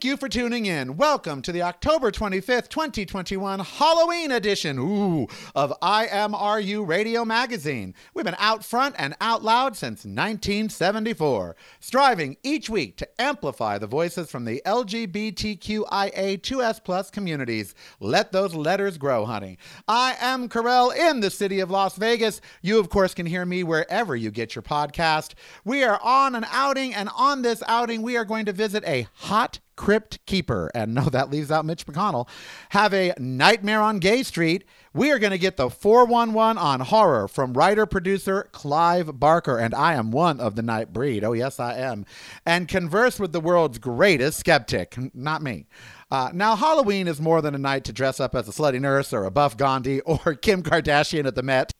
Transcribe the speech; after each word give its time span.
thank 0.00 0.12
you 0.12 0.16
for 0.16 0.30
tuning 0.30 0.64
in. 0.64 0.96
Welcome 0.96 1.42
to 1.42 1.52
the 1.52 1.60
October 1.60 2.10
25th, 2.10 2.70
2021 2.70 3.60
Halloween 3.60 4.30
edition 4.30 4.78
ooh, 4.78 5.26
of 5.54 5.74
IMRU 5.82 6.88
Radio 6.88 7.26
Magazine. 7.26 7.94
We've 8.14 8.24
been 8.24 8.34
out 8.38 8.64
front 8.64 8.94
and 8.96 9.14
out 9.20 9.44
loud 9.44 9.76
since 9.76 10.06
1974, 10.06 11.54
striving 11.80 12.38
each 12.42 12.70
week 12.70 12.96
to 12.96 13.06
amplify 13.20 13.76
the 13.76 13.86
voices 13.86 14.30
from 14.30 14.46
the 14.46 14.62
LGBTQIA2S 14.64 16.82
plus 16.82 17.10
communities. 17.10 17.74
Let 18.00 18.32
those 18.32 18.54
letters 18.54 18.96
grow, 18.96 19.26
honey. 19.26 19.58
I 19.86 20.16
am 20.18 20.48
Carell 20.48 20.96
in 20.96 21.20
the 21.20 21.28
city 21.28 21.60
of 21.60 21.70
Las 21.70 21.96
Vegas. 21.96 22.40
You, 22.62 22.80
of 22.80 22.88
course, 22.88 23.12
can 23.12 23.26
hear 23.26 23.44
me 23.44 23.64
wherever 23.64 24.16
you 24.16 24.30
get 24.30 24.54
your 24.54 24.62
podcast. 24.62 25.34
We 25.62 25.84
are 25.84 26.00
on 26.02 26.34
an 26.34 26.46
outing, 26.50 26.94
and 26.94 27.10
on 27.14 27.42
this 27.42 27.62
outing, 27.68 28.00
we 28.00 28.16
are 28.16 28.24
going 28.24 28.46
to 28.46 28.54
visit 28.54 28.82
a 28.86 29.06
hot 29.12 29.58
crypt 29.80 30.18
keeper. 30.26 30.70
And 30.74 30.92
no, 30.94 31.04
that 31.04 31.30
leaves 31.30 31.50
out 31.50 31.64
Mitch 31.64 31.86
McConnell. 31.86 32.28
Have 32.68 32.92
a 32.92 33.14
nightmare 33.18 33.80
on 33.80 33.98
Gay 33.98 34.22
Street. 34.22 34.64
We 34.92 35.10
are 35.10 35.18
going 35.18 35.30
to 35.30 35.38
get 35.38 35.56
the 35.56 35.70
411 35.70 36.58
on 36.58 36.80
horror 36.80 37.26
from 37.26 37.54
writer 37.54 37.86
producer 37.86 38.50
Clive 38.52 39.18
Barker. 39.18 39.56
And 39.56 39.74
I 39.74 39.94
am 39.94 40.10
one 40.10 40.38
of 40.38 40.54
the 40.54 40.60
night 40.60 40.92
breed. 40.92 41.24
Oh, 41.24 41.32
yes, 41.32 41.58
I 41.58 41.76
am. 41.76 42.04
And 42.44 42.68
converse 42.68 43.18
with 43.18 43.32
the 43.32 43.40
world's 43.40 43.78
greatest 43.78 44.38
skeptic. 44.38 44.98
Not 45.14 45.40
me. 45.40 45.66
Uh, 46.10 46.28
now, 46.34 46.56
Halloween 46.56 47.08
is 47.08 47.18
more 47.18 47.40
than 47.40 47.54
a 47.54 47.58
night 47.58 47.84
to 47.84 47.92
dress 47.92 48.20
up 48.20 48.34
as 48.34 48.46
a 48.48 48.52
slutty 48.52 48.82
nurse 48.82 49.14
or 49.14 49.24
a 49.24 49.30
buff 49.30 49.56
Gandhi 49.56 50.00
or 50.02 50.34
Kim 50.34 50.62
Kardashian 50.62 51.24
at 51.24 51.36
the 51.36 51.42
Met. 51.42 51.72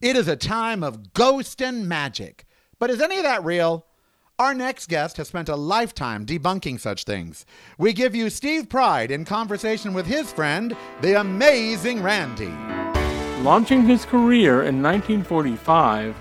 It 0.00 0.16
is 0.16 0.26
a 0.26 0.34
time 0.34 0.82
of 0.82 1.12
ghost 1.12 1.62
and 1.62 1.88
magic. 1.88 2.46
But 2.80 2.90
is 2.90 3.00
any 3.00 3.18
of 3.18 3.22
that 3.22 3.44
real? 3.44 3.86
Our 4.40 4.54
next 4.54 4.88
guest 4.88 5.16
has 5.16 5.26
spent 5.26 5.48
a 5.48 5.56
lifetime 5.56 6.24
debunking 6.24 6.78
such 6.78 7.02
things. 7.02 7.44
We 7.76 7.92
give 7.92 8.14
you 8.14 8.30
Steve 8.30 8.68
Pride 8.68 9.10
in 9.10 9.24
conversation 9.24 9.92
with 9.92 10.06
his 10.06 10.32
friend, 10.32 10.76
the 11.00 11.18
amazing 11.18 12.04
Randi. 12.04 12.54
Launching 13.42 13.82
his 13.82 14.04
career 14.04 14.62
in 14.62 14.80
1945, 14.80 16.14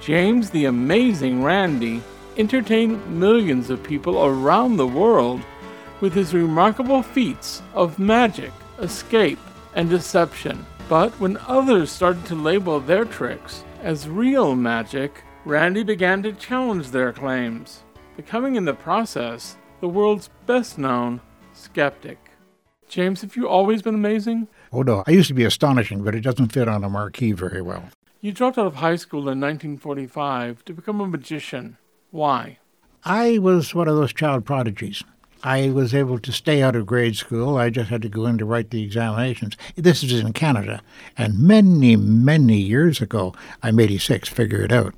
James 0.00 0.48
the 0.50 0.66
Amazing 0.66 1.42
Randi 1.42 2.00
entertained 2.36 3.04
millions 3.08 3.68
of 3.68 3.82
people 3.82 4.24
around 4.24 4.76
the 4.76 4.86
world 4.86 5.40
with 6.00 6.12
his 6.12 6.32
remarkable 6.32 7.02
feats 7.02 7.62
of 7.74 7.98
magic, 7.98 8.52
escape, 8.78 9.40
and 9.74 9.90
deception. 9.90 10.64
But 10.88 11.10
when 11.18 11.36
others 11.48 11.90
started 11.90 12.24
to 12.26 12.36
label 12.36 12.78
their 12.78 13.04
tricks 13.04 13.64
as 13.82 14.08
real 14.08 14.54
magic, 14.54 15.24
Randi 15.46 15.84
began 15.84 16.24
to 16.24 16.32
challenge 16.32 16.90
their 16.90 17.12
claims, 17.12 17.84
becoming 18.16 18.56
in 18.56 18.64
the 18.64 18.74
process 18.74 19.56
the 19.80 19.88
world's 19.88 20.28
best 20.44 20.76
known 20.76 21.20
skeptic. 21.52 22.18
James, 22.88 23.20
have 23.20 23.36
you 23.36 23.48
always 23.48 23.80
been 23.80 23.94
amazing? 23.94 24.48
Oh 24.72 24.82
no, 24.82 25.04
I 25.06 25.12
used 25.12 25.28
to 25.28 25.34
be 25.34 25.44
astonishing, 25.44 26.02
but 26.02 26.16
it 26.16 26.22
doesn't 26.22 26.48
fit 26.48 26.66
on 26.66 26.82
a 26.82 26.88
marquee 26.88 27.30
very 27.30 27.62
well. 27.62 27.84
You 28.20 28.32
dropped 28.32 28.58
out 28.58 28.66
of 28.66 28.74
high 28.74 28.96
school 28.96 29.20
in 29.20 29.40
1945 29.40 30.64
to 30.64 30.74
become 30.74 31.00
a 31.00 31.06
magician. 31.06 31.76
Why? 32.10 32.58
I 33.04 33.38
was 33.38 33.72
one 33.72 33.86
of 33.86 33.94
those 33.94 34.12
child 34.12 34.44
prodigies. 34.44 35.04
I 35.44 35.70
was 35.70 35.94
able 35.94 36.18
to 36.18 36.32
stay 36.32 36.60
out 36.60 36.74
of 36.74 36.86
grade 36.86 37.14
school. 37.14 37.56
I 37.56 37.70
just 37.70 37.88
had 37.88 38.02
to 38.02 38.08
go 38.08 38.26
in 38.26 38.36
to 38.38 38.44
write 38.44 38.70
the 38.70 38.82
examinations. 38.82 39.56
This 39.76 40.02
is 40.02 40.12
in 40.12 40.32
Canada. 40.32 40.82
And 41.16 41.38
many, 41.38 41.94
many 41.94 42.56
years 42.56 43.00
ago, 43.00 43.32
I'm 43.62 43.78
86, 43.78 44.28
figure 44.28 44.62
it 44.62 44.72
out. 44.72 44.92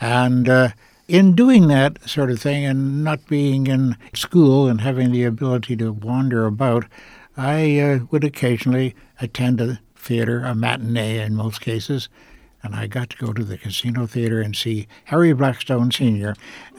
And 0.00 0.48
uh, 0.48 0.68
in 1.08 1.34
doing 1.34 1.68
that 1.68 2.08
sort 2.08 2.30
of 2.30 2.40
thing 2.40 2.64
and 2.64 3.04
not 3.04 3.26
being 3.26 3.66
in 3.66 3.96
school 4.14 4.66
and 4.66 4.80
having 4.80 5.12
the 5.12 5.24
ability 5.24 5.76
to 5.76 5.92
wander 5.92 6.46
about, 6.46 6.86
I 7.36 7.78
uh, 7.80 7.98
would 8.10 8.24
occasionally 8.24 8.94
attend 9.20 9.60
a 9.60 9.80
theater, 9.96 10.44
a 10.44 10.54
matinee 10.54 11.20
in 11.20 11.34
most 11.34 11.60
cases, 11.60 12.08
and 12.62 12.74
I 12.74 12.86
got 12.86 13.10
to 13.10 13.16
go 13.18 13.32
to 13.34 13.44
the 13.44 13.58
Casino 13.58 14.06
Theater 14.06 14.40
and 14.40 14.56
see 14.56 14.86
Harry 15.04 15.34
Blackstone 15.34 15.90
Sr., 15.90 16.34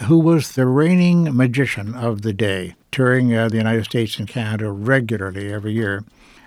who 0.06 0.18
was 0.18 0.54
the 0.54 0.66
reigning 0.66 1.36
magician 1.36 1.94
of 1.94 2.24
the 2.24 2.34
day, 2.34 2.74
touring 2.92 3.36
uh, 3.36 3.50
the 3.50 3.58
United 3.58 3.86
States 3.86 4.18
and 4.18 4.28
Canada 4.28 4.72
regularly 4.72 5.54
every 5.54 5.74
year. 5.74 6.04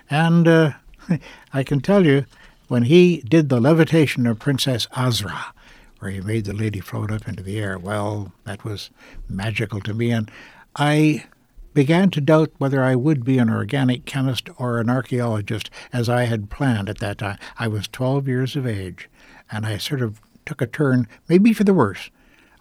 And 0.09 0.45
uh, 0.45 0.73
I 1.53 1.63
can 1.63 1.79
tell 1.79 2.05
you, 2.05 2.25
when 2.67 2.83
he 2.83 3.23
did 3.27 3.47
the 3.47 3.61
levitation 3.61 4.27
of 4.27 4.39
Princess 4.39 4.87
Azra, 4.95 5.53
where 5.99 6.11
he 6.11 6.21
made 6.21 6.45
the 6.45 6.53
lady 6.53 6.79
float 6.79 7.11
up 7.11 7.27
into 7.27 7.43
the 7.43 7.59
air, 7.59 7.77
well, 7.77 8.33
that 8.45 8.63
was 8.63 8.89
magical 9.27 9.81
to 9.81 9.93
me. 9.93 10.11
And 10.11 10.31
I 10.75 11.25
began 11.73 12.09
to 12.11 12.21
doubt 12.21 12.51
whether 12.57 12.83
I 12.83 12.95
would 12.95 13.23
be 13.23 13.37
an 13.37 13.49
organic 13.49 14.05
chemist 14.05 14.49
or 14.57 14.79
an 14.79 14.89
archaeologist, 14.89 15.69
as 15.93 16.09
I 16.09 16.23
had 16.23 16.49
planned 16.49 16.89
at 16.89 16.99
that 16.99 17.19
time. 17.19 17.37
I 17.57 17.67
was 17.67 17.87
12 17.87 18.27
years 18.27 18.55
of 18.55 18.65
age, 18.65 19.09
and 19.51 19.65
I 19.65 19.77
sort 19.77 20.01
of 20.01 20.21
took 20.45 20.61
a 20.61 20.67
turn, 20.67 21.07
maybe 21.27 21.53
for 21.53 21.63
the 21.63 21.73
worse. 21.73 22.09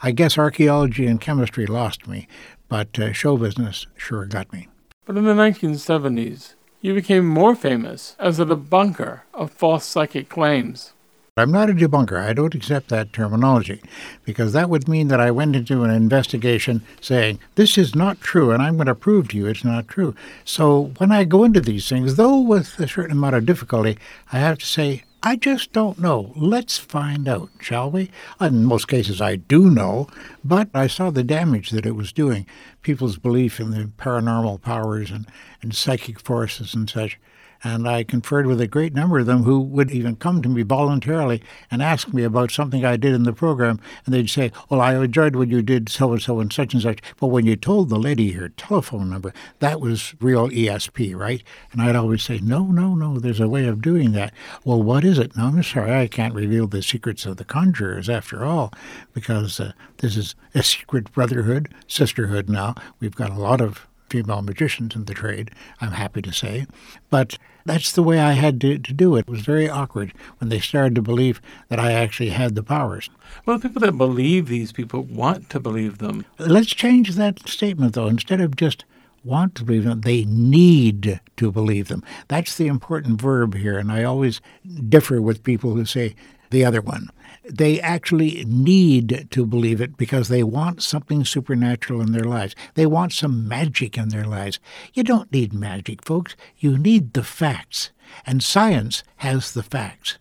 I 0.00 0.12
guess 0.12 0.38
archaeology 0.38 1.06
and 1.06 1.20
chemistry 1.20 1.66
lost 1.66 2.06
me, 2.06 2.28
but 2.69 2.99
uh, 2.99 3.12
show 3.12 3.37
business 3.37 3.87
sure 3.97 4.26
got 4.26 4.53
me. 4.53 4.69
But 5.05 5.16
in 5.16 5.25
the 5.25 5.32
1970s, 5.32 6.55
you 6.81 6.94
became 6.94 7.26
more 7.26 7.56
famous 7.56 8.15
as 8.19 8.38
a 8.38 8.44
debunker 8.44 9.22
of 9.34 9.50
false 9.50 9.84
psychic 9.84 10.28
claims. 10.28 10.93
I'm 11.38 11.53
not 11.53 11.71
a 11.71 11.75
debunker. 11.75 12.19
I 12.21 12.32
don't 12.32 12.54
accept 12.54 12.88
that 12.88 13.12
terminology 13.12 13.81
because 14.25 14.53
that 14.53 14.69
would 14.69 14.88
mean 14.88 15.09
that 15.09 15.21
I 15.21 15.31
went 15.31 15.56
into 15.56 15.84
an 15.84 15.91
investigation 15.91 16.82
saying, 17.00 17.38
this 17.54 17.78
is 17.78 17.94
not 17.94 18.21
true, 18.21 18.50
and 18.50 18.62
I'm 18.62 18.76
going 18.76 18.87
to 18.87 18.94
prove 18.94 19.28
to 19.28 19.37
you 19.37 19.47
it's 19.47 19.65
not 19.65 19.88
true. 19.88 20.15
So 20.44 20.93
when 20.99 21.12
I 21.12 21.25
go 21.25 21.44
into 21.44 21.60
these 21.60 21.88
things, 21.88 22.16
though 22.16 22.41
with 22.41 22.78
a 22.78 22.88
certain 22.88 23.16
amount 23.16 23.37
of 23.37 23.47
difficulty, 23.47 23.99
I 24.32 24.38
have 24.38 24.59
to 24.59 24.66
say, 24.66 25.04
I 25.21 25.34
just 25.34 25.72
don't 25.72 25.99
know. 25.99 26.32
Let's 26.37 26.78
find 26.78 27.26
out, 27.26 27.50
shall 27.60 27.91
we? 27.91 28.10
In 28.41 28.65
most 28.65 28.87
cases, 28.87 29.20
I 29.20 29.34
do 29.34 29.69
know, 29.69 30.06
but 30.44 30.69
I 30.72 30.87
saw 30.87 31.10
the 31.10 31.25
damage 31.25 31.70
that 31.70 31.87
it 31.87 31.97
was 31.97 32.12
doing. 32.12 32.47
People's 32.82 33.19
belief 33.19 33.58
in 33.58 33.73
the 33.73 33.90
paranormal 33.99 34.62
powers 34.62 35.11
and, 35.11 35.26
and 35.61 35.75
psychic 35.75 36.20
forces 36.20 36.73
and 36.73 36.88
such. 36.88 37.19
And 37.64 37.88
I 37.88 38.05
conferred 38.05 38.46
with 38.46 38.60
a 38.60 38.69
great 38.69 38.94
number 38.94 39.19
of 39.19 39.26
them 39.26 39.43
who 39.43 39.60
would 39.60 39.90
even 39.90 40.16
come 40.16 40.43
to 40.43 40.49
me 40.49 40.62
voluntarily 40.62 41.43
and 41.70 41.82
ask 41.82 42.12
me 42.12 42.22
about 42.22 42.50
something 42.50 42.84
I 42.84 42.96
did 42.96 43.14
in 43.14 43.25
the 43.25 43.32
program. 43.32 43.81
And 44.05 44.14
they'd 44.14 44.31
say, 44.31 44.52
Well, 44.69 44.81
I 44.81 44.94
enjoyed 44.94 45.37
what 45.37 45.49
you 45.49 45.62
did, 45.62 45.88
so 45.88 46.12
and 46.12 46.22
so 46.22 46.40
and 46.40 46.52
such 46.52 46.72
and 46.72 46.82
such. 46.82 47.00
But 47.19 47.28
when 47.28 47.46
you 47.46 47.56
told 47.56 47.88
the 47.88 47.99
lady 47.99 48.25
your 48.25 48.50
telephone 48.50 49.10
number, 49.10 49.32
that 49.58 49.81
was 49.81 50.14
real 50.20 50.49
ESP, 50.49 51.16
right? 51.16 51.43
And 51.72 51.82
I'd 51.82 51.96
always 51.96 52.22
say, 52.22 52.38
No, 52.38 52.66
no, 52.66 52.94
no, 52.94 53.19
there's 53.19 53.40
a 53.40 53.49
way 53.49 53.66
of 53.66 53.82
doing 53.82 54.12
that. 54.12 54.32
Well, 54.64 54.82
what 54.82 55.04
is 55.04 55.19
it? 55.19 55.37
No, 55.37 55.46
I'm 55.46 55.62
sorry, 55.62 55.93
I 55.93 56.06
can't 56.06 56.34
reveal 56.34 56.66
the 56.66 56.82
secrets 56.82 57.26
of 57.26 57.37
the 57.37 57.44
conjurers 57.44 58.08
after 58.08 58.44
all, 58.44 58.72
because 59.12 59.58
uh, 59.58 59.72
this 59.99 60.16
is 60.16 60.34
a 60.54 60.62
secret 60.62 61.12
brotherhood, 61.12 61.75
sisterhood 61.87 62.49
now. 62.49 62.75
We've 63.00 63.14
got 63.14 63.31
a 63.31 63.40
lot 63.40 63.61
of 63.61 63.87
female 64.08 64.43
magicians 64.43 64.94
in 64.94 65.05
the 65.05 65.14
trade, 65.14 65.50
I'm 65.81 65.93
happy 65.93 66.22
to 66.22 66.32
say. 66.32 66.66
But 67.10 67.38
that's 67.64 67.93
the 67.93 68.02
way 68.02 68.19
I 68.19 68.32
had 68.32 68.60
to, 68.62 68.78
to 68.78 68.93
do 68.93 69.16
it. 69.16 69.20
It 69.20 69.31
was 69.31 69.43
very 69.43 69.69
awkward 69.69 70.12
when 70.38 70.49
they 70.49 70.60
started 70.60 70.94
to 70.94 71.02
believe 71.02 71.40
that 71.69 71.78
I 71.78 71.93
actually 71.93 72.31
had 72.31 72.55
the 72.55 72.62
powers. 72.62 73.10
Well, 73.44 73.58
the 73.58 73.69
people 73.69 73.81
that 73.82 73.99
believe 73.99 74.49
these 74.49 74.72
people 74.72 75.02
want 75.02 75.50
to 75.50 75.60
believe 75.60 75.99
them. 75.99 76.25
Let's 76.38 76.69
change 76.69 77.14
that 77.14 77.46
statement, 77.49 77.94
though. 77.94 78.06
Instead 78.06 78.40
of 78.40 78.56
just 78.56 78.84
want 79.25 79.55
to 79.56 79.64
believe 79.64 79.84
them, 79.84 80.00
they 80.00 80.25
need 80.25 81.20
to 81.37 81.52
believe 81.52 81.88
them. 81.88 82.02
That's 82.28 82.56
the 82.56 82.69
important 82.69 83.20
verb 83.20 83.54
here, 83.54 83.78
and 83.78 83.93
I 83.93 84.04
always 84.04 84.40
differ 84.88 85.20
with 85.20 85.43
people 85.43 85.75
who 85.75 85.84
say 85.84 86.14
the 86.50 86.64
other 86.64 86.81
one. 86.81 87.11
They 87.49 87.81
actually 87.81 88.45
need 88.47 89.29
to 89.31 89.47
believe 89.47 89.81
it 89.81 89.97
because 89.97 90.29
they 90.29 90.43
want 90.43 90.83
something 90.83 91.25
supernatural 91.25 92.00
in 92.00 92.12
their 92.12 92.25
lives. 92.25 92.55
They 92.75 92.87
want 92.87 93.12
some 93.12 93.49
magic 93.49 93.97
in 93.97 94.11
their 94.11 94.27
lives. 94.27 94.61
You 94.93 95.03
don't 95.03 95.33
need 95.33 95.53
magic, 95.53 96.05
folks. 96.05 96.37
You 96.59 96.77
need 96.77 97.15
the 97.15 97.23
facts. 97.23 97.91
And 98.27 98.43
science 98.43 99.03
has 99.17 99.53
the 99.53 99.62
facts. 99.62 100.19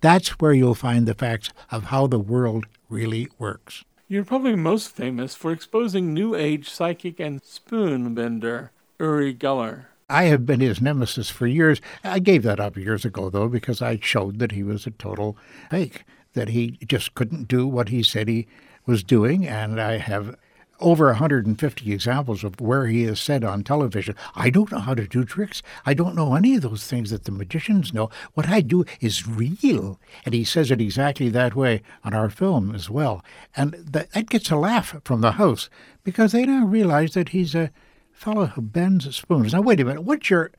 That's 0.00 0.38
where 0.40 0.52
you'll 0.52 0.74
find 0.74 1.06
the 1.06 1.14
facts 1.14 1.50
of 1.70 1.84
how 1.84 2.06
the 2.06 2.20
world 2.20 2.66
really 2.88 3.28
works. 3.38 3.84
You're 4.06 4.24
probably 4.24 4.54
most 4.54 4.90
famous 4.90 5.34
for 5.34 5.52
exposing 5.52 6.14
New 6.14 6.34
Age 6.34 6.70
psychic 6.70 7.20
and 7.20 7.42
spoon 7.42 8.14
bender 8.14 8.70
Uri 8.98 9.34
Geller. 9.34 9.86
I 10.08 10.24
have 10.24 10.46
been 10.46 10.60
his 10.60 10.80
nemesis 10.80 11.28
for 11.28 11.46
years. 11.46 11.82
I 12.02 12.18
gave 12.18 12.42
that 12.44 12.60
up 12.60 12.78
years 12.78 13.04
ago, 13.04 13.28
though, 13.28 13.48
because 13.48 13.82
I 13.82 13.98
showed 14.00 14.38
that 14.38 14.52
he 14.52 14.62
was 14.62 14.86
a 14.86 14.92
total 14.92 15.36
fake, 15.70 16.04
that 16.34 16.48
he 16.48 16.78
just 16.86 17.14
couldn't 17.14 17.48
do 17.48 17.66
what 17.66 17.88
he 17.88 18.02
said 18.02 18.28
he 18.28 18.46
was 18.86 19.02
doing. 19.02 19.46
And 19.46 19.80
I 19.80 19.98
have 19.98 20.36
over 20.80 21.06
150 21.06 21.92
examples 21.92 22.44
of 22.44 22.60
where 22.60 22.86
he 22.86 23.02
has 23.04 23.20
said 23.20 23.42
on 23.42 23.64
television, 23.64 24.14
I 24.36 24.50
don't 24.50 24.70
know 24.70 24.78
how 24.78 24.94
to 24.94 25.06
do 25.06 25.24
tricks. 25.24 25.62
I 25.84 25.94
don't 25.94 26.14
know 26.14 26.34
any 26.34 26.54
of 26.54 26.62
those 26.62 26.86
things 26.86 27.10
that 27.10 27.24
the 27.24 27.32
magicians 27.32 27.92
know. 27.92 28.10
What 28.34 28.48
I 28.48 28.60
do 28.60 28.84
is 29.00 29.26
real. 29.26 29.98
And 30.24 30.34
he 30.34 30.44
says 30.44 30.70
it 30.70 30.80
exactly 30.80 31.28
that 31.30 31.56
way 31.56 31.82
on 32.04 32.14
our 32.14 32.30
film 32.30 32.74
as 32.74 32.88
well. 32.88 33.24
And 33.56 33.72
that, 33.72 34.12
that 34.12 34.28
gets 34.28 34.50
a 34.50 34.56
laugh 34.56 34.96
from 35.04 35.20
the 35.20 35.32
house 35.32 35.68
because 36.04 36.32
they 36.32 36.46
now 36.46 36.64
realize 36.64 37.14
that 37.14 37.30
he's 37.30 37.54
a 37.54 37.70
fellow 38.12 38.46
who 38.46 38.62
bends 38.62 39.14
spoons. 39.16 39.52
Now, 39.52 39.62
wait 39.62 39.80
a 39.80 39.84
minute. 39.84 40.02
What's 40.02 40.30
your 40.30 40.50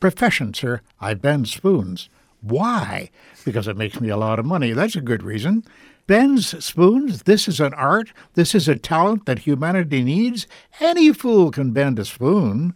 profession, 0.00 0.54
sir? 0.54 0.80
I 1.00 1.14
bend 1.14 1.48
spoons. 1.48 2.08
Why? 2.42 3.10
Because 3.44 3.68
it 3.68 3.76
makes 3.76 4.00
me 4.00 4.08
a 4.08 4.16
lot 4.16 4.38
of 4.38 4.46
money. 4.46 4.72
That's 4.72 4.96
a 4.96 5.00
good 5.00 5.22
reason 5.22 5.64
bends 6.10 6.64
spoons. 6.64 7.22
This 7.22 7.46
is 7.46 7.60
an 7.60 7.72
art. 7.74 8.12
This 8.34 8.52
is 8.52 8.66
a 8.66 8.74
talent 8.74 9.26
that 9.26 9.38
humanity 9.38 10.02
needs. 10.02 10.48
Any 10.80 11.12
fool 11.12 11.52
can 11.52 11.70
bend 11.70 12.00
a 12.00 12.04
spoon. 12.04 12.74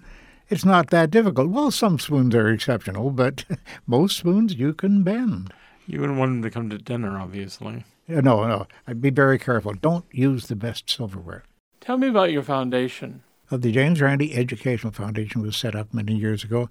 It's 0.48 0.64
not 0.64 0.90
that 0.90 1.10
difficult. 1.10 1.48
Well, 1.48 1.72
some 1.72 1.98
spoons 1.98 2.32
are 2.36 2.48
exceptional, 2.48 3.10
but 3.10 3.44
most 3.88 4.18
spoons 4.18 4.54
you 4.54 4.72
can 4.72 5.02
bend. 5.02 5.52
You 5.84 6.00
wouldn't 6.00 6.16
want 6.16 6.30
them 6.30 6.42
to 6.42 6.50
come 6.50 6.70
to 6.70 6.78
dinner, 6.78 7.18
obviously. 7.18 7.82
No, 8.06 8.46
no. 8.46 8.68
I'd 8.86 9.02
be 9.02 9.10
very 9.10 9.40
careful. 9.40 9.74
Don't 9.74 10.04
use 10.12 10.46
the 10.46 10.54
best 10.54 10.88
silverware. 10.88 11.42
Tell 11.80 11.96
me 11.98 12.06
about 12.06 12.30
your 12.30 12.44
foundation. 12.44 13.24
Uh, 13.54 13.56
the 13.56 13.70
James 13.70 14.00
Randi 14.00 14.34
Educational 14.34 14.92
Foundation 14.92 15.40
was 15.40 15.56
set 15.56 15.76
up 15.76 15.94
many 15.94 16.16
years 16.16 16.42
ago 16.42 16.68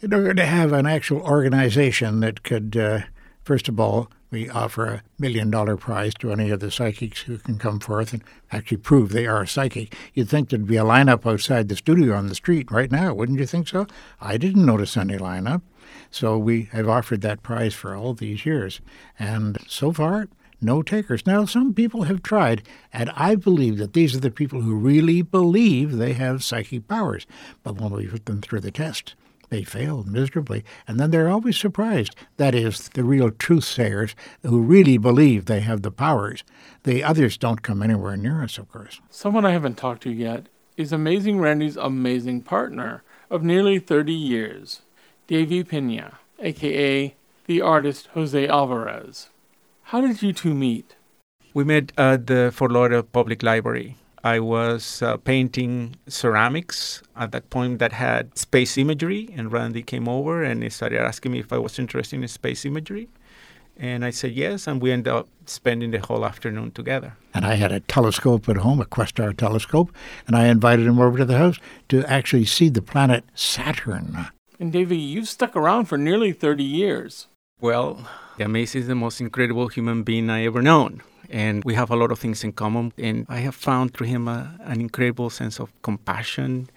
in 0.00 0.14
order 0.14 0.32
to 0.32 0.46
have 0.46 0.72
an 0.72 0.86
actual 0.86 1.20
organization 1.20 2.20
that 2.20 2.42
could, 2.42 2.74
uh, 2.74 3.00
first 3.44 3.68
of 3.68 3.78
all, 3.78 4.10
we 4.30 4.48
offer 4.48 4.86
a 4.86 5.02
million 5.18 5.50
dollar 5.50 5.76
prize 5.76 6.14
to 6.14 6.32
any 6.32 6.48
of 6.48 6.60
the 6.60 6.70
psychics 6.70 7.20
who 7.20 7.36
can 7.36 7.58
come 7.58 7.78
forth 7.80 8.14
and 8.14 8.24
actually 8.50 8.78
prove 8.78 9.10
they 9.10 9.26
are 9.26 9.42
a 9.42 9.46
psychic. 9.46 9.94
You'd 10.14 10.30
think 10.30 10.48
there'd 10.48 10.66
be 10.66 10.78
a 10.78 10.84
lineup 10.84 11.30
outside 11.30 11.68
the 11.68 11.76
studio 11.76 12.14
on 12.14 12.28
the 12.28 12.34
street 12.34 12.70
right 12.70 12.90
now, 12.90 13.12
wouldn't 13.12 13.38
you 13.38 13.46
think 13.46 13.68
so? 13.68 13.86
I 14.18 14.38
didn't 14.38 14.64
notice 14.64 14.96
any 14.96 15.18
lineup. 15.18 15.60
So 16.10 16.38
we 16.38 16.70
have 16.72 16.88
offered 16.88 17.20
that 17.20 17.42
prize 17.42 17.74
for 17.74 17.94
all 17.94 18.14
these 18.14 18.46
years. 18.46 18.80
And 19.18 19.58
so 19.68 19.92
far, 19.92 20.28
no 20.62 20.82
takers. 20.82 21.26
Now, 21.26 21.44
some 21.44 21.74
people 21.74 22.04
have 22.04 22.22
tried, 22.22 22.62
and 22.92 23.10
I 23.10 23.34
believe 23.34 23.78
that 23.78 23.92
these 23.92 24.14
are 24.14 24.20
the 24.20 24.30
people 24.30 24.62
who 24.62 24.74
really 24.74 25.22
believe 25.22 25.96
they 25.96 26.12
have 26.12 26.44
psychic 26.44 26.88
powers. 26.88 27.26
But 27.62 27.80
when 27.80 27.92
we 27.92 28.06
put 28.06 28.26
them 28.26 28.40
through 28.40 28.60
the 28.60 28.70
test, 28.70 29.14
they 29.52 29.64
fail 29.64 30.02
miserably. 30.04 30.64
And 30.88 30.98
then 30.98 31.10
they're 31.10 31.28
always 31.28 31.58
surprised. 31.58 32.16
That 32.38 32.54
is, 32.54 32.88
the 32.88 33.04
real 33.04 33.30
truth 33.30 33.64
sayers 33.64 34.14
who 34.42 34.62
really 34.62 34.96
believe 34.96 35.44
they 35.44 35.60
have 35.60 35.82
the 35.82 35.90
powers. 35.90 36.42
The 36.84 37.04
others 37.04 37.36
don't 37.36 37.62
come 37.62 37.82
anywhere 37.82 38.16
near 38.16 38.42
us, 38.42 38.56
of 38.56 38.70
course. 38.70 39.00
Someone 39.10 39.44
I 39.44 39.50
haven't 39.50 39.76
talked 39.76 40.04
to 40.04 40.10
yet 40.10 40.46
is 40.78 40.90
Amazing 40.90 41.38
Randi's 41.38 41.76
amazing 41.76 42.40
partner 42.42 43.02
of 43.28 43.42
nearly 43.42 43.78
30 43.78 44.12
years, 44.12 44.82
Deyvi 45.28 45.68
Pena, 45.68 46.18
aka 46.38 47.14
the 47.46 47.60
artist 47.60 48.08
Jose 48.14 48.48
Alvarez. 48.48 49.28
How 49.92 50.00
did 50.00 50.22
you 50.22 50.32
two 50.32 50.54
meet? 50.54 50.96
We 51.52 51.64
met 51.64 51.92
at 51.98 52.26
the 52.26 52.50
Fort 52.50 52.72
Lauderdale 52.72 53.02
Public 53.02 53.42
Library. 53.42 53.98
I 54.24 54.40
was 54.40 55.02
uh, 55.02 55.18
painting 55.18 55.96
ceramics 56.08 57.02
at 57.14 57.32
that 57.32 57.50
point 57.50 57.78
that 57.80 57.92
had 57.92 58.38
space 58.38 58.78
imagery, 58.78 59.28
and 59.36 59.52
Randi 59.52 59.82
came 59.82 60.08
over 60.08 60.42
and 60.42 60.62
he 60.62 60.70
started 60.70 60.98
asking 60.98 61.32
me 61.32 61.40
if 61.40 61.52
I 61.52 61.58
was 61.58 61.78
interested 61.78 62.22
in 62.22 62.26
space 62.28 62.64
imagery. 62.64 63.10
And 63.76 64.02
I 64.02 64.08
said 64.12 64.32
yes, 64.32 64.66
and 64.66 64.80
we 64.80 64.92
ended 64.92 65.12
up 65.12 65.28
spending 65.44 65.90
the 65.90 65.98
whole 65.98 66.24
afternoon 66.24 66.70
together. 66.70 67.18
And 67.34 67.44
I 67.44 67.56
had 67.56 67.70
a 67.70 67.80
telescope 67.80 68.48
at 68.48 68.56
home, 68.56 68.80
a 68.80 68.86
Questar 68.86 69.36
telescope, 69.36 69.92
and 70.26 70.34
I 70.34 70.46
invited 70.46 70.86
him 70.86 71.00
over 71.00 71.18
to 71.18 71.26
the 71.26 71.36
house 71.36 71.58
to 71.90 72.02
actually 72.06 72.46
see 72.46 72.70
the 72.70 72.80
planet 72.80 73.24
Saturn. 73.34 74.28
And 74.58 74.72
Deyvi, 74.72 75.06
you've 75.06 75.28
stuck 75.28 75.54
around 75.54 75.84
for 75.84 75.98
nearly 75.98 76.32
30 76.32 76.64
years. 76.64 77.26
Well, 77.62 78.08
Amaze 78.40 78.74
is 78.74 78.88
the 78.88 78.96
most 78.96 79.20
incredible 79.20 79.68
human 79.68 80.02
being 80.02 80.28
I 80.28 80.44
ever 80.44 80.60
known 80.60 81.00
and 81.30 81.62
we 81.62 81.74
have 81.74 81.90
a 81.92 81.96
lot 81.96 82.10
of 82.10 82.18
things 82.18 82.42
in 82.42 82.52
common. 82.52 82.92
And 82.98 83.24
I 83.28 83.38
have 83.38 83.54
found 83.54 83.94
through 83.94 84.08
him 84.08 84.26
a, 84.26 84.58
an 84.64 84.80
incredible 84.80 85.30
sense 85.30 85.60
of 85.60 85.70
compassion. 85.82 86.68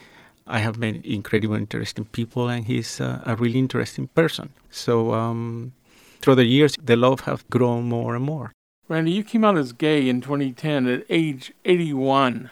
I 0.46 0.60
have 0.60 0.78
met 0.78 1.04
incredible, 1.04 1.56
interesting 1.56 2.06
people, 2.06 2.50
and 2.50 2.66
he's 2.66 3.00
a, 3.00 3.24
a 3.26 3.36
really 3.36 3.58
interesting 3.58 4.10
person. 4.10 4.54
So 4.70 5.16
um, 5.16 5.74
through 6.22 6.36
the 6.36 6.46
years, 6.46 6.76
the 6.80 6.96
love 6.96 7.22
has 7.22 7.44
grown 7.50 7.86
more 7.90 8.16
and 8.16 8.24
more. 8.24 8.52
Randi, 8.88 9.12
you 9.12 9.24
came 9.24 9.44
out 9.44 9.58
as 9.58 9.74
gay 9.74 10.08
in 10.08 10.22
2010 10.22 10.88
at 10.88 11.04
age 11.10 11.52
81. 11.66 12.52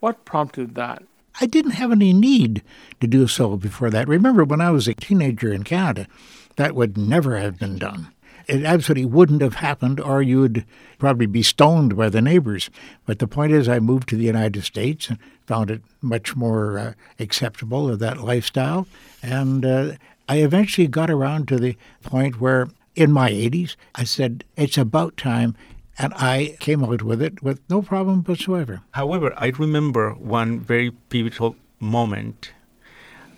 What 0.00 0.24
prompted 0.24 0.74
that? 0.74 1.02
I 1.38 1.44
didn't 1.46 1.72
have 1.72 1.92
any 1.92 2.14
need 2.14 2.62
to 3.00 3.06
do 3.06 3.26
so 3.26 3.58
before 3.58 3.90
that. 3.90 4.08
Remember, 4.08 4.42
when 4.42 4.62
I 4.62 4.70
was 4.70 4.88
a 4.88 4.94
teenager 4.94 5.52
in 5.52 5.64
Canada, 5.64 6.06
that 6.56 6.74
would 6.74 6.96
never 6.96 7.38
have 7.38 7.58
been 7.58 7.78
done 7.78 8.14
it 8.46 8.64
absolutely 8.64 9.06
wouldn't 9.06 9.42
have 9.42 9.54
happened, 9.54 10.00
or 10.00 10.22
you'd 10.22 10.64
probably 10.98 11.26
be 11.26 11.42
stoned 11.42 11.96
by 11.96 12.08
the 12.08 12.20
neighbors. 12.20 12.70
But 13.06 13.18
the 13.18 13.26
point 13.26 13.52
is, 13.52 13.68
I 13.68 13.78
moved 13.78 14.08
to 14.10 14.16
the 14.16 14.24
United 14.24 14.62
States 14.64 15.08
and 15.08 15.18
found 15.46 15.70
it 15.70 15.82
much 16.00 16.36
more 16.36 16.78
uh, 16.78 16.92
acceptable 17.18 17.88
of 17.88 17.98
that 18.00 18.18
lifestyle. 18.18 18.86
And 19.22 19.64
uh, 19.64 19.92
I 20.28 20.38
eventually 20.38 20.86
got 20.86 21.10
around 21.10 21.48
to 21.48 21.58
the 21.58 21.76
point 22.02 22.40
where, 22.40 22.68
in 22.94 23.12
my 23.12 23.30
80s, 23.30 23.76
I 23.94 24.04
said, 24.04 24.44
it's 24.56 24.78
about 24.78 25.16
time. 25.16 25.56
And 25.96 26.12
I 26.14 26.56
came 26.58 26.82
out 26.82 27.02
with 27.02 27.22
it 27.22 27.42
with 27.42 27.60
no 27.70 27.80
problem 27.80 28.24
whatsoever. 28.24 28.82
However, 28.92 29.32
I 29.36 29.48
remember 29.48 30.10
one 30.12 30.58
very 30.58 30.90
pivotal 30.90 31.54
moment. 31.78 32.50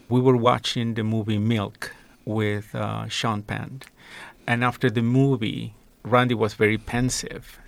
We 0.09 0.21
were 0.21 0.37
watching 0.37 0.95
the 0.95 1.05
movie 1.05 1.39
Milk 1.39 1.93
with 2.27 2.75
uh, 2.75 3.09
Sean 3.09 3.43
Penn 3.43 3.81
and 4.47 4.63
after 4.63 4.89
the 4.89 5.03
movie, 5.03 5.75
Randi 6.05 6.35
was 6.35 6.55
very 6.55 6.79
pensive. 6.79 7.59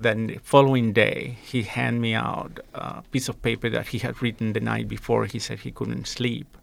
Then 0.00 0.26
the 0.28 0.38
following 0.38 0.92
day, 0.92 1.38
he 1.42 1.62
handed 1.62 2.00
me 2.00 2.14
out 2.14 2.58
a 2.74 3.02
piece 3.12 3.28
of 3.28 3.42
paper 3.42 3.68
that 3.70 3.88
he 3.88 3.98
had 3.98 4.22
written 4.22 4.52
the 4.52 4.60
night 4.60 4.88
before. 4.88 5.26
He 5.26 5.38
said 5.38 5.60
he 5.60 5.70
couldn't 5.70 6.08
sleep. 6.08 6.56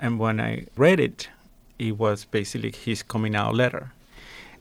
And 0.00 0.18
when 0.18 0.40
I 0.40 0.66
read 0.76 0.98
it, 0.98 1.28
it 1.78 1.96
was 1.96 2.24
basically 2.24 2.72
his 2.72 3.02
coming 3.02 3.36
out 3.36 3.54
letter. 3.54 3.92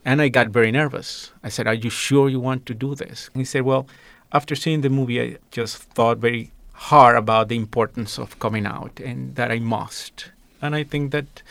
And 0.05 0.21
I 0.21 0.29
got 0.29 0.49
very 0.49 0.71
nervous. 0.71 1.31
I 1.43 1.49
said, 1.49 1.67
Are 1.67 1.73
you 1.73 1.89
sure 1.89 2.29
you 2.29 2.39
want 2.39 2.65
to 2.67 2.73
do 2.73 2.95
this? 2.95 3.29
And 3.33 3.41
he 3.41 3.45
said, 3.45 3.63
Well, 3.63 3.87
after 4.31 4.55
seeing 4.55 4.81
the 4.81 4.89
movie, 4.89 5.21
I 5.21 5.37
just 5.49 5.77
thought 5.77 6.19
very 6.19 6.51
hard 6.73 7.17
about 7.17 7.49
the 7.49 7.57
importance 7.57 8.17
of 8.17 8.39
coming 8.39 8.65
out 8.65 8.99
and 8.99 9.35
that 9.35 9.51
I 9.51 9.59
must. 9.59 10.31
And 10.61 10.75
I 10.75 10.83
think 10.83 11.11
that 11.11 11.43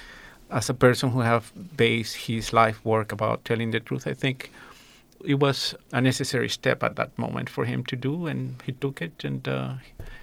as 0.50 0.68
a 0.68 0.74
person 0.74 1.10
who 1.10 1.20
have 1.20 1.52
based 1.76 2.16
his 2.26 2.52
life 2.52 2.84
work 2.84 3.12
about 3.12 3.44
telling 3.44 3.70
the 3.70 3.80
truth, 3.80 4.06
I 4.06 4.14
think 4.14 4.50
it 5.24 5.34
was 5.34 5.74
a 5.92 6.00
necessary 6.00 6.48
step 6.48 6.82
at 6.82 6.96
that 6.96 7.16
moment 7.18 7.48
for 7.48 7.64
him 7.64 7.84
to 7.84 7.96
do, 7.96 8.26
and 8.26 8.60
he 8.64 8.72
took 8.72 9.02
it, 9.02 9.24
and 9.24 9.46
uh, 9.46 9.74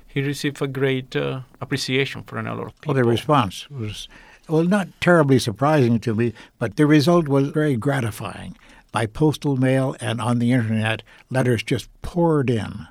he 0.07 0.22
received 0.22 0.62
a 0.62 0.67
great 0.67 1.15
uh, 1.15 1.41
appreciation 1.62 2.24
from 2.24 2.48
a 2.48 2.55
lot 2.55 2.67
of 2.67 2.81
people. 2.81 2.93
Well, 2.93 3.03
the 3.03 3.10
response 3.10 3.69
was, 3.69 4.07
well, 4.50 4.63
not 4.63 4.88
terribly 5.00 5.39
surprising 5.39 6.00
to 6.01 6.15
me, 6.15 6.34
but 6.57 6.75
the 6.75 6.88
result 6.88 7.27
was 7.27 7.50
very 7.50 7.75
gratifying. 7.75 8.57
By 8.91 9.05
postal 9.05 9.57
mail 9.57 9.96
and 10.00 10.19
on 10.19 10.39
the 10.39 10.51
internet, 10.51 11.03
letters 11.29 11.62
just 11.62 11.89
poured 12.01 12.50
in. 12.50 12.88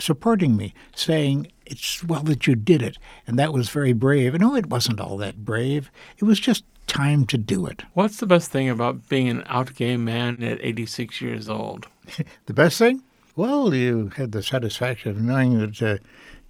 Supporting 0.00 0.56
me, 0.56 0.74
saying, 0.94 1.50
It's 1.66 2.02
well 2.04 2.22
that 2.24 2.46
you 2.46 2.54
did 2.54 2.82
it. 2.82 2.98
And 3.26 3.38
that 3.38 3.52
was 3.52 3.68
very 3.68 3.92
brave. 3.92 4.34
And 4.34 4.42
no, 4.42 4.54
it 4.56 4.66
wasn't 4.66 5.00
all 5.00 5.16
that 5.18 5.44
brave. 5.44 5.90
It 6.18 6.24
was 6.24 6.40
just 6.40 6.64
time 6.86 7.24
to 7.26 7.38
do 7.38 7.66
it. 7.66 7.82
What's 7.94 8.18
the 8.18 8.26
best 8.26 8.50
thing 8.50 8.68
about 8.68 9.08
being 9.08 9.28
an 9.28 9.44
out 9.46 9.74
gay 9.74 9.96
man 9.96 10.42
at 10.42 10.58
86 10.60 11.20
years 11.20 11.48
old? 11.48 11.86
The 12.46 12.54
best 12.54 12.78
thing? 12.78 13.04
Well, 13.36 13.72
you 13.72 14.10
had 14.16 14.32
the 14.32 14.42
satisfaction 14.42 15.12
of 15.12 15.20
knowing 15.20 15.58
that 15.58 15.80
uh, 15.80 15.98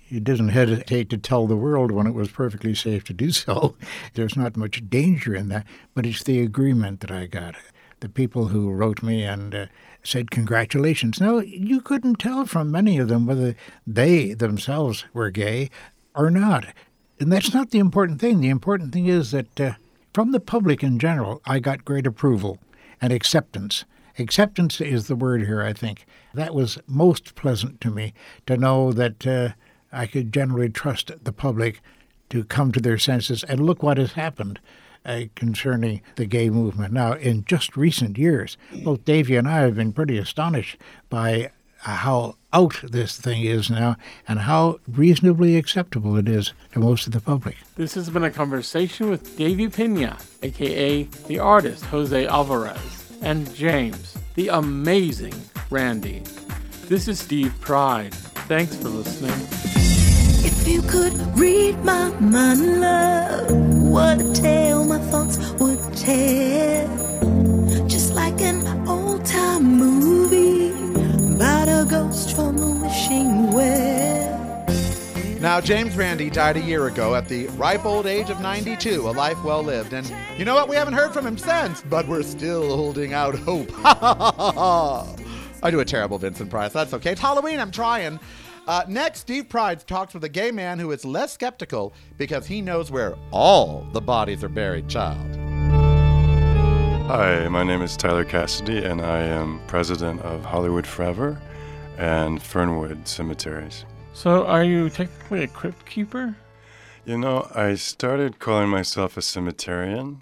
you 0.09 0.19
didn't 0.19 0.49
hesitate 0.49 1.11
to 1.11 1.19
tell 1.19 1.47
the 1.47 1.57
world 1.57 1.91
when 1.91 2.07
it 2.07 2.15
was 2.15 2.31
perfectly 2.31 2.75
safe 2.75 3.05
to 3.05 3.13
do 3.13 3.31
so. 3.31 3.77
There's 4.15 4.37
not 4.37 4.57
much 4.57 4.89
danger 4.89 5.35
in 5.35 5.49
that, 5.51 5.67
but 5.95 6.07
it's 6.07 6.25
the 6.25 6.41
agreement 6.41 7.01
that 7.01 7.11
I 7.11 7.27
got. 7.27 7.55
The 8.01 8.09
people 8.09 8.49
who 8.49 8.71
wrote 8.71 9.03
me 9.03 9.23
and 9.23 9.55
uh, 9.55 9.67
said 10.03 10.31
congratulations. 10.31 11.21
Now, 11.21 11.39
you 11.39 11.81
couldn't 11.81 12.17
tell 12.17 12.47
from 12.47 12.71
many 12.71 12.99
of 12.99 13.09
them 13.09 13.27
whether 13.27 13.55
they 13.87 14.35
themselves 14.35 15.05
were 15.13 15.31
gay 15.31 15.71
or 16.15 16.31
not. 16.31 16.67
And 17.19 17.31
that's 17.31 17.53
not 17.53 17.71
the 17.71 17.79
important 17.79 18.21
thing. 18.21 18.41
The 18.41 18.49
important 18.49 18.93
thing 18.93 19.07
is 19.07 19.31
that 19.31 19.61
uh, 19.61 19.73
from 20.15 20.33
the 20.33 20.41
public 20.41 20.83
in 20.83 20.99
general, 20.99 21.43
I 21.45 21.59
got 21.59 21.85
great 21.85 22.07
approval 22.07 22.59
and 23.01 23.13
acceptance. 23.13 23.85
Acceptance 24.19 24.81
is 24.81 25.07
the 25.07 25.17
word 25.17 25.47
here, 25.47 25.63
I 25.63 25.73
think. 25.73 26.07
That 26.35 26.55
was 26.55 26.79
most 26.87 27.35
pleasant 27.35 27.81
to 27.83 27.91
me 27.91 28.13
to 28.47 28.57
know 28.57 28.93
that 28.93 29.27
uh, 29.27 29.51
I 29.93 30.07
could 30.07 30.33
generally 30.33 30.69
trust 30.69 31.13
the 31.23 31.33
public 31.33 31.81
to 32.31 32.45
come 32.45 32.73
to 32.73 32.81
their 32.81 32.99
senses. 32.99 33.45
And 33.45 33.61
look 33.61 33.83
what 33.83 33.99
has 33.99 34.13
happened 34.13 34.61
uh, 35.05 35.23
concerning 35.35 36.03
the 36.17 36.27
gay 36.27 36.51
movement. 36.51 36.93
Now, 36.93 37.13
in 37.13 37.45
just 37.45 37.77
recent 37.77 38.19
years, 38.19 38.57
both 38.85 39.05
Deyvi 39.05 39.39
and 39.39 39.49
I 39.49 39.61
have 39.61 39.77
been 39.77 39.93
pretty 39.93 40.19
astonished 40.19 40.77
by 41.09 41.51
how 41.83 42.37
out 42.53 42.77
this 42.83 43.17
thing 43.17 43.43
is 43.45 43.71
now 43.71 43.97
and 44.29 44.41
how 44.41 44.81
reasonably 44.87 45.57
acceptable 45.57 46.17
it 46.17 46.29
is 46.29 46.53
to 46.73 46.81
most 46.81 47.07
of 47.07 47.13
the 47.13 47.21
public. 47.21 47.57
This 47.77 47.95
has 47.95 48.11
been 48.11 48.25
a 48.25 48.31
conversation 48.31 49.09
with 49.09 49.39
Deyvi 49.39 49.73
Pena, 49.73 50.19
aka 50.43 51.05
the 51.05 51.39
artist 51.39 51.85
Jose 51.87 52.27
Alvarez, 52.27 53.19
and 53.23 53.53
James, 53.55 54.17
the 54.35 54.49
amazing 54.49 55.35
Randi. 55.71 56.23
This 56.89 57.09
is 57.09 57.21
Steve 57.21 57.55
Pride. 57.61 58.13
Thanks 58.15 58.77
for 58.77 58.89
listening. 58.89 59.80
If 60.53 60.69
you 60.69 60.83
could 60.83 61.15
read 61.39 61.79
my 61.85 62.11
mind, 62.21 62.81
love, 62.81 63.51
what 63.83 64.21
a 64.21 64.33
tale 64.33 64.85
my 64.85 64.99
thoughts 64.99 65.39
would 65.61 65.81
tell. 65.97 67.87
Just 67.87 68.15
like 68.15 68.41
an 68.41 68.89
old 68.89 69.25
time 69.25 69.63
movie 69.79 70.71
about 71.35 71.69
a 71.69 71.87
ghost 71.89 72.35
from 72.35 72.59
a 72.59 72.71
wishing 72.83 73.53
well. 73.53 74.67
Now, 75.41 75.61
James 75.61 75.97
Randi 75.97 76.29
died 76.29 76.59
a 76.59 76.61
year 76.61 76.87
ago 76.89 77.15
at 77.15 77.29
the 77.29 77.47
ripe 77.57 77.87
old 77.87 78.07
age 78.07 78.29
of 78.29 78.41
92, 78.41 79.09
a 79.09 79.13
life 79.13 79.43
well 79.43 79.63
lived. 79.63 79.95
And 79.95 80.13
you 80.37 80.45
know 80.45 80.55
what? 80.55 80.69
We 80.69 80.77
haven't 80.77 80.95
heard 80.95 81.13
from 81.13 81.27
him 81.27 81.39
since, 81.39 81.81
but 81.83 82.07
we're 82.07 82.23
still 82.23 82.77
holding 82.77 83.15
out 83.15 83.35
hope. 83.37 83.71
I 85.63 85.71
do 85.71 85.81
a 85.81 85.85
terrible 85.85 86.19
Vincent 86.19 86.51
Price. 86.51 86.73
That's 86.73 86.93
okay. 86.95 87.13
It's 87.13 87.21
Halloween. 87.21 87.61
I'm 87.61 87.71
trying. 87.71 88.21
Uh, 88.67 88.85
next, 88.89 89.21
Steve 89.21 89.49
Pride 89.49 89.85
talks 89.87 90.15
with 90.15 90.25
a 90.25 90.29
gay 90.29 90.51
man 90.51 90.79
who 90.79 90.91
is 90.93 91.05
less 91.05 91.33
skeptical 91.33 91.93
because 92.19 92.47
he 92.47 92.61
knows 92.61 92.91
where 92.91 93.17
all 93.31 93.87
the 93.93 94.01
bodies 94.01 94.45
are 94.45 94.49
buried, 94.49 94.89
child. 94.89 95.19
Hi, 97.07 97.49
my 97.49 97.65
name 97.65 97.83
is 97.83 97.97
Tyler 97.97 98.25
Cassity, 98.25 98.85
and 98.85 99.01
I 99.01 99.23
am 99.23 99.61
president 99.67 100.21
of 100.21 100.45
Hollywood 100.45 100.87
Forever 100.87 101.41
and 101.99 102.41
Fernwood 102.41 103.09
Cemeteries. 103.09 103.85
So, 104.13 104.47
are 104.47 104.63
you 104.63 104.91
technically 104.91 105.43
a 105.43 105.49
crypt 105.49 105.87
keeper? 105.87 106.37
You 107.05 107.19
know, 107.19 107.51
I 107.55 107.75
started 107.75 108.39
calling 108.39 108.69
myself 108.69 109.17
a 109.17 109.21
cemeterian, 109.21 110.19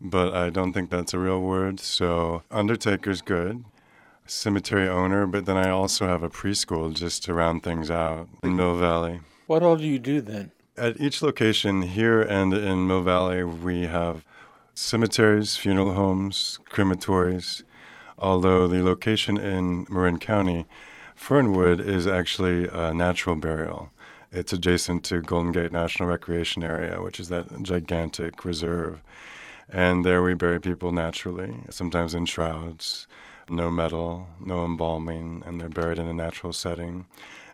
but 0.00 0.34
I 0.34 0.50
don't 0.50 0.72
think 0.72 0.90
that's 0.90 1.14
a 1.14 1.18
real 1.18 1.40
word, 1.40 1.78
so 1.78 2.42
undertaker's 2.50 3.22
good. 3.22 3.64
Cemetery 4.26 4.88
owner, 4.88 5.26
but 5.26 5.46
then 5.46 5.56
I 5.56 5.70
also 5.70 6.06
have 6.06 6.22
a 6.22 6.30
preschool 6.30 6.94
just 6.94 7.24
to 7.24 7.34
round 7.34 7.62
things 7.62 7.90
out 7.90 8.28
in 8.42 8.56
Mill 8.56 8.76
Valley. 8.76 9.20
What 9.46 9.62
all 9.62 9.76
do 9.76 9.84
you 9.84 9.98
do 9.98 10.20
then? 10.20 10.52
At 10.76 11.00
each 11.00 11.22
location 11.22 11.82
here 11.82 12.22
and 12.22 12.54
in 12.54 12.86
Mill 12.86 13.02
Valley, 13.02 13.44
we 13.44 13.82
have 13.82 14.24
cemeteries, 14.74 15.56
funeral 15.56 15.92
homes, 15.94 16.58
crematories. 16.70 17.62
Although 18.18 18.68
the 18.68 18.82
location 18.82 19.36
in 19.36 19.86
Marin 19.90 20.18
County, 20.18 20.66
Fernwood, 21.14 21.80
is 21.80 22.06
actually 22.06 22.68
a 22.68 22.94
natural 22.94 23.36
burial. 23.36 23.90
It's 24.30 24.52
adjacent 24.52 25.04
to 25.04 25.20
Golden 25.20 25.52
Gate 25.52 25.72
National 25.72 26.08
Recreation 26.08 26.62
Area, 26.62 27.02
which 27.02 27.20
is 27.20 27.28
that 27.28 27.62
gigantic 27.62 28.44
reserve. 28.44 29.02
And 29.68 30.04
there 30.04 30.22
we 30.22 30.34
bury 30.34 30.60
people 30.60 30.92
naturally, 30.92 31.54
sometimes 31.68 32.14
in 32.14 32.26
shrouds, 32.26 33.06
no 33.52 33.70
metal, 33.70 34.28
no 34.40 34.64
embalming, 34.64 35.42
and 35.46 35.60
they're 35.60 35.68
buried 35.68 35.98
in 35.98 36.08
a 36.08 36.14
natural 36.14 36.52
setting. 36.52 37.06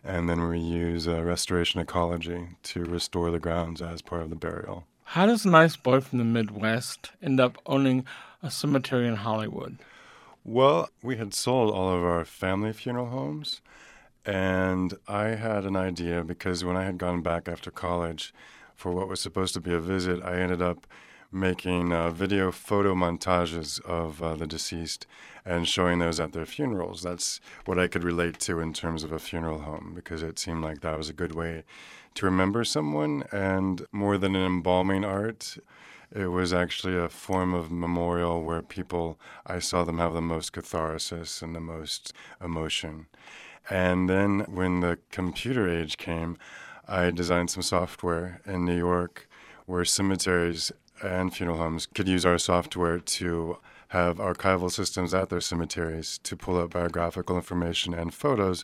And 0.03 0.29
then 0.29 0.47
we 0.47 0.59
use 0.59 1.07
uh, 1.07 1.21
restoration 1.21 1.81
ecology 1.81 2.47
to 2.63 2.85
restore 2.85 3.31
the 3.31 3.39
grounds 3.39 3.81
as 3.81 4.01
part 4.01 4.21
of 4.23 4.29
the 4.29 4.35
burial. 4.35 4.85
How 5.03 5.25
does 5.25 5.45
a 5.45 5.49
nice 5.49 5.75
boy 5.75 5.99
from 6.01 6.19
the 6.19 6.23
Midwest 6.23 7.11
end 7.21 7.39
up 7.39 7.57
owning 7.65 8.05
a 8.41 8.49
cemetery 8.49 9.07
in 9.07 9.17
Hollywood? 9.17 9.77
Well, 10.45 10.89
we 11.03 11.17
had 11.17 11.33
sold 11.33 11.73
all 11.73 11.93
of 11.93 12.03
our 12.03 12.23
family 12.23 12.71
funeral 12.71 13.07
homes, 13.07 13.61
and 14.25 14.93
I 15.07 15.29
had 15.29 15.65
an 15.65 15.75
idea 15.75 16.23
because 16.23 16.63
when 16.63 16.77
I 16.77 16.85
had 16.85 16.97
gone 16.97 17.21
back 17.21 17.47
after 17.47 17.71
college 17.71 18.33
for 18.75 18.91
what 18.91 19.09
was 19.09 19.19
supposed 19.19 19.53
to 19.55 19.59
be 19.59 19.73
a 19.73 19.79
visit, 19.79 20.23
I 20.23 20.39
ended 20.39 20.61
up 20.61 20.87
making 21.31 21.91
uh, 21.91 22.09
video 22.09 22.51
photo 22.51 22.95
montages 22.95 23.81
of 23.81 24.23
uh, 24.23 24.35
the 24.35 24.47
deceased 24.47 25.05
and 25.45 25.67
showing 25.67 25.99
those 25.99 26.19
at 26.19 26.33
their 26.33 26.45
funerals. 26.45 27.01
That's 27.01 27.39
what 27.65 27.79
I 27.79 27.87
could 27.87 28.03
relate 28.03 28.39
to 28.41 28.59
in 28.59 28.73
terms 28.73 29.03
of 29.03 29.11
a 29.11 29.19
funeral 29.19 29.59
home 29.61 29.93
because 29.95 30.21
it 30.23 30.39
seemed 30.39 30.63
like 30.63 30.81
that 30.81 30.97
was 30.97 31.09
a 31.09 31.13
good 31.13 31.35
way 31.35 31.63
to 32.15 32.25
remember 32.25 32.63
someone. 32.63 33.23
And 33.31 33.85
more 33.91 34.17
than 34.17 34.35
an 34.35 34.45
embalming 34.45 35.05
art, 35.05 35.57
it 36.11 36.27
was 36.27 36.51
actually 36.53 36.97
a 36.97 37.09
form 37.09 37.53
of 37.53 37.71
memorial 37.71 38.43
where 38.43 38.61
people, 38.61 39.19
I 39.45 39.59
saw 39.59 39.83
them 39.83 39.99
have 39.99 40.13
the 40.13 40.21
most 40.21 40.53
catharsis 40.53 41.41
and 41.41 41.55
the 41.55 41.59
most 41.59 42.13
emotion. 42.43 43.07
And 43.69 44.09
then 44.09 44.39
when 44.47 44.79
the 44.79 44.97
computer 45.11 45.69
age 45.69 45.97
came, 45.97 46.37
I 46.87 47.11
designed 47.11 47.51
some 47.51 47.61
software 47.61 48.41
in 48.47 48.65
New 48.65 48.77
York 48.77 49.29
where 49.67 49.85
cemeteries 49.85 50.71
and 51.03 51.33
funeral 51.33 51.57
homes 51.59 51.85
could 51.85 52.07
use 52.07 52.25
our 52.25 52.39
software 52.39 52.99
to 52.99 53.57
have 53.89 54.17
archival 54.17 54.71
systems 54.71 55.13
at 55.13 55.29
their 55.29 55.41
cemeteries 55.41 56.19
to 56.19 56.35
pull 56.35 56.57
up 56.57 56.71
biographical 56.71 57.35
information 57.35 57.93
and 57.93 58.13
photos. 58.13 58.63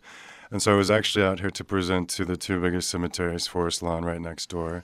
And 0.52 0.62
so 0.62 0.74
I 0.74 0.78
was 0.78 0.92
actually 0.92 1.26
out 1.26 1.40
here 1.40 1.50
to 1.50 1.64
present 1.64 2.10
to 2.12 2.26
the 2.26 2.38
two 2.38 2.62
biggest 2.62 2.90
cemeteries, 2.90 3.48
Forest 3.48 3.82
Lawn 3.82 4.06
right 4.06 4.22
next 4.22 4.50
door 4.50 4.84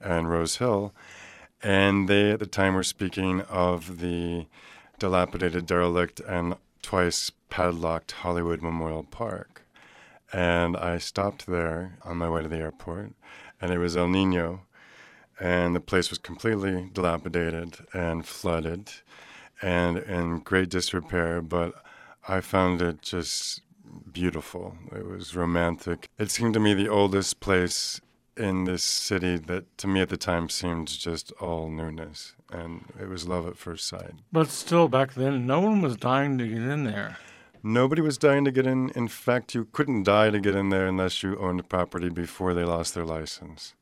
and 0.00 0.30
Rose 0.30 0.56
Hill. 0.56 0.92
And 1.62 2.08
they 2.08 2.32
at 2.32 2.38
the 2.38 2.46
time 2.46 2.74
were 2.74 2.82
speaking 2.82 3.40
of 3.42 4.00
the 4.00 4.46
dilapidated, 4.98 5.66
derelict, 5.66 6.20
and 6.20 6.56
twice 6.82 7.32
padlocked 7.48 8.12
Hollywood 8.12 8.60
Memorial 8.60 9.04
Park. 9.04 9.62
And 10.32 10.76
I 10.76 10.98
stopped 10.98 11.46
there 11.46 11.98
on 12.04 12.18
my 12.18 12.28
way 12.28 12.42
to 12.42 12.48
the 12.48 12.58
airport, 12.58 13.12
and 13.60 13.72
it 13.72 13.78
was 13.78 13.96
El 13.96 14.08
Nino, 14.08 14.60
and 15.40 15.74
the 15.74 15.80
place 15.80 16.10
was 16.10 16.18
completely 16.18 16.90
dilapidated 16.92 17.78
and 17.94 18.26
flooded 18.26 18.92
and 19.62 19.98
in 19.98 20.40
great 20.40 20.68
disrepair, 20.68 21.40
but 21.40 21.74
I 22.26 22.40
found 22.40 22.82
it 22.82 23.02
just 23.02 23.62
beautiful. 24.12 24.76
It 24.94 25.06
was 25.06 25.34
romantic. 25.34 26.08
It 26.18 26.30
seemed 26.30 26.54
to 26.54 26.60
me 26.60 26.74
the 26.74 26.88
oldest 26.88 27.40
place 27.40 28.00
in 28.36 28.64
this 28.64 28.84
city 28.84 29.36
that 29.36 29.76
to 29.78 29.88
me 29.88 30.00
at 30.00 30.08
the 30.08 30.16
time 30.16 30.48
seemed 30.48 30.86
just 30.86 31.32
all 31.40 31.68
newness 31.68 32.36
and 32.52 32.84
it 33.00 33.08
was 33.08 33.26
love 33.26 33.46
at 33.46 33.56
first 33.56 33.86
sight. 33.86 34.12
But 34.32 34.48
still, 34.48 34.88
back 34.88 35.14
then, 35.14 35.46
no 35.46 35.60
one 35.60 35.82
was 35.82 35.96
dying 35.96 36.38
to 36.38 36.46
get 36.46 36.62
in 36.62 36.84
there. 36.84 37.18
Nobody 37.62 38.00
was 38.00 38.16
dying 38.18 38.44
to 38.44 38.50
get 38.50 38.66
in. 38.66 38.90
In 38.90 39.08
fact, 39.08 39.54
you 39.54 39.66
couldn't 39.72 40.04
die 40.04 40.30
to 40.30 40.40
get 40.40 40.54
in 40.54 40.70
there 40.70 40.86
unless 40.86 41.22
you 41.22 41.36
owned 41.38 41.68
property 41.68 42.08
before 42.08 42.54
they 42.54 42.64
lost 42.64 42.94
their 42.94 43.04
license. 43.04 43.74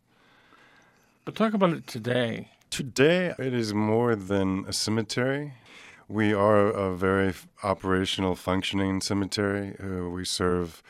But 1.24 1.34
talk 1.34 1.54
about 1.54 1.72
it 1.72 1.86
today. 1.86 2.50
Today, 2.70 3.34
it 3.38 3.52
is 3.52 3.74
more 3.74 4.16
than 4.16 4.64
a 4.66 4.72
cemetery. 4.72 5.54
We 6.08 6.32
are 6.32 6.68
a 6.68 6.94
very 6.94 7.34
operational, 7.64 8.36
functioning 8.36 9.00
cemetery. 9.00 9.74
Uh, 9.82 10.08
we 10.08 10.24
serve 10.24 10.80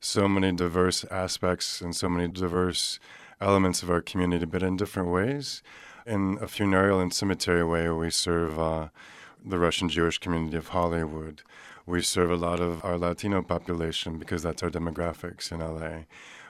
so 0.00 0.28
many 0.28 0.52
diverse 0.52 1.02
aspects 1.10 1.80
and 1.80 1.96
so 1.96 2.10
many 2.10 2.28
diverse 2.28 3.00
elements 3.40 3.82
of 3.82 3.88
our 3.88 4.02
community, 4.02 4.44
but 4.44 4.62
in 4.62 4.76
different 4.76 5.08
ways. 5.08 5.62
In 6.06 6.36
a 6.42 6.46
funereal 6.46 7.00
and 7.00 7.12
cemetery 7.12 7.64
way, 7.64 7.88
we 7.88 8.10
serve 8.10 8.58
uh, 8.58 8.88
the 9.42 9.58
Russian 9.58 9.88
Jewish 9.88 10.18
community 10.18 10.58
of 10.58 10.68
Hollywood. 10.68 11.40
We 11.86 12.02
serve 12.02 12.30
a 12.30 12.36
lot 12.36 12.60
of 12.60 12.84
our 12.84 12.98
Latino 12.98 13.40
population 13.40 14.18
because 14.18 14.42
that's 14.42 14.62
our 14.62 14.70
demographics 14.70 15.50
in 15.52 15.60
LA. 15.60 16.04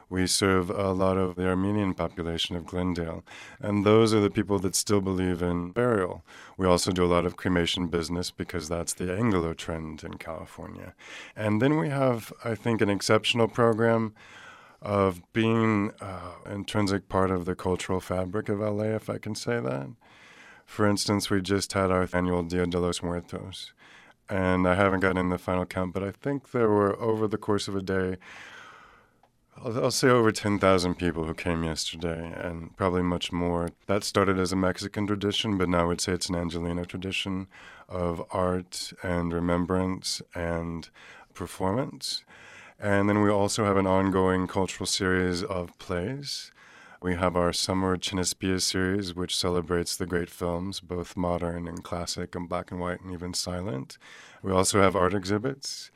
We 0.09 0.29
serve 0.29 0.71
a 0.71 0.93
lot 0.93 1.17
of 1.17 1.35
the 1.35 1.49
Armenian 1.49 1.93
population 1.93 2.55
of 2.55 2.67
Glendale, 2.67 3.25
and 3.59 3.85
those 3.85 4.15
are 4.15 4.21
the 4.21 4.31
people 4.31 4.61
that 4.61 4.77
still 4.77 5.01
believe 5.01 5.43
in 5.43 5.73
burial. 5.73 6.25
We 6.57 6.67
also 6.67 6.93
do 6.93 7.05
a 7.05 7.13
lot 7.15 7.27
of 7.27 7.37
cremation 7.37 7.89
business 7.89 8.31
because 8.31 8.69
that's 8.69 8.95
the 8.95 9.13
Anglo 9.13 9.53
trend 9.53 10.05
in 10.05 10.15
California. 10.15 10.95
And 11.35 11.61
then 11.61 11.77
we 11.79 11.89
have, 11.89 12.33
I 12.45 12.55
think, 12.55 12.81
an 12.81 12.89
exceptional 12.89 13.49
program 13.49 14.15
of 14.81 15.21
being 15.33 15.91
uh, 16.01 16.35
intrinsic 16.49 17.09
part 17.09 17.33
of 17.33 17.45
the 17.45 17.57
cultural 17.57 18.01
fabric 18.01 18.49
of 18.49 18.61
LA, 18.61 18.95
if 18.95 19.11
I 19.11 19.19
can 19.19 19.35
say 19.35 19.59
that. 19.59 19.89
For 20.65 20.87
instance, 20.87 21.31
we 21.31 21.41
just 21.41 21.73
had 21.73 21.91
our 21.91 22.09
annual 22.13 22.45
Dia 22.45 22.67
de 22.67 22.79
los 22.79 23.03
Muertos, 23.03 23.73
and 24.29 24.69
I 24.69 24.77
haven't 24.77 25.01
gotten 25.01 25.19
in 25.19 25.31
the 25.31 25.39
final 25.39 25.67
count, 25.67 25.95
but 25.95 26.05
I 26.05 26.13
think 26.13 26.53
there 26.53 26.69
were 26.69 26.97
over 27.01 27.27
the 27.27 27.39
course 27.39 27.67
of 27.67 27.75
a 27.75 27.83
day 27.83 28.19
I'll, 29.65 29.85
I'll 29.85 29.91
say 29.91 30.09
over 30.09 30.31
10,000 30.31 30.95
people 30.97 31.25
who 31.25 31.35
came 31.35 31.65
yesterday, 31.65 32.33
and 32.37 32.77
probably 32.77 33.03
much 33.03 33.33
more. 33.33 33.71
That 33.87 34.05
started 34.05 34.39
as 34.39 34.53
a 34.53 34.57
Mexican 34.57 35.07
tradition, 35.07 35.57
but 35.59 35.69
now 35.69 35.83
I 35.83 35.85
would 35.85 36.01
say 36.01 36.13
it's 36.13 36.29
an 36.29 36.37
Angelino 36.37 36.85
tradition 36.85 37.47
of 37.89 38.23
art 38.31 38.93
and 39.03 39.33
remembrance 39.33 40.21
and 40.35 40.89
performance. 41.35 42.25
And 42.79 43.09
then 43.09 43.23
we 43.23 43.31
also 43.31 43.65
have 43.65 43.77
an 43.77 43.87
ongoing 43.87 44.47
cultural 44.47 44.87
series 44.87 45.43
of 45.43 45.77
plays. 45.79 46.53
We 47.01 47.15
have 47.15 47.37
our 47.37 47.53
Summer 47.53 47.97
Cinespia 47.97 48.61
series, 48.61 49.15
which 49.15 49.37
celebrates 49.37 49.97
the 49.97 50.07
great 50.07 50.29
films, 50.29 50.81
both 50.81 51.17
modern 51.17 51.69
and 51.69 51.83
classic 51.83 52.35
and 52.35 52.49
black 52.49 52.71
and 52.71 52.81
white 52.81 53.01
and 53.01 53.13
even 53.13 53.33
silent. 53.33 53.97
We 54.43 54.53
also 54.53 54.81
have 54.81 54.97
art 54.97 55.15
exhibits. 55.15 55.91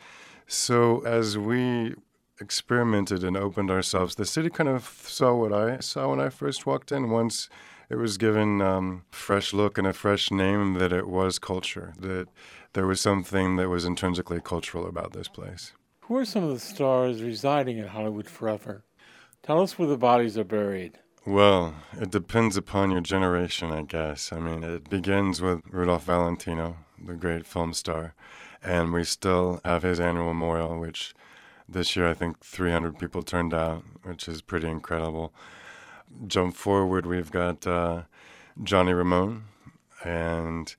So 0.46 1.00
as 1.04 1.36
we 1.36 1.94
experimented 2.40 3.22
and 3.22 3.36
opened 3.36 3.70
ourselves, 3.70 4.14
the 4.14 4.24
city 4.24 4.50
kind 4.50 4.68
of 4.68 4.84
saw 5.06 5.34
what 5.34 5.52
I 5.52 5.78
saw 5.80 6.10
when 6.10 6.20
I 6.20 6.30
first 6.30 6.66
walked 6.66 6.90
in. 6.90 7.10
Once 7.10 7.48
it 7.88 7.96
was 7.96 8.18
given 8.18 8.62
um, 8.62 9.04
fresh 9.10 9.52
look 9.52 9.76
and 9.76 9.86
a 9.86 9.92
fresh 9.92 10.30
name, 10.30 10.74
that 10.74 10.92
it 10.92 11.08
was 11.08 11.38
culture, 11.38 11.92
that 11.98 12.28
there 12.72 12.86
was 12.86 13.00
something 13.00 13.56
that 13.56 13.68
was 13.68 13.84
intrinsically 13.84 14.40
cultural 14.40 14.86
about 14.86 15.12
this 15.12 15.28
place. 15.28 15.72
Who 16.02 16.16
are 16.16 16.24
some 16.24 16.44
of 16.44 16.50
the 16.50 16.60
stars 16.60 17.22
residing 17.22 17.78
in 17.78 17.88
Hollywood 17.88 18.28
forever? 18.28 18.84
Tell 19.42 19.60
us 19.60 19.78
where 19.78 19.88
the 19.88 19.96
bodies 19.96 20.36
are 20.36 20.44
buried. 20.44 20.98
Well, 21.26 21.74
it 22.00 22.10
depends 22.10 22.56
upon 22.56 22.90
your 22.90 23.00
generation, 23.00 23.70
I 23.70 23.82
guess. 23.82 24.32
I 24.32 24.38
mean, 24.38 24.64
it 24.64 24.88
begins 24.88 25.42
with 25.42 25.60
Rudolph 25.70 26.04
Valentino, 26.04 26.78
the 27.04 27.14
great 27.14 27.46
film 27.46 27.74
star, 27.74 28.14
and 28.62 28.92
we 28.92 29.04
still 29.04 29.60
have 29.64 29.82
his 29.82 30.00
annual 30.00 30.26
memorial, 30.26 30.78
which 30.78 31.14
this 31.72 31.96
year, 31.96 32.08
I 32.08 32.14
think 32.14 32.40
300 32.40 32.98
people 32.98 33.22
turned 33.22 33.54
out, 33.54 33.84
which 34.02 34.28
is 34.28 34.42
pretty 34.42 34.68
incredible. 34.68 35.32
Jump 36.26 36.56
forward, 36.56 37.06
we've 37.06 37.30
got 37.30 37.66
uh, 37.66 38.02
Johnny 38.62 38.92
Ramone, 38.92 39.44
and 40.04 40.74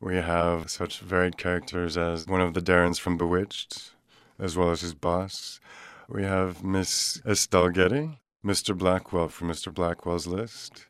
we 0.00 0.16
have 0.16 0.70
such 0.70 1.00
varied 1.00 1.36
characters 1.36 1.96
as 1.96 2.26
one 2.26 2.40
of 2.40 2.54
the 2.54 2.60
Darrens 2.60 2.98
from 2.98 3.16
Bewitched, 3.16 3.92
as 4.38 4.56
well 4.56 4.70
as 4.70 4.82
his 4.82 4.94
boss. 4.94 5.60
We 6.08 6.22
have 6.22 6.62
Miss 6.62 7.20
Estelle 7.26 7.70
Getty, 7.70 8.20
Mr. 8.44 8.76
Blackwell 8.76 9.28
from 9.28 9.48
Mr. 9.48 9.74
Blackwell's 9.74 10.26
List. 10.26 10.86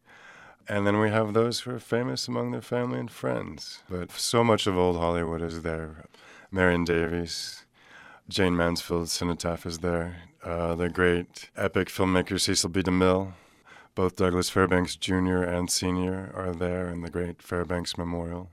And 0.69 0.87
then 0.87 0.99
we 0.99 1.11
have 1.11 1.33
those 1.33 1.61
who 1.61 1.71
are 1.71 1.79
famous 1.79 2.27
among 2.27 2.51
their 2.51 2.61
family 2.61 2.99
and 2.99 3.11
friends. 3.11 3.83
But 3.89 4.11
so 4.11 4.43
much 4.43 4.67
of 4.67 4.77
old 4.77 4.97
Hollywood 4.97 5.41
is 5.41 5.63
there. 5.63 6.07
Marion 6.51 6.85
Davies, 6.85 7.66
Jayne 8.29 8.57
Mansfield's 8.57 9.13
cenotaph 9.13 9.65
is 9.67 9.79
there. 9.79 10.17
Uh, 10.43 10.75
the 10.75 10.89
great 10.89 11.49
epic 11.57 11.87
filmmaker 11.87 12.41
Cecil 12.41 12.71
B. 12.71 12.83
DeMille, 12.83 13.35
both 13.95 14.17
Douglas 14.17 14.51
Fairbanks 14.51 14.97
Jr. 14.97 15.45
and 15.45 15.71
Sr. 15.71 16.33
are 16.35 16.53
there 16.53 16.89
in 16.89 17.03
the 17.03 17.11
great 17.11 17.41
Fairbanks 17.41 17.97
Memorial. 17.97 18.51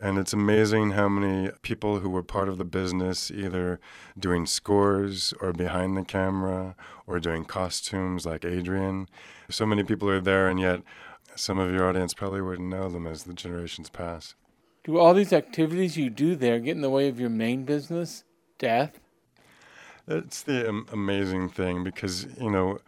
And 0.00 0.18
it's 0.18 0.32
amazing 0.32 0.92
how 0.92 1.08
many 1.08 1.52
people 1.62 2.00
who 2.00 2.10
were 2.10 2.24
part 2.24 2.48
of 2.48 2.58
the 2.58 2.64
business, 2.64 3.30
either 3.30 3.78
doing 4.18 4.46
scores 4.46 5.32
or 5.40 5.52
behind 5.52 5.96
the 5.96 6.04
camera 6.04 6.74
or 7.06 7.20
doing 7.20 7.44
costumes 7.44 8.26
like 8.26 8.44
Adrian. 8.44 9.08
So 9.48 9.64
many 9.64 9.84
people 9.84 10.10
are 10.10 10.20
there, 10.20 10.48
and 10.48 10.58
yet 10.58 10.82
some 11.36 11.60
of 11.60 11.72
your 11.72 11.88
audience 11.88 12.14
probably 12.14 12.42
wouldn't 12.42 12.68
know 12.68 12.88
them 12.88 13.06
as 13.06 13.24
the 13.24 13.34
generations 13.34 13.90
pass. 13.90 14.34
Do 14.82 14.98
all 14.98 15.14
these 15.14 15.32
activities 15.32 15.96
you 15.96 16.10
do 16.10 16.34
there 16.34 16.58
get 16.58 16.72
in 16.72 16.82
the 16.82 16.90
way 16.90 17.08
of 17.08 17.20
your 17.20 17.30
main 17.30 17.64
business? 17.64 18.24
Death? 18.58 18.98
It's 20.06 20.42
the 20.42 20.68
um, 20.68 20.86
amazing 20.92 21.50
thing 21.50 21.84
because, 21.84 22.26
you 22.40 22.50
know, 22.50 22.78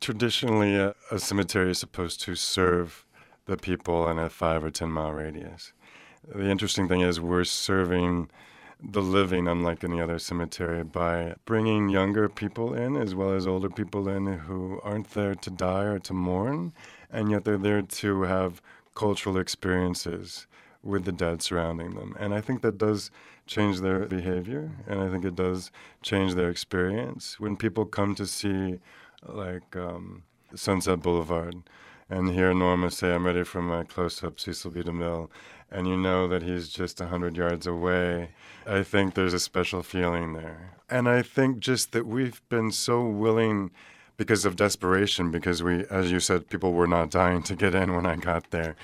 traditionally 0.00 0.76
a, 0.76 0.94
a, 1.10 1.18
cemetery 1.18 1.70
is 1.70 1.78
supposed 1.78 2.20
to 2.22 2.34
serve 2.34 3.04
the 3.46 3.56
people 3.56 4.08
in 4.08 4.18
a 4.18 4.30
five 4.30 4.62
or 4.62 4.70
10 4.70 4.90
mile 4.90 5.12
radius. 5.12 5.72
The 6.32 6.48
interesting 6.48 6.88
thing 6.88 7.00
is, 7.00 7.20
we're 7.20 7.44
serving 7.44 8.30
the 8.82 9.02
living, 9.02 9.48
unlike 9.48 9.82
any 9.82 10.00
other 10.00 10.18
cemetery, 10.18 10.84
by 10.84 11.34
bringing 11.44 11.88
younger 11.88 12.28
people 12.28 12.74
in 12.74 12.96
as 12.96 13.14
well 13.14 13.32
as 13.32 13.46
older 13.46 13.70
people 13.70 14.08
in 14.08 14.26
who 14.26 14.80
aren't 14.82 15.10
there 15.10 15.34
to 15.34 15.50
die 15.50 15.84
or 15.84 15.98
to 16.00 16.12
mourn, 16.12 16.72
and 17.10 17.30
yet 17.30 17.44
they're 17.44 17.58
there 17.58 17.82
to 17.82 18.22
have 18.22 18.60
cultural 18.94 19.36
experiences 19.36 20.46
with 20.82 21.04
the 21.04 21.12
dead 21.12 21.42
surrounding 21.42 21.94
them. 21.94 22.14
And 22.18 22.34
I 22.34 22.40
think 22.40 22.62
that 22.62 22.78
does 22.78 23.10
change 23.46 23.80
their 23.80 24.06
behavior, 24.06 24.70
and 24.86 25.00
I 25.00 25.08
think 25.08 25.24
it 25.24 25.36
does 25.36 25.70
change 26.02 26.34
their 26.34 26.50
experience. 26.50 27.38
When 27.38 27.56
people 27.56 27.84
come 27.84 28.14
to 28.16 28.26
see, 28.26 28.80
like, 29.26 29.76
um, 29.76 30.24
Sunset 30.54 31.00
Boulevard, 31.00 31.56
and 32.08 32.30
hear 32.30 32.52
Norma 32.54 32.90
say, 32.90 33.14
I'm 33.14 33.26
ready 33.26 33.44
for 33.44 33.62
my 33.62 33.84
close 33.84 34.22
up 34.22 34.38
Cecil 34.38 34.70
B. 34.70 34.82
DeMille, 34.82 35.28
and 35.70 35.88
you 35.88 35.96
know 35.96 36.28
that 36.28 36.42
he's 36.42 36.68
just 36.68 37.00
100 37.00 37.36
yards 37.36 37.66
away, 37.66 38.30
I 38.66 38.82
think 38.82 39.14
there's 39.14 39.34
a 39.34 39.40
special 39.40 39.82
feeling 39.82 40.34
there. 40.34 40.74
And 40.88 41.08
I 41.08 41.22
think 41.22 41.58
just 41.58 41.92
that 41.92 42.06
we've 42.06 42.40
been 42.48 42.70
so 42.70 43.02
willing 43.04 43.70
because 44.16 44.44
of 44.44 44.56
desperation, 44.56 45.30
because 45.30 45.62
we, 45.62 45.84
as 45.90 46.10
you 46.10 46.20
said, 46.20 46.48
people 46.48 46.72
were 46.72 46.86
not 46.86 47.10
dying 47.10 47.42
to 47.42 47.56
get 47.56 47.74
in 47.74 47.94
when 47.94 48.06
I 48.06 48.16
got 48.16 48.50
there. 48.50 48.76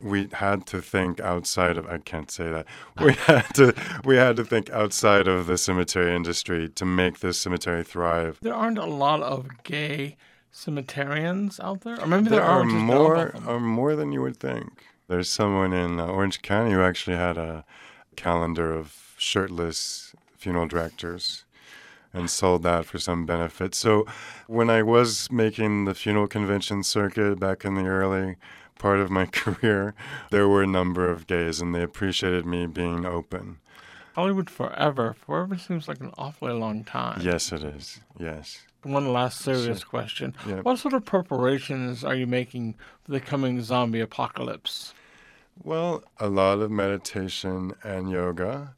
We 0.00 0.28
had 0.32 0.66
to 0.66 0.80
think 0.80 1.20
outside 1.20 1.76
of, 1.76 1.86
I 1.86 1.98
can't 1.98 2.30
say 2.30 2.50
that. 2.50 2.66
We 3.04 3.12
had 3.14 3.54
to, 3.54 3.74
we 4.04 4.16
had 4.16 4.36
to 4.36 4.44
think 4.44 4.70
outside 4.70 5.28
of 5.28 5.46
the 5.46 5.58
cemetery 5.58 6.14
industry 6.14 6.68
to 6.70 6.84
make 6.84 7.20
this 7.20 7.38
cemetery 7.38 7.84
thrive. 7.84 8.38
There 8.40 8.54
aren't 8.54 8.78
a 8.78 8.86
lot 8.86 9.22
of 9.22 9.62
gay 9.62 10.16
cemeterians 10.52 11.60
out 11.60 11.82
there? 11.82 12.00
Or 12.00 12.06
maybe 12.06 12.30
there, 12.30 12.40
there 12.40 12.48
are 12.48 12.64
more, 12.64 13.34
are 13.46 13.60
more 13.60 13.94
than 13.94 14.12
you 14.12 14.22
would 14.22 14.38
think. 14.38 14.84
There's 15.08 15.28
someone 15.28 15.72
in 15.72 16.00
uh, 16.00 16.06
Orange 16.06 16.42
County 16.42 16.72
who 16.72 16.82
actually 16.82 17.16
had 17.16 17.36
a 17.36 17.64
calendar 18.16 18.72
of 18.72 19.14
shirtless 19.16 20.14
funeral 20.36 20.66
directors 20.66 21.44
and 22.12 22.30
sold 22.30 22.62
that 22.62 22.84
for 22.86 22.98
some 22.98 23.26
benefit. 23.26 23.74
So 23.74 24.06
when 24.46 24.70
I 24.70 24.82
was 24.82 25.30
making 25.30 25.84
the 25.84 25.94
funeral 25.94 26.26
convention 26.26 26.82
circuit 26.82 27.38
back 27.38 27.64
in 27.64 27.74
the 27.74 27.86
early 27.86 28.36
part 28.78 29.00
of 29.00 29.10
my 29.10 29.26
career, 29.40 29.94
there 30.30 30.48
were 30.48 30.62
a 30.62 30.66
number 30.66 31.10
of 31.10 31.26
gays 31.26 31.60
and 31.60 31.74
they 31.74 31.82
appreciated 31.82 32.46
me 32.46 32.66
being 32.66 33.04
open. 33.04 33.58
Hollywood 34.14 34.50
forever. 34.50 35.14
Forever 35.14 35.56
seems 35.56 35.86
like 35.86 36.00
an 36.00 36.12
awfully 36.18 36.52
long 36.52 36.82
time. 36.82 37.20
Yes, 37.22 37.52
it 37.52 37.62
is. 37.62 38.00
Yes. 38.18 38.62
One 38.82 39.12
last 39.12 39.40
serious 39.40 39.80
sure. 39.80 39.88
question. 39.88 40.34
Yep. 40.46 40.64
What 40.64 40.78
sort 40.78 40.94
of 40.94 41.04
preparations 41.04 42.02
are 42.04 42.14
you 42.14 42.26
making 42.26 42.74
for 43.04 43.12
the 43.12 43.20
coming 43.20 43.62
zombie 43.62 44.00
apocalypse? 44.00 44.92
Well, 45.62 46.02
a 46.18 46.28
lot 46.28 46.60
of 46.60 46.70
meditation 46.70 47.74
and 47.84 48.10
yoga 48.10 48.74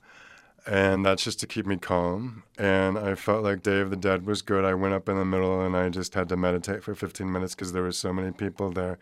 and 0.66 1.05
that's 1.05 1.25
just 1.25 1.40
to 1.40 1.46
keep 1.46 1.66
me 1.66 1.77
calm. 1.77 2.42
And 2.59 2.99
I 2.99 3.14
felt 3.14 3.42
like 3.44 3.62
Day 3.62 3.81
of 3.81 3.90
the 3.90 3.96
Dead 3.96 4.27
was 4.27 4.42
good. 4.42 4.64
I 4.64 4.75
went 4.75 4.94
up 4.94 5.09
in 5.09 5.16
the 5.16 5.25
middle 5.25 5.61
and 5.61 5.77
I 5.77 5.88
just 5.88 6.14
had 6.14 6.29
to 6.29 6.37
meditate 6.37 6.83
for 6.83 6.94
15 6.94 7.31
minutes 7.31 7.55
because 7.55 7.73
there 7.73 7.83
were 7.83 7.92
so 7.92 8.12
many 8.12 8.33
people 8.33 8.70
there. 8.70 8.99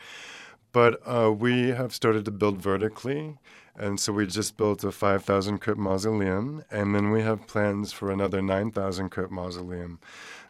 But 0.72 1.00
uh, 1.06 1.32
we 1.32 1.68
have 1.68 1.94
started 1.94 2.24
to 2.26 2.30
build 2.30 2.60
vertically, 2.60 3.38
and 3.74 3.98
so 3.98 4.12
we 4.12 4.26
just 4.26 4.56
built 4.56 4.84
a 4.84 4.92
5,000 4.92 5.58
crypt 5.58 5.80
mausoleum, 5.80 6.62
and 6.70 6.94
then 6.94 7.10
we 7.10 7.22
have 7.22 7.46
plans 7.46 7.92
for 7.92 8.10
another 8.10 8.42
9,000 8.42 9.08
crypt 9.08 9.30
mausoleum. 9.30 9.98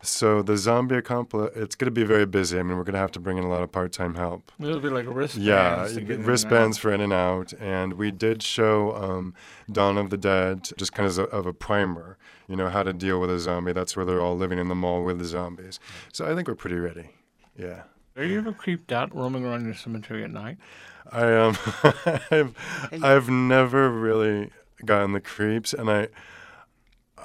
So 0.02 0.42
the 0.42 0.56
zombie 0.56 0.96
accomplice, 0.96 1.50
it's 1.56 1.74
going 1.74 1.86
to 1.86 1.90
be 1.90 2.04
very 2.04 2.26
busy. 2.26 2.58
I 2.58 2.62
mean, 2.62 2.76
we're 2.76 2.84
going 2.84 2.94
to 2.94 3.00
have 3.00 3.10
to 3.12 3.20
bring 3.20 3.36
in 3.36 3.44
a 3.44 3.48
lot 3.48 3.62
of 3.62 3.72
part-time 3.72 4.14
help. 4.14 4.52
It'll 4.60 4.80
be 4.80 4.90
like 4.90 5.06
wristbands. 5.08 5.46
Yeah, 5.46 5.88
wristbands 6.18 6.78
for 6.78 6.92
in 6.92 7.00
and 7.00 7.12
out. 7.12 7.52
And 7.54 7.94
we 7.94 8.10
did 8.10 8.42
show 8.42 8.94
um, 8.94 9.34
Dawn 9.70 9.98
of 9.98 10.10
the 10.10 10.16
Dead, 10.16 10.68
just 10.76 10.92
kind 10.92 11.08
of 11.08 11.18
a, 11.18 11.24
of 11.24 11.46
a 11.46 11.52
primer, 11.52 12.16
you 12.48 12.54
know, 12.54 12.68
how 12.68 12.84
to 12.84 12.92
deal 12.92 13.20
with 13.20 13.30
a 13.30 13.40
zombie. 13.40 13.72
That's 13.72 13.96
where 13.96 14.06
they're 14.06 14.20
all 14.20 14.36
living 14.36 14.58
in 14.58 14.68
the 14.68 14.74
mall 14.74 15.02
with 15.04 15.18
the 15.18 15.24
zombies. 15.24 15.80
So 16.12 16.30
I 16.30 16.34
think 16.34 16.46
we're 16.46 16.54
pretty 16.54 16.76
ready. 16.76 17.10
Yeah. 17.56 17.82
Are 18.16 18.24
you 18.24 18.38
ever 18.38 18.52
creeped 18.52 18.92
out 18.92 19.14
roaming 19.14 19.44
around 19.44 19.64
your 19.64 19.74
cemetery 19.74 20.24
at 20.24 20.30
night? 20.30 20.58
I 21.10 21.34
um, 21.34 21.56
I've, 22.30 22.54
I've 23.02 23.28
never 23.28 23.90
really 23.90 24.50
gotten 24.84 25.12
the 25.12 25.20
creeps, 25.20 25.72
and 25.72 25.90
I 25.90 26.08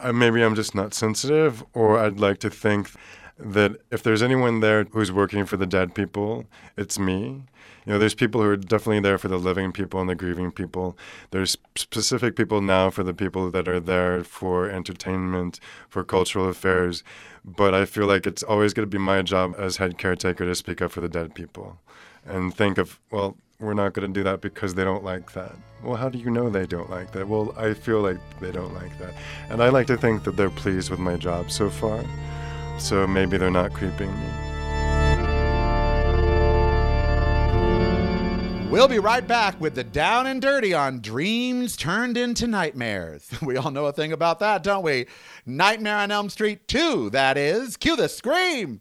uh, 0.02 0.14
maybe 0.14 0.42
I'm 0.42 0.56
just 0.56 0.76
not 0.76 0.94
sensitive, 0.94 1.64
or 1.74 2.00
I'd 2.00 2.20
like 2.20 2.40
to 2.40 2.50
think 2.50 2.92
that 3.38 3.78
if 3.92 4.04
there's 4.04 4.22
anyone 4.22 4.60
there 4.60 4.86
who's 4.86 5.12
working 5.12 5.46
for 5.46 5.58
the 5.58 5.66
dead 5.66 5.96
people, 5.96 6.46
it's 6.78 7.00
me. 7.00 7.44
You 7.86 7.94
know, 7.94 8.00
there's 8.00 8.14
people 8.14 8.42
who 8.42 8.50
are 8.50 8.58
definitely 8.58 9.02
there 9.02 9.18
for 9.18 9.28
the 9.28 9.38
living 9.38 9.72
people 9.72 10.00
and 10.00 10.10
the 10.10 10.16
grieving 10.16 10.52
people. 10.52 10.98
There's 11.32 11.58
specific 11.76 12.36
people 12.36 12.62
now 12.62 12.90
for 12.90 13.04
the 13.04 13.14
people 13.14 13.52
that 13.52 13.68
are 13.68 13.80
there 13.80 14.24
for 14.24 14.70
entertainment, 14.70 15.60
for 15.90 16.04
cultural 16.04 16.48
affairs. 16.48 17.04
But 17.44 17.74
I 17.74 17.86
feel 17.86 18.06
like 18.06 18.26
it's 18.26 18.44
always 18.44 18.74
going 18.74 18.88
to 18.90 18.98
be 18.98 19.04
my 19.04 19.22
job 19.22 19.56
as 19.58 19.78
head 19.78 19.98
caretaker 19.98 20.46
to 20.46 20.56
speak 20.56 20.82
up 20.82 20.92
for 20.92 21.02
the 21.02 21.10
dead 21.10 21.36
people 21.36 21.80
and 22.26 22.56
think 22.56 22.78
of, 22.78 23.00
well, 23.12 23.36
we're 23.64 23.74
not 23.74 23.94
going 23.94 24.08
to 24.08 24.14
do 24.14 24.24
that 24.24 24.42
because 24.42 24.74
they 24.74 24.84
don't 24.84 25.04
like 25.04 25.32
that. 25.34 25.56
Well, 25.82 25.96
how 25.96 26.10
do 26.10 26.18
you 26.18 26.30
know 26.30 26.50
they 26.50 26.66
don't 26.66 26.90
like 26.90 27.12
that? 27.14 27.28
Well, 27.28 27.54
I 27.58 27.74
feel 27.74 28.02
like 28.02 28.18
they 28.40 28.52
don't 28.52 28.74
like 28.74 28.98
that. 29.00 29.14
And 29.50 29.62
I 29.62 29.70
like 29.70 29.88
to 29.88 29.98
think 29.98 30.24
that 30.26 30.38
they're 30.38 30.50
pleased 30.50 30.90
with 30.90 31.00
my 31.00 31.16
job 31.16 31.52
so 31.52 31.70
far. 31.70 32.04
So 32.78 33.08
maybe 33.08 33.38
they're 33.38 33.52
not 33.52 33.74
creeping 33.74 34.12
me. 34.12 34.28
We'll 38.74 38.88
be 38.88 38.98
right 38.98 39.28
back 39.28 39.62
with 39.62 39.76
the 39.76 39.84
down 39.84 40.26
and 40.26 40.42
dirty 40.42 40.74
on 40.74 41.00
dreams 41.00 41.78
turned 41.78 42.18
into 42.18 42.48
nightmares. 42.48 43.30
We 43.44 43.56
all 43.56 43.70
know 43.70 43.86
a 43.86 43.94
thing 43.94 44.14
about 44.14 44.40
that, 44.40 44.64
don't 44.64 44.84
we? 44.84 45.06
Nightmare 45.46 45.98
on 45.98 46.10
Elm 46.10 46.30
Street 46.30 46.68
2, 46.68 47.12
that 47.12 47.38
is. 47.38 47.78
Cue 47.78 47.96
the 47.96 48.10
scream. 48.10 48.80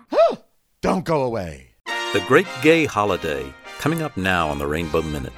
don't 0.80 1.04
go 1.04 1.24
away. 1.24 1.75
The 2.16 2.24
Great 2.24 2.46
Gay 2.62 2.86
Holiday, 2.86 3.52
coming 3.78 4.00
up 4.00 4.16
now 4.16 4.48
on 4.48 4.58
the 4.58 4.66
Rainbow 4.66 5.02
Minute. 5.02 5.34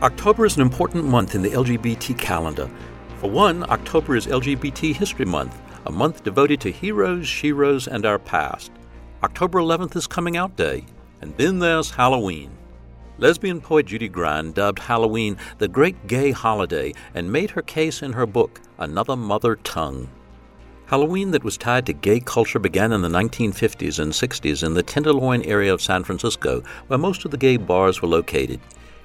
October 0.00 0.46
is 0.46 0.54
an 0.54 0.62
important 0.62 1.06
month 1.06 1.34
in 1.34 1.42
the 1.42 1.50
LGBT 1.50 2.16
calendar. 2.16 2.70
For 3.16 3.28
one, 3.28 3.68
October 3.68 4.14
is 4.14 4.28
LGBT 4.28 4.94
History 4.94 5.24
Month, 5.24 5.60
a 5.86 5.90
month 5.90 6.22
devoted 6.22 6.60
to 6.60 6.70
heroes, 6.70 7.26
sheroes, 7.26 7.88
and 7.88 8.06
our 8.06 8.20
past. 8.20 8.70
October 9.24 9.58
11th 9.58 9.96
is 9.96 10.06
Coming 10.06 10.36
Out 10.36 10.54
Day, 10.54 10.84
and 11.20 11.36
then 11.36 11.58
there's 11.58 11.90
Halloween. 11.90 12.56
Lesbian 13.18 13.60
poet 13.60 13.86
Judy 13.86 14.08
Grahn 14.08 14.52
dubbed 14.52 14.78
Halloween 14.78 15.36
the 15.58 15.66
great 15.66 16.06
gay 16.06 16.30
holiday 16.30 16.94
and 17.12 17.32
made 17.32 17.50
her 17.50 17.62
case 17.62 18.02
in 18.02 18.12
her 18.12 18.24
book, 18.24 18.60
Another 18.78 19.16
Mother 19.16 19.56
Tongue. 19.56 20.08
Halloween 20.88 21.32
that 21.32 21.44
was 21.44 21.58
tied 21.58 21.84
to 21.84 21.92
gay 21.92 22.18
culture 22.18 22.58
began 22.58 22.92
in 22.92 23.02
the 23.02 23.10
1950s 23.10 23.98
and 23.98 24.10
60s 24.10 24.64
in 24.64 24.72
the 24.72 24.82
Tenderloin 24.82 25.42
area 25.42 25.70
of 25.70 25.82
San 25.82 26.02
Francisco, 26.02 26.62
where 26.86 26.98
most 26.98 27.26
of 27.26 27.30
the 27.30 27.36
gay 27.36 27.58
bars 27.58 28.00
were 28.00 28.08
located. 28.08 28.58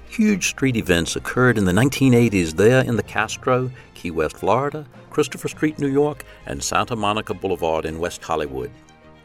Huge 0.08 0.48
street 0.48 0.78
events 0.78 1.18
occurred 1.18 1.58
in 1.58 1.66
the 1.66 1.74
1980s 1.74 2.54
there 2.54 2.86
in 2.86 2.96
the 2.96 3.04
Castro, 3.04 3.70
Key 3.96 4.12
West, 4.12 4.38
Florida, 4.38 4.88
Christopher 5.10 5.50
Street, 5.50 5.78
New 5.78 5.90
York, 5.90 6.24
and 6.46 6.64
Santa 6.64 6.96
Monica 6.96 7.34
Boulevard 7.34 7.84
in 7.84 8.00
West 8.00 8.24
Hollywood. 8.24 8.72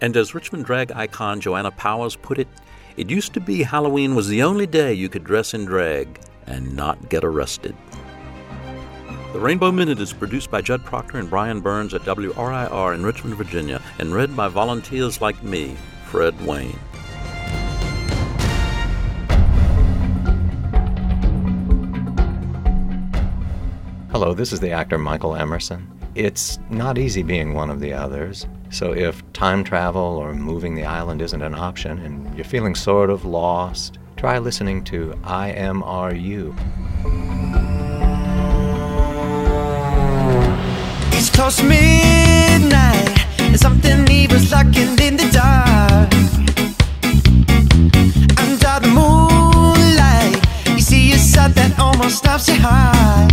And 0.01 0.17
as 0.17 0.35
Richmond 0.35 0.65
drag 0.65 0.91
icon 0.91 1.41
Joanna 1.41 1.71
Powers 1.71 2.17
put 2.17 2.41
it, 2.41 2.49
it 2.97 3.09
used 3.09 3.35
to 3.35 3.41
be 3.41 3.63
Halloween 3.63 4.17
was 4.17 4.27
the 4.27 4.43
only 4.43 4.67
day 4.67 4.93
you 4.93 5.09
could 5.09 5.23
dress 5.23 5.55
in 5.55 5.65
drag 5.65 6.19
and 6.49 6.75
not 6.75 7.09
get 7.09 7.23
arrested. 7.23 7.77
The 9.31 9.41
Rainbow 9.41 9.71
Minute 9.71 10.01
is 10.01 10.15
produced 10.15 10.51
by 10.51 10.63
Judd 10.63 10.83
Proctor 10.87 11.19
and 11.19 11.29
Brian 11.29 11.61
Burns 11.61 11.93
at 11.93 12.01
WRIR 12.01 12.95
in 12.95 13.05
Richmond, 13.05 13.37
Virginia, 13.37 13.83
and 13.99 14.15
read 14.15 14.35
by 14.35 14.49
volunteers 14.49 15.21
like 15.21 15.43
me, 15.43 15.77
Fred 16.07 16.35
Wayne. 16.47 16.79
Hello, 24.11 24.33
this 24.33 24.51
is 24.51 24.61
the 24.61 24.71
actor 24.71 24.97
Michael 24.97 25.37
Emerson. 25.37 25.87
It's 26.15 26.59
not 26.71 26.97
easy 26.97 27.23
being 27.23 27.53
one 27.53 27.69
of 27.69 27.81
the 27.81 27.93
others. 27.93 28.47
So 28.71 28.95
if 28.95 29.23
time 29.35 29.63
travel 29.63 30.01
or 30.01 30.33
moving 30.33 30.75
the 30.75 30.87
island 30.87 31.21
isn't 31.21 31.43
an 31.43 31.55
option 31.55 31.99
and 31.99 32.35
you're 32.35 32.47
feeling 32.47 32.75
sort 32.75 33.11
of 33.11 33.27
lost, 33.27 33.99
try 34.17 34.39
listening 34.39 34.85
to 34.85 35.11
IMRU. 35.23 36.57
Close 41.39 41.63
midnight, 41.63 43.17
and 43.39 43.61
something 43.61 44.11
evil's 44.11 44.51
lurking 44.51 44.99
in 44.99 45.17
the 45.17 45.29
dark. 45.31 46.13
Under 48.43 48.81
the 48.83 48.91
moonlight, 48.93 50.35
you 50.75 50.81
see 50.81 51.13
a 51.13 51.17
sight 51.17 51.55
that 51.55 51.79
almost 51.79 52.19
stops 52.19 52.49
your 52.49 52.57
heart. 52.61 53.31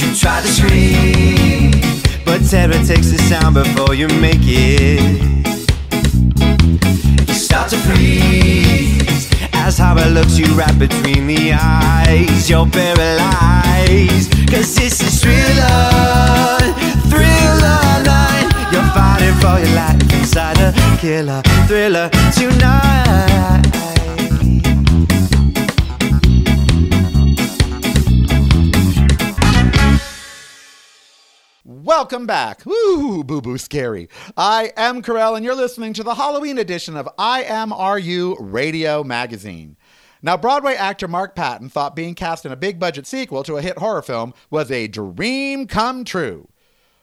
You 0.00 0.12
try 0.16 0.40
to 0.42 0.48
scream, 0.48 1.70
but 2.24 2.42
terror 2.50 2.82
takes 2.84 3.12
the 3.12 3.18
sound 3.30 3.54
before 3.54 3.94
you 3.94 4.08
make 4.20 4.42
it. 4.42 5.22
You 7.28 7.34
start 7.34 7.70
to 7.70 7.76
freeze 7.76 9.30
as 9.52 9.78
horror 9.78 10.10
looks 10.10 10.36
you 10.36 10.46
right 10.54 10.76
between 10.76 11.28
the 11.28 11.52
eyes. 11.52 12.50
You're 12.50 12.66
paralyzed, 12.66 14.32
cause 14.50 14.74
this 14.74 15.00
is 15.00 15.24
night. 15.24 16.74
You're 16.76 16.83
fighting 19.04 19.34
for 19.34 19.58
your 19.58 19.74
life 19.76 20.00
inside 20.14 20.56
a 20.58 20.72
killer 20.98 21.42
thriller 21.66 22.08
tonight. 22.32 23.62
Welcome 31.64 32.26
back. 32.26 32.64
Woo, 32.64 33.22
boo 33.24 33.42
boo 33.42 33.58
scary. 33.58 34.08
I 34.36 34.72
am 34.76 35.02
Carell, 35.02 35.36
and 35.36 35.44
you're 35.44 35.54
listening 35.54 35.92
to 35.94 36.02
the 36.02 36.14
Halloween 36.14 36.58
edition 36.58 36.96
of 36.96 37.08
IMRU 37.18 38.36
Radio 38.40 39.04
Magazine. 39.04 39.76
Now, 40.22 40.38
Broadway 40.38 40.74
actor 40.74 41.08
Mark 41.08 41.36
Patton 41.36 41.68
thought 41.68 41.94
being 41.94 42.14
cast 42.14 42.46
in 42.46 42.52
a 42.52 42.56
big 42.56 42.78
budget 42.78 43.06
sequel 43.06 43.42
to 43.42 43.58
a 43.58 43.62
hit 43.62 43.76
horror 43.76 44.00
film 44.00 44.32
was 44.50 44.70
a 44.70 44.88
dream 44.88 45.66
come 45.66 46.04
true. 46.04 46.48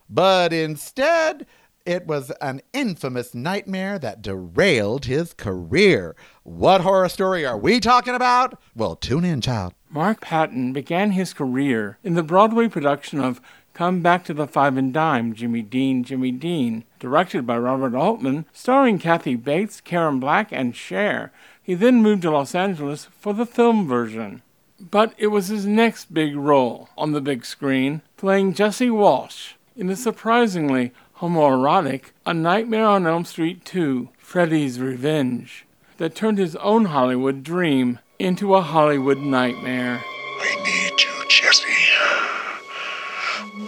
But 0.09 0.51
instead, 0.51 1.45
it 1.85 2.05
was 2.07 2.31
an 2.41 2.61
infamous 2.73 3.33
nightmare 3.33 3.99
that 3.99 4.21
derailed 4.21 5.05
his 5.05 5.33
career. 5.33 6.15
What 6.43 6.81
horror 6.81 7.09
story 7.09 7.45
are 7.45 7.57
we 7.57 7.79
talking 7.79 8.15
about? 8.15 8.59
Well, 8.75 8.95
tune 8.95 9.25
in, 9.25 9.41
child. 9.41 9.73
Mark 9.89 10.21
Patton 10.21 10.73
began 10.73 11.11
his 11.11 11.33
career 11.33 11.97
in 12.03 12.13
the 12.13 12.23
Broadway 12.23 12.67
production 12.67 13.19
of 13.19 13.41
Come 13.73 14.01
Back 14.01 14.23
to 14.25 14.33
the 14.33 14.47
Five 14.47 14.77
and 14.77 14.93
Dime, 14.93 15.33
Jimmy 15.33 15.61
Dean, 15.61 16.03
Jimmy 16.03 16.31
Dean, 16.31 16.83
directed 16.99 17.47
by 17.47 17.57
Robert 17.57 17.95
Altman, 17.95 18.45
starring 18.51 18.99
Kathy 18.99 19.35
Bates, 19.35 19.81
Karen 19.81 20.19
Black, 20.19 20.51
and 20.51 20.75
Cher. 20.75 21.31
He 21.61 21.73
then 21.73 22.01
moved 22.01 22.23
to 22.23 22.31
Los 22.31 22.53
Angeles 22.53 23.07
for 23.19 23.33
the 23.33 23.45
film 23.45 23.87
version. 23.87 24.41
But 24.79 25.13
it 25.17 25.27
was 25.27 25.47
his 25.47 25.65
next 25.65 26.13
big 26.13 26.35
role 26.35 26.89
on 26.97 27.11
the 27.11 27.21
big 27.21 27.45
screen, 27.45 28.01
playing 28.17 28.53
Jesse 28.53 28.89
Walsh 28.89 29.53
in 29.75 29.87
the 29.87 29.95
surprisingly 29.95 30.91
homoerotic 31.21 32.05
A 32.25 32.33
Nightmare 32.33 32.87
on 32.87 33.05
Elm 33.05 33.25
Street 33.25 33.63
2, 33.63 34.09
Freddy's 34.17 34.79
Revenge, 34.79 35.67
that 35.97 36.15
turned 36.15 36.39
his 36.39 36.55
own 36.55 36.85
Hollywood 36.85 37.43
dream 37.43 37.99
into 38.17 38.55
a 38.55 38.61
Hollywood 38.61 39.19
nightmare. 39.19 40.01
I 40.03 40.55
need 40.65 40.99
you, 40.99 41.29
Jesse. 41.29 41.69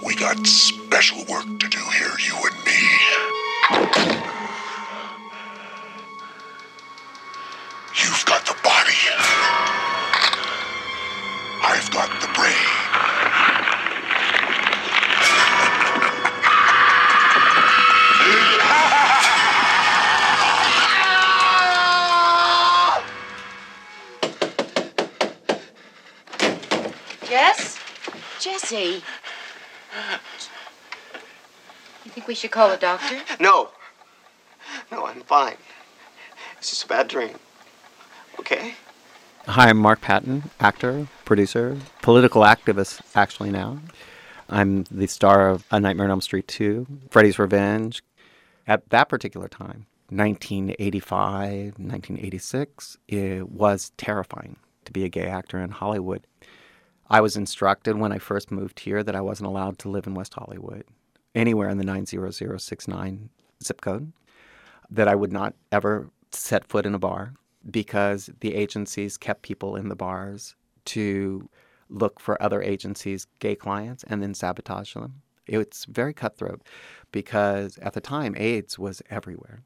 We 0.03 0.15
got 0.15 0.47
special 0.47 1.19
work 1.29 1.45
to 1.59 1.69
do 1.69 1.77
here, 1.77 2.17
you 2.25 2.33
and 2.33 2.57
me. 2.65 2.89
You've 8.01 8.25
got 8.25 8.43
the 8.47 8.55
body. 8.63 8.97
I've 11.61 11.91
got 11.91 12.09
the 12.19 12.29
brain. 12.33 13.32
Jess? 27.33 27.79
Jesse. 28.39 29.01
You 32.05 32.11
think 32.11 32.27
we 32.27 32.35
should 32.35 32.51
call 32.51 32.69
a 32.69 32.77
doctor? 32.77 33.21
No. 33.39 33.71
No, 34.91 35.07
I'm 35.07 35.21
fine. 35.21 35.55
It's 36.59 36.69
just 36.69 36.83
a 36.83 36.87
bad 36.87 37.07
dream. 37.07 37.33
Okay? 38.39 38.75
Hi, 39.47 39.69
I'm 39.69 39.79
Mark 39.79 39.99
Patton, 39.99 40.51
actor, 40.59 41.07
producer, 41.25 41.79
political 42.03 42.43
activist, 42.43 43.01
actually 43.15 43.49
now. 43.49 43.79
I'm 44.47 44.83
the 44.91 45.07
star 45.07 45.49
of 45.49 45.65
A 45.71 45.79
Nightmare 45.79 46.05
on 46.05 46.11
Elm 46.11 46.21
Street 46.21 46.47
2, 46.47 46.85
Freddy's 47.09 47.39
Revenge. 47.39 48.03
At 48.67 48.87
that 48.91 49.09
particular 49.09 49.47
time, 49.47 49.87
1985, 50.09 51.79
1986, 51.79 52.97
it 53.07 53.49
was 53.49 53.91
terrifying 53.97 54.57
to 54.85 54.91
be 54.91 55.03
a 55.03 55.09
gay 55.09 55.25
actor 55.25 55.57
in 55.57 55.71
Hollywood. 55.71 56.27
I 57.13 57.21
was 57.21 57.37
instructed 57.37 57.95
when 57.95 58.11
I 58.11 58.17
first 58.17 58.49
moved 58.49 58.79
here 58.79 59.03
that 59.03 59.15
I 59.15 59.21
wasn't 59.21 59.45
allowed 59.45 59.77
to 59.79 59.89
live 59.89 60.07
in 60.07 60.15
West 60.15 60.33
Hollywood, 60.33 60.83
anywhere 61.35 61.69
in 61.69 61.77
the 61.77 61.83
90069 61.83 63.29
zip 63.63 63.81
code, 63.81 64.11
that 64.89 65.07
I 65.07 65.13
would 65.13 65.31
not 65.31 65.53
ever 65.71 66.09
set 66.31 66.65
foot 66.65 66.87
in 66.87 66.95
a 66.95 66.99
bar 66.99 67.35
because 67.69 68.31
the 68.39 68.55
agencies 68.55 69.15
kept 69.15 69.43
people 69.43 69.75
in 69.75 69.89
the 69.89 69.95
bars 69.95 70.55
to 70.85 71.47
look 71.87 72.19
for 72.19 72.41
other 72.41 72.63
agencies' 72.63 73.27
gay 73.37 73.55
clients 73.55 74.03
and 74.05 74.23
then 74.23 74.33
sabotage 74.33 74.95
them. 74.95 75.21
It's 75.45 75.85
very 75.85 76.15
cutthroat 76.15 76.63
because 77.11 77.77
at 77.77 77.93
the 77.93 78.01
time, 78.01 78.33
AIDS 78.39 78.79
was 78.79 79.03
everywhere. 79.11 79.61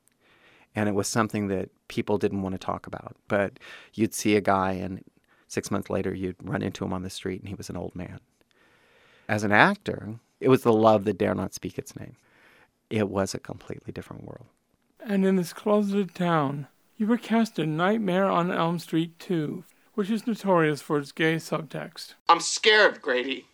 And 0.75 0.89
it 0.89 0.95
was 0.95 1.07
something 1.07 1.47
that 1.47 1.69
people 1.87 2.17
didn't 2.17 2.41
want 2.41 2.55
to 2.55 2.59
talk 2.59 2.87
about. 2.87 3.15
But 3.29 3.57
you'd 3.93 4.13
see 4.13 4.35
a 4.35 4.41
guy, 4.41 4.73
and 4.73 5.01
six 5.47 5.71
months 5.71 5.89
later, 5.89 6.13
you'd 6.13 6.35
run 6.41 6.61
into 6.61 6.85
him 6.85 6.93
on 6.93 7.03
the 7.03 7.09
street, 7.09 7.41
and 7.41 7.49
he 7.49 7.55
was 7.55 7.69
an 7.69 7.77
old 7.77 7.95
man. 7.95 8.19
As 9.27 9.43
an 9.43 9.51
actor, 9.51 10.15
it 10.39 10.49
was 10.49 10.63
the 10.63 10.73
love 10.73 11.05
that 11.05 11.17
dare 11.17 11.35
not 11.35 11.53
speak 11.53 11.77
its 11.77 11.95
name. 11.95 12.15
It 12.89 13.09
was 13.09 13.33
a 13.33 13.39
completely 13.39 13.91
different 13.91 14.25
world. 14.25 14.47
And 15.03 15.25
in 15.25 15.35
this 15.35 15.53
closeted 15.53 16.15
town, 16.15 16.67
you 16.97 17.07
were 17.07 17.17
cast 17.17 17.59
in 17.59 17.77
Nightmare 17.77 18.25
on 18.25 18.51
Elm 18.51 18.79
Street 18.79 19.19
2, 19.19 19.63
which 19.93 20.09
is 20.09 20.25
notorious 20.25 20.81
for 20.81 20.97
its 20.97 21.11
gay 21.11 21.35
subtext. 21.35 22.13
I'm 22.29 22.39
scared, 22.39 23.01
Grady. 23.01 23.45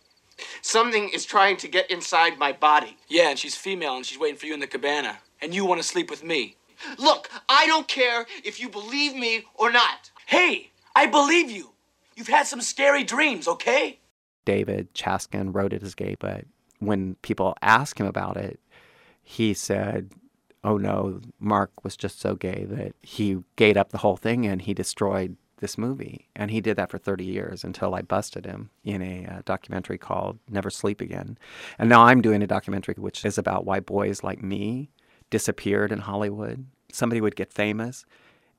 Something 0.62 1.10
is 1.10 1.24
trying 1.24 1.56
to 1.58 1.68
get 1.68 1.90
inside 1.90 2.38
my 2.38 2.52
body. 2.52 2.96
Yeah, 3.08 3.30
and 3.30 3.38
she's 3.38 3.56
female 3.56 3.96
and 3.96 4.04
she's 4.04 4.18
waiting 4.18 4.38
for 4.38 4.46
you 4.46 4.54
in 4.54 4.60
the 4.60 4.66
cabana. 4.66 5.18
And 5.40 5.54
you 5.54 5.64
want 5.64 5.80
to 5.80 5.86
sleep 5.86 6.10
with 6.10 6.24
me. 6.24 6.56
Look, 6.98 7.28
I 7.48 7.66
don't 7.66 7.86
care 7.88 8.26
if 8.42 8.60
you 8.60 8.68
believe 8.68 9.14
me 9.14 9.44
or 9.54 9.70
not. 9.70 10.10
Hey, 10.26 10.70
I 10.96 11.06
believe 11.06 11.50
you. 11.50 11.73
You've 12.16 12.28
had 12.28 12.46
some 12.46 12.60
scary 12.60 13.04
dreams, 13.04 13.48
okay? 13.48 14.00
David 14.44 14.94
Chaskin 14.94 15.54
wrote 15.54 15.72
it 15.72 15.82
as 15.82 15.94
gay, 15.94 16.16
but 16.18 16.44
when 16.78 17.16
people 17.22 17.56
asked 17.62 17.98
him 17.98 18.06
about 18.06 18.36
it, 18.36 18.60
he 19.22 19.54
said, 19.54 20.10
Oh 20.62 20.78
no, 20.78 21.20
Mark 21.38 21.84
was 21.84 21.96
just 21.96 22.20
so 22.20 22.34
gay 22.34 22.64
that 22.68 22.94
he 23.02 23.38
gayed 23.56 23.76
up 23.76 23.90
the 23.90 23.98
whole 23.98 24.16
thing 24.16 24.46
and 24.46 24.62
he 24.62 24.72
destroyed 24.72 25.36
this 25.58 25.76
movie. 25.76 26.28
And 26.34 26.50
he 26.50 26.60
did 26.60 26.76
that 26.76 26.90
for 26.90 26.98
30 26.98 27.24
years 27.24 27.64
until 27.64 27.94
I 27.94 28.02
busted 28.02 28.46
him 28.46 28.70
in 28.82 29.02
a 29.02 29.26
uh, 29.26 29.42
documentary 29.44 29.98
called 29.98 30.38
Never 30.48 30.70
Sleep 30.70 31.00
Again. 31.00 31.38
And 31.78 31.88
now 31.88 32.02
I'm 32.04 32.22
doing 32.22 32.42
a 32.42 32.46
documentary 32.46 32.94
which 32.96 33.24
is 33.24 33.38
about 33.38 33.66
why 33.66 33.80
boys 33.80 34.22
like 34.22 34.42
me 34.42 34.90
disappeared 35.30 35.92
in 35.92 36.00
Hollywood. 36.00 36.66
Somebody 36.92 37.20
would 37.20 37.36
get 37.36 37.52
famous 37.52 38.04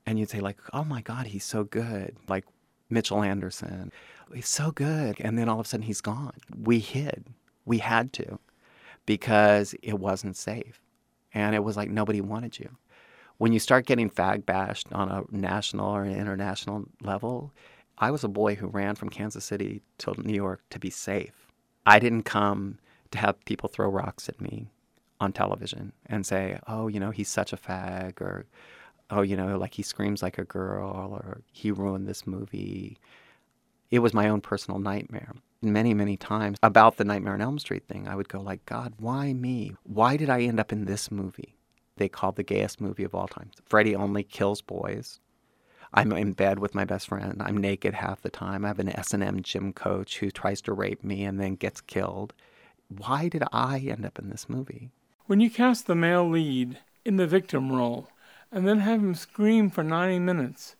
and 0.06 0.18
you'd 0.18 0.30
say 0.30 0.40
like, 0.40 0.58
"Oh 0.72 0.84
my 0.84 1.00
god, 1.00 1.26
he's 1.26 1.44
so 1.44 1.64
good." 1.64 2.16
Like 2.28 2.44
Mitchell 2.90 3.22
Anderson. 3.22 3.92
He's 4.34 4.48
so 4.48 4.70
good. 4.70 5.16
And 5.20 5.38
then 5.38 5.48
all 5.48 5.60
of 5.60 5.66
a 5.66 5.68
sudden 5.68 5.86
he's 5.86 6.00
gone. 6.00 6.34
We 6.56 6.78
hid. 6.78 7.26
We 7.64 7.78
had 7.78 8.12
to 8.14 8.38
because 9.06 9.74
it 9.82 9.98
wasn't 9.98 10.36
safe. 10.36 10.80
And 11.32 11.54
it 11.54 11.64
was 11.64 11.76
like 11.76 11.90
nobody 11.90 12.20
wanted 12.20 12.58
you. 12.58 12.70
When 13.38 13.52
you 13.52 13.58
start 13.58 13.86
getting 13.86 14.08
fag 14.08 14.46
bashed 14.46 14.86
on 14.92 15.10
a 15.10 15.24
national 15.30 15.88
or 15.88 16.04
an 16.04 16.16
international 16.16 16.86
level, 17.02 17.52
I 17.98 18.10
was 18.10 18.24
a 18.24 18.28
boy 18.28 18.54
who 18.54 18.66
ran 18.66 18.94
from 18.94 19.10
Kansas 19.10 19.44
City 19.44 19.82
to 19.98 20.14
New 20.22 20.34
York 20.34 20.62
to 20.70 20.78
be 20.78 20.90
safe. 20.90 21.46
I 21.84 21.98
didn't 21.98 22.22
come 22.22 22.78
to 23.10 23.18
have 23.18 23.44
people 23.44 23.68
throw 23.68 23.88
rocks 23.88 24.28
at 24.28 24.40
me 24.40 24.68
on 25.20 25.32
television 25.32 25.92
and 26.06 26.26
say, 26.26 26.58
oh, 26.66 26.88
you 26.88 27.00
know, 27.00 27.10
he's 27.10 27.28
such 27.28 27.52
a 27.52 27.56
fag, 27.56 28.20
or 28.20 28.46
oh, 29.10 29.22
you 29.22 29.36
know, 29.36 29.58
like 29.58 29.74
he 29.74 29.82
screams 29.82 30.22
like 30.22 30.38
a 30.38 30.44
girl, 30.44 31.10
or 31.12 31.42
he 31.52 31.70
ruined 31.70 32.06
this 32.06 32.26
movie. 32.26 32.98
It 33.90 34.00
was 34.00 34.14
my 34.14 34.28
own 34.28 34.40
personal 34.40 34.80
nightmare. 34.80 35.32
Many, 35.62 35.94
many 35.94 36.16
times 36.16 36.58
about 36.62 36.96
the 36.96 37.04
Nightmare 37.04 37.34
on 37.34 37.40
Elm 37.40 37.58
Street 37.58 37.84
thing, 37.88 38.06
I 38.06 38.14
would 38.14 38.28
go 38.28 38.40
like, 38.40 38.64
God, 38.66 38.94
why 38.98 39.32
me? 39.32 39.74
Why 39.84 40.16
did 40.16 40.28
I 40.28 40.42
end 40.42 40.60
up 40.60 40.72
in 40.72 40.84
this 40.84 41.10
movie? 41.10 41.56
They 41.96 42.08
called 42.08 42.36
the 42.36 42.42
gayest 42.42 42.80
movie 42.80 43.04
of 43.04 43.14
all 43.14 43.26
time. 43.26 43.50
Freddy 43.64 43.96
only 43.96 44.22
kills 44.22 44.60
boys. 44.60 45.18
I'm 45.94 46.12
in 46.12 46.32
bed 46.32 46.58
with 46.58 46.74
my 46.74 46.84
best 46.84 47.08
friend. 47.08 47.40
I'm 47.42 47.56
naked 47.56 47.94
half 47.94 48.20
the 48.20 48.28
time. 48.28 48.64
I 48.64 48.68
have 48.68 48.78
an 48.78 48.90
S&M 48.90 49.42
gym 49.42 49.72
coach 49.72 50.18
who 50.18 50.30
tries 50.30 50.60
to 50.62 50.74
rape 50.74 51.02
me 51.02 51.24
and 51.24 51.40
then 51.40 51.54
gets 51.54 51.80
killed. 51.80 52.34
Why 52.88 53.28
did 53.28 53.44
I 53.50 53.78
end 53.78 54.04
up 54.04 54.18
in 54.18 54.28
this 54.28 54.48
movie? 54.48 54.90
When 55.26 55.40
you 55.40 55.48
cast 55.48 55.86
the 55.86 55.94
male 55.94 56.28
lead 56.28 56.78
in 57.04 57.16
the 57.16 57.26
victim 57.26 57.72
role 57.72 58.08
and 58.56 58.66
then 58.66 58.80
have 58.80 59.00
him 59.00 59.14
scream 59.14 59.68
for 59.68 59.84
90 59.84 60.18
minutes, 60.18 60.76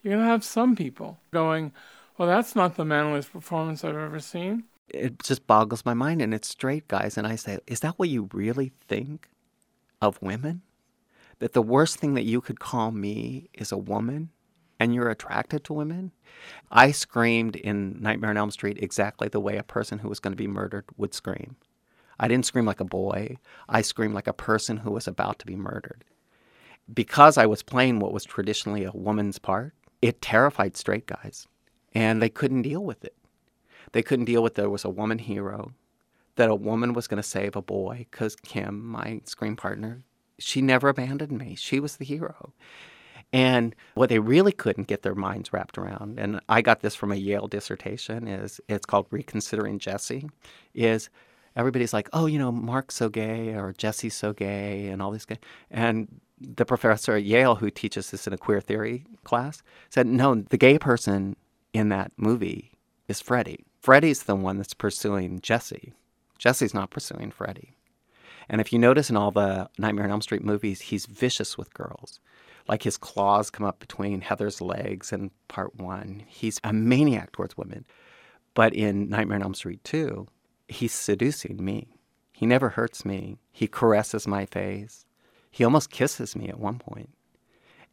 you're 0.00 0.14
going 0.14 0.24
to 0.24 0.30
have 0.30 0.44
some 0.44 0.76
people 0.76 1.18
going, 1.32 1.72
well, 2.16 2.28
that's 2.28 2.54
not 2.54 2.76
the 2.76 2.84
manliest 2.84 3.32
performance 3.32 3.82
I've 3.82 3.96
ever 3.96 4.20
seen. 4.20 4.62
It 4.88 5.20
just 5.24 5.44
boggles 5.44 5.84
my 5.84 5.92
mind, 5.92 6.22
and 6.22 6.32
it's 6.32 6.46
straight 6.46 6.86
guys. 6.86 7.18
And 7.18 7.26
I 7.26 7.34
say, 7.34 7.58
is 7.66 7.80
that 7.80 7.98
what 7.98 8.10
you 8.10 8.28
really 8.32 8.70
think 8.86 9.28
of 10.00 10.22
women? 10.22 10.62
That 11.40 11.52
the 11.52 11.62
worst 11.62 11.96
thing 11.96 12.14
that 12.14 12.22
you 12.22 12.40
could 12.40 12.60
call 12.60 12.92
me 12.92 13.50
is 13.54 13.72
a 13.72 13.76
woman 13.76 14.30
and 14.78 14.94
you're 14.94 15.10
attracted 15.10 15.64
to 15.64 15.72
women? 15.72 16.12
I 16.70 16.92
screamed 16.92 17.56
in 17.56 18.00
Nightmare 18.00 18.30
on 18.30 18.36
Elm 18.36 18.52
Street 18.52 18.78
exactly 18.80 19.26
the 19.26 19.40
way 19.40 19.56
a 19.56 19.64
person 19.64 19.98
who 19.98 20.08
was 20.08 20.20
going 20.20 20.32
to 20.32 20.36
be 20.36 20.46
murdered 20.46 20.84
would 20.96 21.12
scream. 21.12 21.56
I 22.20 22.28
didn't 22.28 22.46
scream 22.46 22.66
like 22.66 22.78
a 22.78 22.84
boy, 22.84 23.38
I 23.68 23.82
screamed 23.82 24.14
like 24.14 24.28
a 24.28 24.32
person 24.32 24.76
who 24.76 24.92
was 24.92 25.08
about 25.08 25.40
to 25.40 25.46
be 25.46 25.56
murdered. 25.56 26.04
Because 26.92 27.36
I 27.36 27.46
was 27.46 27.62
playing 27.62 27.98
what 27.98 28.12
was 28.12 28.24
traditionally 28.24 28.84
a 28.84 28.92
woman's 28.92 29.38
part, 29.38 29.74
it 30.02 30.22
terrified 30.22 30.76
straight 30.76 31.06
guys 31.06 31.48
and 31.96 32.20
they 32.20 32.28
couldn't 32.28 32.62
deal 32.62 32.84
with 32.84 33.02
it. 33.04 33.16
They 33.92 34.02
couldn't 34.02 34.26
deal 34.26 34.42
with 34.42 34.54
there 34.54 34.68
was 34.68 34.84
a 34.84 34.90
woman 34.90 35.18
hero, 35.18 35.72
that 36.34 36.50
a 36.50 36.54
woman 36.54 36.92
was 36.92 37.06
going 37.06 37.22
to 37.22 37.28
save 37.28 37.56
a 37.56 37.62
boy 37.62 38.06
because 38.10 38.36
Kim, 38.36 38.84
my 38.84 39.22
screen 39.24 39.56
partner, 39.56 40.02
she 40.38 40.60
never 40.60 40.90
abandoned 40.90 41.32
me. 41.32 41.54
She 41.54 41.80
was 41.80 41.96
the 41.96 42.04
hero. 42.04 42.52
And 43.32 43.74
what 43.94 44.10
they 44.10 44.18
really 44.18 44.52
couldn't 44.52 44.88
get 44.88 45.02
their 45.02 45.14
minds 45.14 45.52
wrapped 45.54 45.78
around, 45.78 46.18
and 46.18 46.40
I 46.48 46.60
got 46.60 46.80
this 46.80 46.94
from 46.94 47.10
a 47.10 47.16
Yale 47.16 47.48
dissertation, 47.48 48.28
is 48.28 48.60
it's 48.68 48.86
called 48.86 49.06
Reconsidering 49.10 49.78
Jesse, 49.78 50.28
is 50.74 51.08
everybody's 51.56 51.94
like, 51.94 52.10
oh, 52.12 52.26
you 52.26 52.38
know, 52.38 52.52
Mark's 52.52 52.94
so 52.94 53.08
gay 53.08 53.54
or 53.54 53.72
Jesse's 53.72 54.14
so 54.14 54.32
gay 54.34 54.88
and 54.88 55.00
all 55.00 55.10
this 55.10 55.24
gay. 55.24 55.38
And 55.70 56.20
the 56.40 56.64
professor 56.64 57.16
at 57.16 57.24
Yale 57.24 57.56
who 57.56 57.70
teaches 57.70 58.10
this 58.10 58.26
in 58.26 58.32
a 58.32 58.38
queer 58.38 58.60
theory 58.60 59.04
class 59.24 59.62
said, 59.90 60.06
no, 60.06 60.34
the 60.34 60.58
gay 60.58 60.78
person 60.78 61.36
in 61.72 61.88
that 61.88 62.12
movie 62.16 62.72
is 63.08 63.20
Freddy. 63.20 63.64
Freddy's 63.80 64.24
the 64.24 64.34
one 64.34 64.56
that's 64.58 64.74
pursuing 64.74 65.40
Jesse. 65.40 65.92
Jesse's 66.38 66.74
not 66.74 66.90
pursuing 66.90 67.30
Freddy. 67.30 67.76
And 68.48 68.60
if 68.60 68.72
you 68.72 68.78
notice 68.78 69.10
in 69.10 69.16
all 69.16 69.30
the 69.30 69.68
Nightmare 69.78 70.04
on 70.04 70.10
Elm 70.10 70.20
Street 70.20 70.44
movies, 70.44 70.80
he's 70.80 71.06
vicious 71.06 71.56
with 71.56 71.74
girls. 71.74 72.20
Like 72.68 72.82
his 72.82 72.96
claws 72.96 73.50
come 73.50 73.66
up 73.66 73.78
between 73.78 74.20
Heather's 74.20 74.60
legs 74.60 75.12
in 75.12 75.30
part 75.48 75.74
one. 75.76 76.22
He's 76.26 76.60
a 76.64 76.72
maniac 76.72 77.32
towards 77.32 77.56
women. 77.56 77.86
But 78.54 78.74
in 78.74 79.08
Nightmare 79.08 79.36
on 79.36 79.42
Elm 79.42 79.54
Street 79.54 79.82
2, 79.84 80.26
he's 80.68 80.92
seducing 80.92 81.64
me. 81.64 81.96
He 82.32 82.46
never 82.46 82.70
hurts 82.70 83.04
me. 83.04 83.38
He 83.52 83.66
caresses 83.66 84.26
my 84.26 84.46
face. 84.46 85.05
He 85.56 85.64
almost 85.64 85.88
kisses 85.88 86.36
me 86.36 86.50
at 86.50 86.60
one 86.60 86.78
point. 86.78 87.08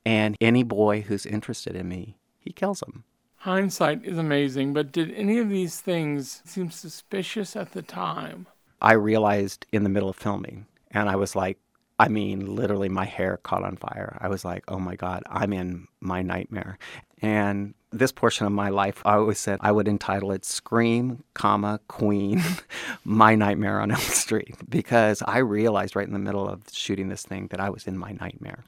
And 0.05 0.35
any 0.41 0.63
boy 0.63 0.99
who's 0.99 1.25
interested 1.25 1.77
in 1.77 1.87
me, 1.87 2.17
he 2.37 2.51
kills 2.51 2.83
him. 2.83 3.05
Hindsight 3.37 4.03
is 4.03 4.17
amazing, 4.17 4.73
but 4.73 4.91
did 4.91 5.13
any 5.13 5.37
of 5.37 5.47
these 5.47 5.79
things 5.79 6.41
seem 6.43 6.71
suspicious 6.71 7.55
at 7.55 7.71
the 7.71 7.81
time? 7.81 8.47
I 8.81 8.91
realized 8.95 9.65
in 9.71 9.83
the 9.83 9.89
middle 9.89 10.09
of 10.09 10.17
filming, 10.17 10.65
and 10.91 11.09
I 11.09 11.15
was 11.15 11.37
like, 11.37 11.57
I 11.97 12.09
mean, 12.09 12.53
literally, 12.53 12.89
my 12.89 13.05
hair 13.05 13.39
caught 13.43 13.63
on 13.63 13.77
fire. 13.77 14.17
I 14.19 14.27
was 14.27 14.43
like, 14.43 14.65
oh 14.67 14.79
my 14.79 14.97
God, 14.97 15.23
I'm 15.27 15.53
in 15.53 15.87
my 16.01 16.21
nightmare. 16.21 16.77
And 17.23 17.73
this 17.93 18.11
portion 18.11 18.45
of 18.45 18.51
my 18.51 18.67
life, 18.67 19.01
I 19.05 19.13
always 19.13 19.39
said 19.39 19.59
I 19.61 19.71
would 19.71 19.87
entitle 19.87 20.33
it 20.33 20.43
Scream, 20.43 21.23
comma, 21.33 21.79
Queen, 21.87 22.43
My 23.05 23.33
Nightmare 23.33 23.79
on 23.79 23.91
Elm 23.91 24.01
Street, 24.01 24.55
because 24.69 25.23
I 25.25 25.37
realized 25.37 25.95
right 25.95 26.05
in 26.05 26.11
the 26.11 26.19
middle 26.19 26.47
of 26.47 26.63
shooting 26.71 27.07
this 27.07 27.23
thing 27.23 27.47
that 27.47 27.61
I 27.61 27.69
was 27.69 27.87
in 27.87 27.97
my 27.97 28.11
nightmare. 28.11 28.65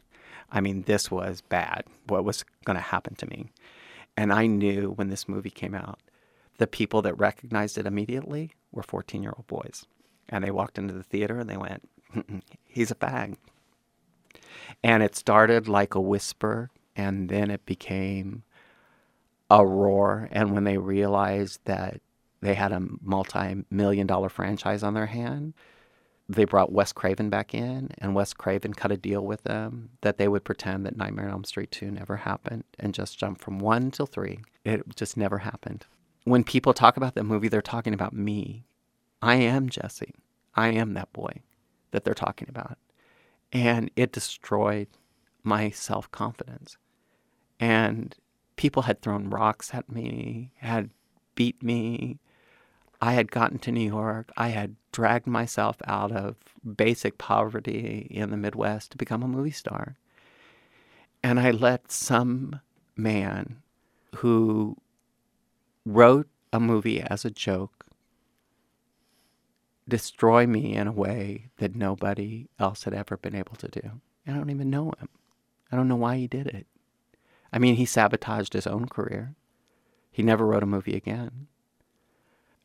I 0.49 0.61
mean, 0.61 0.83
this 0.83 1.11
was 1.11 1.41
bad, 1.41 1.83
what 2.07 2.23
was 2.23 2.45
going 2.63 2.77
to 2.77 2.81
happen 2.81 3.15
to 3.15 3.27
me. 3.27 3.51
And 4.15 4.31
I 4.31 4.47
knew 4.47 4.91
when 4.91 5.09
this 5.09 5.27
movie 5.27 5.49
came 5.49 5.75
out, 5.75 5.99
the 6.57 6.67
people 6.67 7.01
that 7.01 7.19
recognized 7.19 7.77
it 7.77 7.85
immediately 7.85 8.51
were 8.71 8.83
14 8.83 9.21
year 9.21 9.33
old 9.35 9.47
boys. 9.47 9.85
And 10.29 10.45
they 10.45 10.51
walked 10.51 10.77
into 10.77 10.93
the 10.93 11.03
theater 11.03 11.39
and 11.39 11.49
they 11.49 11.57
went, 11.57 11.89
he's 12.63 12.89
a 12.89 12.95
fag. 12.95 13.35
And 14.81 15.03
it 15.03 15.17
started 15.17 15.67
like 15.67 15.93
a 15.93 15.99
whisper, 15.99 16.69
and 16.95 17.27
then 17.27 17.51
it 17.51 17.65
became 17.65 18.43
a 19.49 19.65
roar. 19.65 20.27
And 20.31 20.53
when 20.53 20.63
they 20.63 20.77
realized 20.77 21.59
that 21.65 22.01
they 22.41 22.53
had 22.55 22.71
a 22.71 22.81
multi 23.01 23.63
million 23.69 24.07
dollar 24.07 24.29
franchise 24.29 24.83
on 24.83 24.93
their 24.93 25.05
hand, 25.07 25.53
they 26.27 26.45
brought 26.45 26.71
Wes 26.71 26.91
Craven 26.91 27.29
back 27.29 27.53
in, 27.53 27.89
and 27.99 28.15
Wes 28.15 28.33
Craven 28.33 28.73
cut 28.73 28.91
a 28.91 28.97
deal 28.97 29.23
with 29.23 29.43
them 29.43 29.91
that 30.01 30.17
they 30.17 30.27
would 30.27 30.43
pretend 30.43 30.85
that 30.85 30.97
Nightmare 30.97 31.25
on 31.27 31.31
Elm 31.31 31.43
Street 31.43 31.71
2 31.71 31.91
never 31.91 32.17
happened 32.17 32.63
and 32.79 32.93
just 32.95 33.19
jump 33.19 33.39
from 33.39 33.59
one 33.59 33.91
till 33.91 34.07
three. 34.07 34.39
It 34.63 34.95
just 34.95 35.17
never 35.17 35.39
happened. 35.39 35.85
when 36.23 36.43
people 36.43 36.73
talk 36.73 36.97
about 36.97 37.13
that 37.15 37.23
movie, 37.23 37.47
they're 37.47 37.61
talking 37.61 37.93
about 37.93 38.11
me. 38.13 38.65
I 39.21 39.35
am 39.35 39.69
Jesse. 39.69 40.15
I 40.55 40.69
am 40.69 40.93
that 40.95 41.13
boy 41.13 41.41
that 41.91 42.03
they're 42.03 42.15
talking 42.15 42.47
about. 42.49 42.77
And 43.51 43.91
it 43.95 44.11
destroyed 44.11 44.87
my 45.43 45.69
self 45.69 46.09
confidence. 46.11 46.77
And 47.59 48.15
people 48.55 48.83
had 48.83 49.01
thrown 49.01 49.29
rocks 49.29 49.73
at 49.73 49.91
me, 49.91 50.51
had 50.57 50.89
beat 51.35 51.61
me. 51.61 52.19
I 53.01 53.13
had 53.13 53.31
gotten 53.31 53.59
to 53.59 53.71
New 53.71 53.87
York. 53.87 54.31
I 54.37 54.49
had 54.49 54.75
dragged 54.91 55.27
myself 55.27 55.77
out 55.85 56.11
of 56.11 56.35
basic 56.75 57.17
poverty 57.17 58.07
in 58.09 58.31
the 58.31 58.37
Midwest 58.37 58.91
to 58.91 58.97
become 58.97 59.21
a 59.23 59.27
movie 59.27 59.51
star. 59.51 59.97
And 61.21 61.39
I 61.39 61.51
let 61.51 61.91
some 61.91 62.61
man 62.95 63.61
who 64.17 64.77
wrote 65.85 66.27
a 66.53 66.59
movie 66.59 67.01
as 67.01 67.25
a 67.25 67.31
joke 67.31 67.85
destroy 69.87 70.47
me 70.47 70.75
in 70.75 70.87
a 70.87 70.91
way 70.91 71.49
that 71.57 71.75
nobody 71.75 72.47
else 72.57 72.83
had 72.83 72.93
ever 72.93 73.17
been 73.17 73.35
able 73.35 73.55
to 73.57 73.67
do. 73.67 74.01
I 74.25 74.31
don't 74.31 74.49
even 74.49 74.69
know 74.69 74.93
him. 74.99 75.09
I 75.71 75.75
don't 75.75 75.87
know 75.87 75.95
why 75.95 76.17
he 76.17 76.27
did 76.27 76.47
it. 76.47 76.65
I 77.55 77.57
mean, 77.57 77.75
he 77.75 77.85
sabotaged 77.85 78.51
his 78.51 78.67
own 78.67 78.89
career. 78.89 79.33
He 80.11 80.21
never 80.21 80.45
wrote 80.45 80.61
a 80.61 80.67
movie 80.67 80.95
again. 80.95 81.47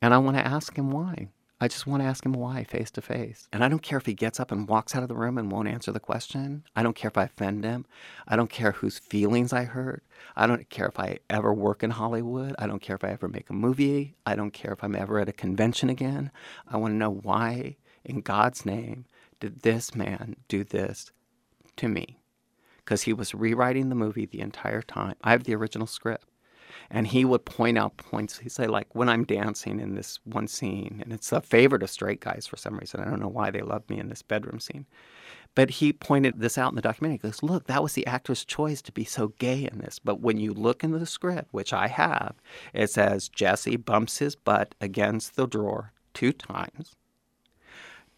And 0.01 0.13
I 0.13 0.17
want 0.17 0.35
to 0.35 0.45
ask 0.45 0.75
him 0.75 0.91
why. 0.91 1.29
I 1.61 1.69
just 1.69 1.87
want 1.87 2.03
to 2.03 2.07
ask 2.07 2.25
him 2.25 2.33
why 2.33 2.65
face 2.65 2.91
to 2.91 3.01
face. 3.01 3.47
And 3.53 3.63
I 3.63 3.69
don't 3.69 3.81
care 3.81 3.97
if 3.99 4.05
he 4.05 4.13
gets 4.13 4.37
up 4.37 4.51
and 4.51 4.67
walks 4.67 4.93
out 4.93 5.03
of 5.03 5.07
the 5.07 5.15
room 5.15 5.37
and 5.37 5.49
won't 5.49 5.69
answer 5.69 5.93
the 5.93 6.01
question. 6.01 6.65
I 6.75 6.83
don't 6.83 6.95
care 6.95 7.07
if 7.07 7.17
I 7.17 7.23
offend 7.23 7.63
him. 7.63 7.85
I 8.27 8.35
don't 8.35 8.49
care 8.49 8.73
whose 8.73 8.99
feelings 8.99 9.53
I 9.53 9.63
hurt. 9.63 10.03
I 10.35 10.45
don't 10.45 10.69
care 10.69 10.87
if 10.87 10.99
I 10.99 11.19
ever 11.29 11.53
work 11.53 11.83
in 11.83 11.91
Hollywood. 11.91 12.53
I 12.59 12.67
don't 12.67 12.81
care 12.81 12.97
if 12.97 13.03
I 13.05 13.11
ever 13.11 13.29
make 13.29 13.49
a 13.49 13.53
movie. 13.53 14.15
I 14.25 14.35
don't 14.35 14.51
care 14.51 14.73
if 14.73 14.83
I'm 14.83 14.95
ever 14.95 15.19
at 15.19 15.29
a 15.29 15.33
convention 15.33 15.89
again. 15.89 16.31
I 16.67 16.75
want 16.75 16.91
to 16.93 16.97
know 16.97 17.11
why, 17.11 17.77
in 18.03 18.21
God's 18.21 18.65
name, 18.65 19.05
did 19.39 19.61
this 19.61 19.95
man 19.95 20.35
do 20.49 20.65
this 20.65 21.11
to 21.77 21.87
me? 21.87 22.20
Because 22.91 23.03
he 23.03 23.13
was 23.13 23.33
rewriting 23.33 23.87
the 23.87 23.95
movie 23.95 24.25
the 24.25 24.41
entire 24.41 24.81
time. 24.81 25.15
I 25.23 25.31
have 25.31 25.45
the 25.45 25.55
original 25.55 25.87
script 25.87 26.25
and 26.89 27.07
he 27.07 27.23
would 27.23 27.45
point 27.45 27.77
out 27.77 27.95
points. 27.95 28.39
He'd 28.39 28.51
say, 28.51 28.67
like, 28.67 28.93
when 28.93 29.07
I'm 29.07 29.23
dancing 29.23 29.79
in 29.79 29.95
this 29.95 30.19
one 30.25 30.49
scene, 30.49 30.99
and 31.01 31.13
it's 31.13 31.31
a 31.31 31.39
favorite 31.39 31.83
of 31.83 31.89
straight 31.89 32.19
guys 32.19 32.45
for 32.45 32.57
some 32.57 32.75
reason. 32.75 32.99
I 32.99 33.05
don't 33.05 33.21
know 33.21 33.29
why 33.29 33.49
they 33.49 33.61
love 33.61 33.89
me 33.89 33.97
in 33.97 34.09
this 34.09 34.21
bedroom 34.21 34.59
scene. 34.59 34.87
But 35.55 35.69
he 35.69 35.93
pointed 35.93 36.41
this 36.41 36.57
out 36.57 36.73
in 36.73 36.75
the 36.75 36.81
documentary. 36.81 37.15
He 37.15 37.29
goes, 37.29 37.41
Look, 37.41 37.67
that 37.67 37.81
was 37.81 37.93
the 37.93 38.05
actor's 38.05 38.43
choice 38.43 38.81
to 38.81 38.91
be 38.91 39.05
so 39.05 39.29
gay 39.39 39.69
in 39.71 39.79
this. 39.79 39.97
But 39.97 40.19
when 40.19 40.37
you 40.37 40.53
look 40.53 40.83
into 40.83 40.99
the 40.99 41.05
script, 41.05 41.53
which 41.53 41.71
I 41.71 41.87
have, 41.87 42.35
it 42.73 42.89
says 42.89 43.29
Jesse 43.29 43.77
bumps 43.77 44.17
his 44.17 44.35
butt 44.35 44.75
against 44.81 45.37
the 45.37 45.47
drawer 45.47 45.93
two 46.13 46.33
times, 46.33 46.97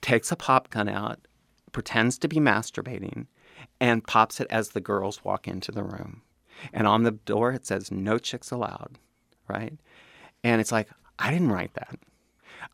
takes 0.01 0.31
a 0.31 0.35
pop 0.35 0.71
gun 0.71 0.89
out, 0.89 1.27
pretends 1.71 2.17
to 2.17 2.27
be 2.27 2.37
masturbating, 2.37 3.27
and 3.83 4.07
pops 4.07 4.39
it 4.39 4.47
as 4.49 4.69
the 4.69 4.79
girls 4.79 5.25
walk 5.25 5.45
into 5.45 5.69
the 5.69 5.83
room. 5.83 6.21
And 6.71 6.87
on 6.87 7.03
the 7.03 7.11
door, 7.11 7.51
it 7.51 7.65
says, 7.65 7.91
no 7.91 8.17
chicks 8.17 8.49
allowed, 8.49 8.97
right? 9.49 9.73
And 10.41 10.61
it's 10.61 10.71
like, 10.71 10.87
I 11.19 11.31
didn't 11.31 11.51
write 11.51 11.73
that. 11.73 11.99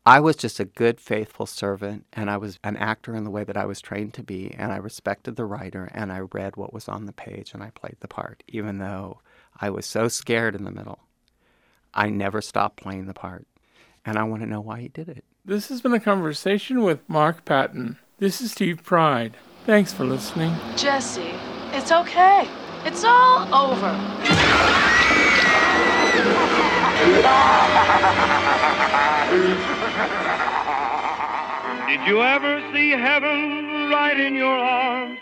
I 0.06 0.20
was 0.20 0.36
just 0.36 0.60
a 0.60 0.64
good, 0.64 1.00
faithful 1.00 1.46
servant, 1.46 2.06
and 2.12 2.30
I 2.30 2.36
was 2.36 2.60
an 2.62 2.76
actor 2.76 3.16
in 3.16 3.24
the 3.24 3.30
way 3.30 3.42
that 3.42 3.56
I 3.56 3.64
was 3.64 3.80
trained 3.80 4.14
to 4.14 4.22
be, 4.22 4.54
and 4.56 4.70
I 4.70 4.76
respected 4.76 5.34
the 5.34 5.46
writer, 5.46 5.90
and 5.92 6.12
I 6.12 6.20
read 6.20 6.56
what 6.56 6.72
was 6.72 6.88
on 6.88 7.06
the 7.06 7.12
page, 7.12 7.54
and 7.54 7.62
I 7.62 7.70
played 7.70 7.96
the 7.98 8.06
part, 8.06 8.44
even 8.46 8.78
though 8.78 9.18
I 9.60 9.68
was 9.70 9.86
so 9.86 10.06
scared 10.06 10.54
in 10.54 10.62
the 10.62 10.70
middle. 10.70 11.00
I 11.92 12.08
never 12.08 12.40
stopped 12.40 12.80
playing 12.80 13.06
the 13.06 13.14
part, 13.14 13.48
and 14.04 14.16
I 14.16 14.22
want 14.22 14.42
to 14.42 14.48
know 14.48 14.60
why 14.60 14.80
he 14.80 14.88
did 14.88 15.08
it. 15.08 15.24
This 15.44 15.70
has 15.70 15.80
been 15.80 15.92
a 15.92 15.98
conversation 15.98 16.84
with 16.84 17.00
Mark 17.08 17.44
Patton. 17.44 17.98
This 18.20 18.40
is 18.40 18.52
Steve 18.52 18.84
Pride. 18.84 19.36
Thanks 19.66 19.92
for 19.92 20.04
listening. 20.04 20.54
Jesse, 20.76 21.34
it's 21.72 21.92
okay. 21.92 22.48
It's 22.84 23.04
all 23.04 23.46
over. 23.54 23.92
Did 31.86 32.06
you 32.06 32.22
ever 32.22 32.72
see 32.72 32.90
heaven 32.90 33.90
right 33.90 34.18
in 34.18 34.34
your 34.34 34.56
arms, 34.56 35.18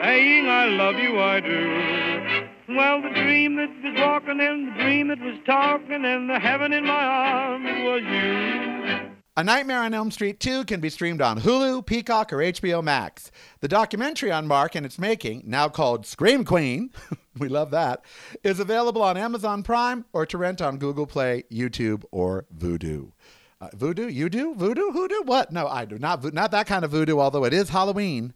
saying, 0.00 0.48
I 0.48 0.66
love 0.66 0.96
you, 0.96 1.20
I 1.20 1.40
do? 1.40 2.74
Well, 2.74 3.02
the 3.02 3.10
dream 3.10 3.56
that 3.56 3.70
was 3.84 4.00
walking 4.00 4.40
and 4.40 4.68
the 4.68 4.82
dream 4.82 5.08
that 5.08 5.20
was 5.20 5.36
talking 5.44 6.04
and 6.04 6.30
the 6.30 6.38
heaven 6.38 6.72
in 6.72 6.86
my 6.86 7.04
arms 7.04 7.68
was 7.84 8.02
you. 8.02 9.11
A 9.34 9.42
Nightmare 9.42 9.80
on 9.80 9.94
Elm 9.94 10.10
Street 10.10 10.40
2 10.40 10.66
can 10.66 10.82
be 10.82 10.90
streamed 10.90 11.22
on 11.22 11.40
Hulu, 11.40 11.86
Peacock, 11.86 12.34
or 12.34 12.36
HBO 12.36 12.84
Max. 12.84 13.30
The 13.60 13.68
documentary 13.68 14.30
on 14.30 14.46
Mark 14.46 14.74
and 14.74 14.84
its 14.84 14.98
making, 14.98 15.44
now 15.46 15.70
called 15.70 16.04
Scream 16.04 16.44
Queen, 16.44 16.90
we 17.38 17.48
love 17.48 17.70
that, 17.70 18.04
is 18.44 18.60
available 18.60 19.00
on 19.00 19.16
Amazon 19.16 19.62
Prime 19.62 20.04
or 20.12 20.26
to 20.26 20.36
rent 20.36 20.60
on 20.60 20.76
Google 20.76 21.06
Play, 21.06 21.44
YouTube, 21.50 22.04
or 22.10 22.44
Vudu. 22.54 23.12
Uh, 23.58 23.70
voodoo? 23.72 24.08
You 24.08 24.28
do? 24.28 24.54
Voodoo? 24.54 24.90
Hoodoo? 24.90 25.22
What? 25.22 25.50
No, 25.50 25.66
I 25.66 25.86
do. 25.86 25.98
Not, 25.98 26.34
not 26.34 26.50
that 26.50 26.66
kind 26.66 26.84
of 26.84 26.90
voodoo, 26.90 27.18
although 27.18 27.44
it 27.44 27.54
is 27.54 27.70
Halloween. 27.70 28.34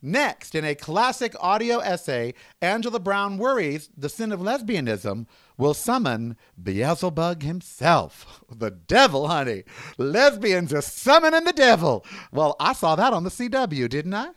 Next, 0.00 0.54
in 0.54 0.64
a 0.64 0.74
classic 0.74 1.34
audio 1.38 1.80
essay, 1.80 2.32
Angela 2.62 2.98
Brown 2.98 3.36
worries 3.36 3.90
the 3.94 4.08
sin 4.08 4.32
of 4.32 4.40
lesbianism 4.40 5.26
will 5.60 5.74
summon 5.74 6.36
Beelzebub 6.60 7.42
himself. 7.42 8.42
The 8.50 8.70
devil, 8.70 9.28
honey. 9.28 9.62
Lesbians 9.98 10.74
are 10.74 10.82
summoning 10.82 11.44
the 11.44 11.52
devil. 11.52 12.04
Well, 12.32 12.56
I 12.58 12.72
saw 12.72 12.96
that 12.96 13.12
on 13.12 13.22
the 13.22 13.30
CW, 13.30 13.88
didn't 13.88 14.14
I? 14.14 14.30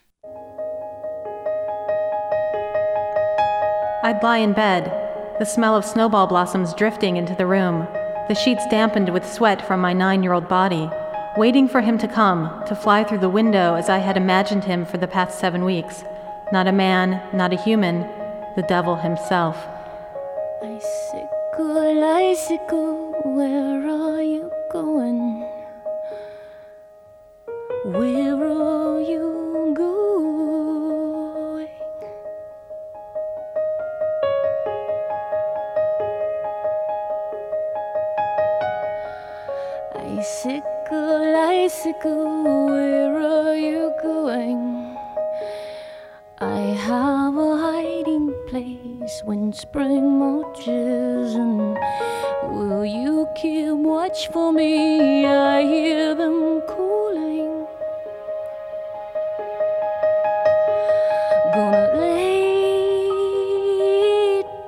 I'd 4.03 4.21
lie 4.21 4.39
in 4.39 4.53
bed, 4.53 4.91
the 5.39 5.45
smell 5.45 5.75
of 5.75 5.85
snowball 5.85 6.27
blossoms 6.27 6.73
drifting 6.73 7.17
into 7.17 7.33
the 7.35 7.47
room, 7.47 7.87
the 8.27 8.35
sheets 8.35 8.67
dampened 8.69 9.09
with 9.09 9.25
sweat 9.25 9.65
from 9.65 9.79
my 9.79 9.93
nine 9.93 10.21
year 10.21 10.33
old 10.33 10.47
body 10.47 10.89
waiting 11.35 11.67
for 11.67 11.81
him 11.81 11.97
to 11.97 12.07
come, 12.07 12.63
to 12.67 12.75
fly 12.75 13.03
through 13.03 13.17
the 13.17 13.29
window 13.29 13.73
as 13.73 13.89
I 13.89 13.97
had 13.97 14.17
imagined 14.17 14.65
him 14.65 14.85
for 14.85 14.97
the 14.97 15.07
past 15.07 15.39
seven 15.39 15.65
weeks. 15.65 16.03
Not 16.51 16.67
a 16.67 16.71
man, 16.71 17.21
not 17.35 17.53
a 17.53 17.61
human, 17.61 18.01
the 18.55 18.65
devil 18.67 18.95
himself. 18.95 19.57
Icicle, 20.63 22.03
icicle, 22.05 23.11
where 23.25 23.85
are 23.85 24.21
you 24.21 24.49
going? 24.71 25.41
Where 27.83 28.45
are 28.47 29.01
you 29.01 29.73
going? 29.75 31.67
Icicle, 40.17 41.35
icicle, 41.35 42.67
where 42.67 43.19
are 43.19 43.57
you 43.57 43.93
going? 44.01 44.95
I 46.39 46.61
have 46.87 47.35
a 47.35 47.52
place 49.03 49.21
when 49.25 49.51
spring 49.51 50.17
marches 50.17 51.35
and 51.35 51.77
will 52.55 52.85
you 52.85 53.27
keep 53.35 53.67
watch 53.75 54.29
for 54.29 54.53
me? 54.53 55.25
I 55.25 55.61
hear 55.63 56.15
them 56.15 56.61
calling. 56.61 57.67
Gonna 61.53 61.87
lay 61.97 63.13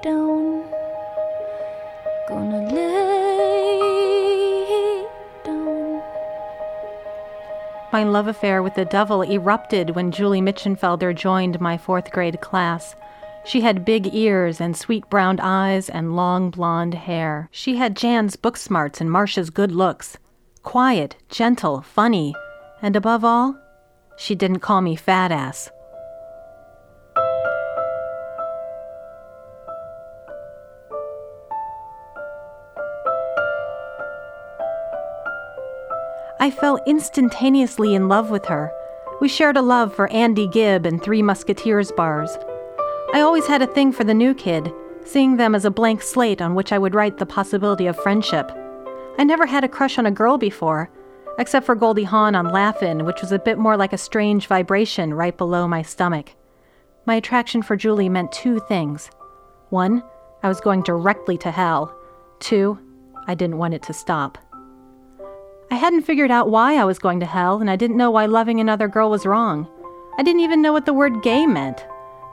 down. 0.03 0.65
Gonna 2.27 2.61
lay 2.73 3.85
down. 5.45 6.01
My 7.93 8.03
love 8.03 8.27
affair 8.27 8.61
with 8.61 8.75
the 8.75 8.83
devil 8.83 9.23
erupted 9.23 9.91
when 9.95 10.11
Julie 10.11 10.41
Mitchenfelder 10.41 11.15
joined 11.15 11.61
my 11.61 11.77
fourth 11.77 12.11
grade 12.11 12.41
class. 12.41 12.95
She 13.45 13.61
had 13.61 13.85
big 13.85 14.11
ears 14.11 14.59
and 14.59 14.75
sweet 14.75 15.07
brown 15.07 15.39
eyes 15.39 15.87
and 15.87 16.15
long 16.15 16.49
blonde 16.49 16.95
hair. 16.95 17.47
She 17.51 17.75
had 17.75 17.95
Jan's 17.95 18.35
book 18.35 18.57
smarts 18.57 18.99
and 18.99 19.11
Marcia's 19.11 19.51
good 19.51 19.71
looks. 19.71 20.17
Quiet, 20.63 21.15
gentle, 21.29 21.81
funny, 21.81 22.33
and 22.81 22.95
above 22.95 23.23
all, 23.23 23.55
she 24.17 24.33
didn't 24.33 24.61
call 24.61 24.81
me 24.81 24.95
fat 24.95 25.31
ass. 25.31 25.69
I 36.39 36.49
fell 36.49 36.79
instantaneously 36.87 37.93
in 37.93 38.07
love 38.07 38.31
with 38.31 38.45
her. 38.45 38.71
We 39.21 39.27
shared 39.27 39.55
a 39.55 39.61
love 39.61 39.93
for 39.93 40.11
Andy 40.11 40.47
Gibb 40.47 40.87
and 40.87 41.01
Three 41.01 41.21
Musketeers 41.21 41.91
bars. 41.91 42.37
I 43.15 43.21
always 43.21 43.47
had 43.47 43.61
a 43.61 43.67
thing 43.67 43.93
for 43.93 44.03
the 44.03 44.13
new 44.13 44.33
kid, 44.33 44.73
seeing 45.05 45.37
them 45.37 45.55
as 45.55 45.63
a 45.63 45.71
blank 45.71 46.01
slate 46.01 46.41
on 46.41 46.53
which 46.53 46.73
I 46.73 46.77
would 46.77 46.93
write 46.93 47.17
the 47.17 47.25
possibility 47.25 47.87
of 47.87 47.95
friendship. 47.95 48.51
I 49.17 49.23
never 49.23 49.45
had 49.45 49.63
a 49.63 49.69
crush 49.69 49.97
on 49.97 50.05
a 50.05 50.11
girl 50.11 50.37
before, 50.37 50.89
except 51.39 51.65
for 51.65 51.75
Goldie 51.75 52.03
Hawn 52.03 52.35
on 52.35 52.49
Laugh-In, 52.49 53.05
which 53.05 53.21
was 53.21 53.31
a 53.31 53.39
bit 53.39 53.57
more 53.57 53.77
like 53.77 53.93
a 53.93 53.97
strange 53.97 54.47
vibration 54.47 55.13
right 55.13 55.37
below 55.37 55.65
my 55.65 55.81
stomach. 55.81 56.31
My 57.05 57.15
attraction 57.15 57.61
for 57.61 57.77
Julie 57.77 58.09
meant 58.09 58.33
two 58.33 58.59
things. 58.59 59.09
One, 59.69 60.03
I 60.43 60.49
was 60.49 60.59
going 60.59 60.81
directly 60.81 61.37
to 61.37 61.51
hell. 61.51 61.97
Two, 62.41 62.77
I 63.27 63.33
didn't 63.33 63.59
want 63.59 63.75
it 63.75 63.83
to 63.83 63.93
stop. 63.93 64.37
I 65.71 65.75
hadn't 65.75 66.01
figured 66.01 66.31
out 66.31 66.51
why 66.51 66.75
I 66.75 66.83
was 66.83 66.99
going 66.99 67.21
to 67.21 67.25
hell, 67.25 67.61
and 67.61 67.69
I 67.69 67.77
didn't 67.77 67.95
know 67.95 68.11
why 68.11 68.25
loving 68.25 68.59
another 68.59 68.89
girl 68.89 69.09
was 69.09 69.25
wrong. 69.25 69.69
I 70.17 70.23
didn't 70.23 70.41
even 70.41 70.61
know 70.61 70.73
what 70.73 70.85
the 70.85 70.91
word 70.91 71.23
gay 71.23 71.45
meant. 71.47 71.85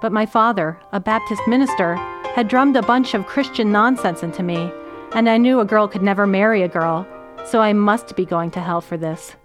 But 0.02 0.12
my 0.12 0.26
father, 0.26 0.80
a 0.90 0.98
Baptist 0.98 1.46
minister, 1.46 1.94
had 2.34 2.48
drummed 2.48 2.76
a 2.76 2.82
bunch 2.82 3.14
of 3.14 3.26
Christian 3.26 3.70
nonsense 3.70 4.24
into 4.24 4.42
me, 4.42 4.68
and 5.12 5.30
I 5.30 5.36
knew 5.36 5.60
a 5.60 5.64
girl 5.64 5.86
could 5.86 6.02
never 6.02 6.26
marry 6.26 6.62
a 6.62 6.68
girl, 6.68 7.06
so 7.46 7.60
I 7.60 7.72
must 7.72 8.16
be 8.16 8.24
going 8.24 8.50
to 8.50 8.60
hell 8.60 8.80
for 8.80 8.96
this. 8.96 9.36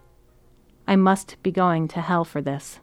I 0.87 0.95
must 0.95 1.35
be 1.43 1.51
going 1.51 1.87
to 1.89 2.01
hell 2.01 2.25
for 2.25 2.41
this. 2.41 2.79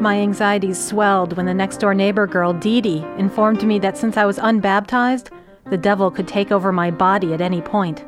My 0.00 0.16
anxieties 0.16 0.84
swelled 0.84 1.36
when 1.36 1.46
the 1.46 1.54
next 1.54 1.76
door 1.76 1.94
neighbor 1.94 2.26
girl, 2.26 2.52
Dee 2.52 2.80
Dee, 2.80 3.06
informed 3.16 3.62
me 3.62 3.78
that 3.78 3.96
since 3.96 4.16
I 4.16 4.24
was 4.24 4.38
unbaptized, 4.38 5.30
the 5.70 5.78
devil 5.78 6.10
could 6.10 6.26
take 6.26 6.50
over 6.50 6.72
my 6.72 6.90
body 6.90 7.32
at 7.32 7.40
any 7.40 7.62
point. 7.62 8.04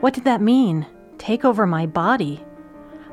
What 0.00 0.14
did 0.14 0.24
that 0.24 0.40
mean? 0.40 0.86
Take 1.18 1.44
over 1.44 1.66
my 1.66 1.86
body? 1.86 2.44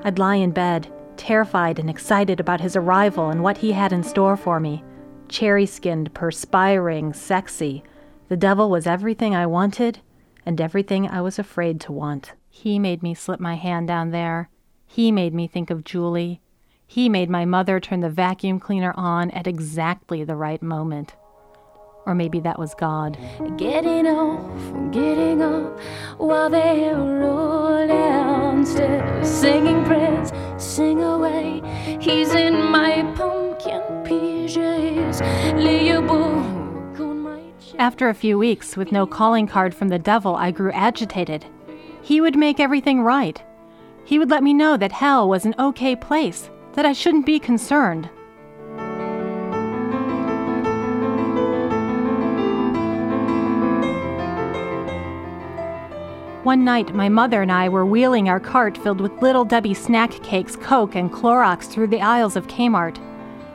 I'd 0.03 0.19
lie 0.19 0.36
in 0.36 0.51
bed, 0.51 0.91
terrified 1.15 1.79
and 1.79 1.89
excited 1.89 2.39
about 2.39 2.59
his 2.59 2.75
arrival 2.75 3.29
and 3.29 3.41
what 3.41 3.57
he 3.57 3.71
had 3.71 3.93
in 3.93 4.03
store 4.03 4.36
for 4.36 4.59
me. 4.59 4.84
Cherry 5.29 5.65
skinned, 5.65 6.13
perspiring, 6.13 7.13
sexy. 7.13 7.84
The 8.27 8.38
devil 8.38 8.69
was 8.69 8.86
everything 8.86 9.34
I 9.34 9.45
wanted 9.45 9.99
and 10.45 10.59
everything 10.59 11.07
I 11.07 11.21
was 11.21 11.39
afraid 11.39 11.79
to 11.81 11.93
want. 11.93 12.34
He 12.49 12.77
made 12.79 13.01
me 13.01 13.13
slip 13.13 13.39
my 13.39 13.55
hand 13.55 13.88
down 13.88 14.11
there. 14.11 14.49
He 14.86 15.11
made 15.11 15.34
me 15.34 15.47
think 15.47 15.69
of 15.69 15.84
Julie. 15.86 16.41
He 16.86 17.07
made 17.09 17.29
my 17.29 17.45
mother 17.45 17.79
turn 17.79 18.01
the 18.01 18.09
vacuum 18.09 18.59
cleaner 18.59 18.93
on 18.97 19.31
at 19.31 19.47
exactly 19.47 20.23
the 20.23 20.36
right 20.36 20.61
moment. 20.61 21.15
Or 22.05 22.13
maybe 22.13 22.39
that 22.41 22.59
was 22.59 22.73
God. 22.75 23.17
Getting 23.57 24.07
off, 24.07 24.91
getting 24.91 25.41
up 25.41 25.79
while 26.17 26.49
they're 26.49 27.23
all 27.23 27.87
downstairs 27.87 29.27
singing 29.27 29.83
prayers, 29.85 30.31
sing 30.57 31.01
away. 31.01 31.61
He's 31.99 32.33
in 32.33 32.61
my 32.71 33.03
pumpkin 33.15 33.81
PJs. 34.03 35.21
Lay 35.63 35.87
your 35.87 36.01
book 36.01 36.99
on 36.99 37.19
my 37.19 37.41
After 37.79 38.09
a 38.09 38.13
few 38.13 38.37
weeks 38.37 38.75
with 38.75 38.91
no 38.91 39.05
calling 39.05 39.47
card 39.47 39.73
from 39.73 39.89
the 39.89 39.99
devil, 39.99 40.35
I 40.35 40.51
grew 40.51 40.71
agitated. 40.71 41.45
He 42.01 42.19
would 42.19 42.35
make 42.35 42.59
everything 42.59 43.01
right. 43.01 43.41
He 44.05 44.19
would 44.19 44.29
let 44.29 44.43
me 44.43 44.53
know 44.53 44.75
that 44.75 44.91
hell 44.91 45.29
was 45.29 45.45
an 45.45 45.55
okay 45.57 45.95
place, 45.95 46.49
that 46.73 46.85
I 46.85 46.91
shouldn't 46.91 47.25
be 47.25 47.39
concerned. 47.39 48.09
One 56.43 56.65
night, 56.65 56.93
my 56.93 57.07
mother 57.07 57.41
and 57.41 57.49
I 57.49 57.69
were 57.69 57.85
wheeling 57.85 58.27
our 58.27 58.39
cart 58.41 58.77
filled 58.77 58.99
with 58.99 59.21
Little 59.21 59.45
Debbie 59.45 59.73
snack 59.73 60.11
cakes, 60.23 60.57
Coke, 60.57 60.93
and 60.93 61.09
Clorox 61.09 61.69
through 61.69 61.87
the 61.87 62.01
aisles 62.01 62.35
of 62.35 62.47
Kmart. 62.47 62.99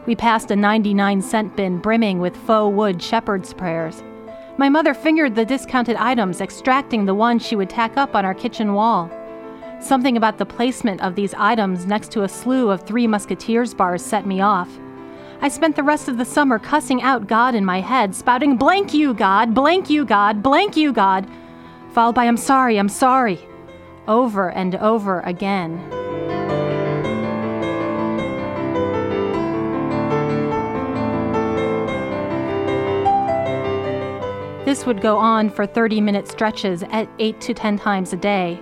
We 0.06 0.16
passed 0.16 0.50
a 0.50 0.56
99 0.56 1.20
cent 1.20 1.54
bin 1.54 1.80
brimming 1.80 2.18
with 2.18 2.34
faux 2.34 2.74
wood 2.74 3.02
shepherd's 3.02 3.52
prayers. 3.52 4.02
My 4.56 4.70
mother 4.70 4.94
fingered 4.94 5.34
the 5.34 5.44
discounted 5.44 5.96
items, 5.96 6.40
extracting 6.40 7.04
the 7.04 7.14
one 7.14 7.38
she 7.38 7.56
would 7.56 7.68
tack 7.68 7.98
up 7.98 8.14
on 8.14 8.24
our 8.24 8.32
kitchen 8.32 8.72
wall. 8.72 9.10
Something 9.80 10.16
about 10.16 10.38
the 10.38 10.46
placement 10.46 11.02
of 11.02 11.14
these 11.14 11.34
items 11.34 11.84
next 11.84 12.10
to 12.12 12.22
a 12.22 12.28
slew 12.28 12.70
of 12.70 12.86
Three 12.86 13.06
Musketeers 13.06 13.74
bars 13.74 14.02
set 14.02 14.24
me 14.24 14.40
off. 14.40 14.70
I 15.42 15.48
spent 15.48 15.76
the 15.76 15.82
rest 15.82 16.08
of 16.08 16.16
the 16.16 16.24
summer 16.24 16.58
cussing 16.58 17.02
out 17.02 17.26
God 17.26 17.54
in 17.54 17.66
my 17.66 17.82
head, 17.82 18.14
spouting, 18.14 18.56
Blank 18.56 18.94
you, 18.94 19.12
God, 19.12 19.52
blank 19.52 19.90
you, 19.90 20.06
God, 20.06 20.42
blank 20.42 20.74
you, 20.74 20.90
God, 20.90 21.28
followed 21.92 22.14
by, 22.14 22.24
I'm 22.24 22.36
sorry, 22.36 22.78
I'm 22.78 22.88
sorry, 22.88 23.40
over 24.06 24.50
and 24.50 24.76
over 24.76 25.20
again. 25.20 25.78
This 34.64 34.84
would 34.84 35.00
go 35.00 35.16
on 35.16 35.48
for 35.48 35.64
30 35.64 36.02
minute 36.02 36.28
stretches 36.28 36.82
at 36.90 37.08
8 37.18 37.40
to 37.40 37.54
10 37.54 37.78
times 37.78 38.12
a 38.12 38.16
day. 38.16 38.60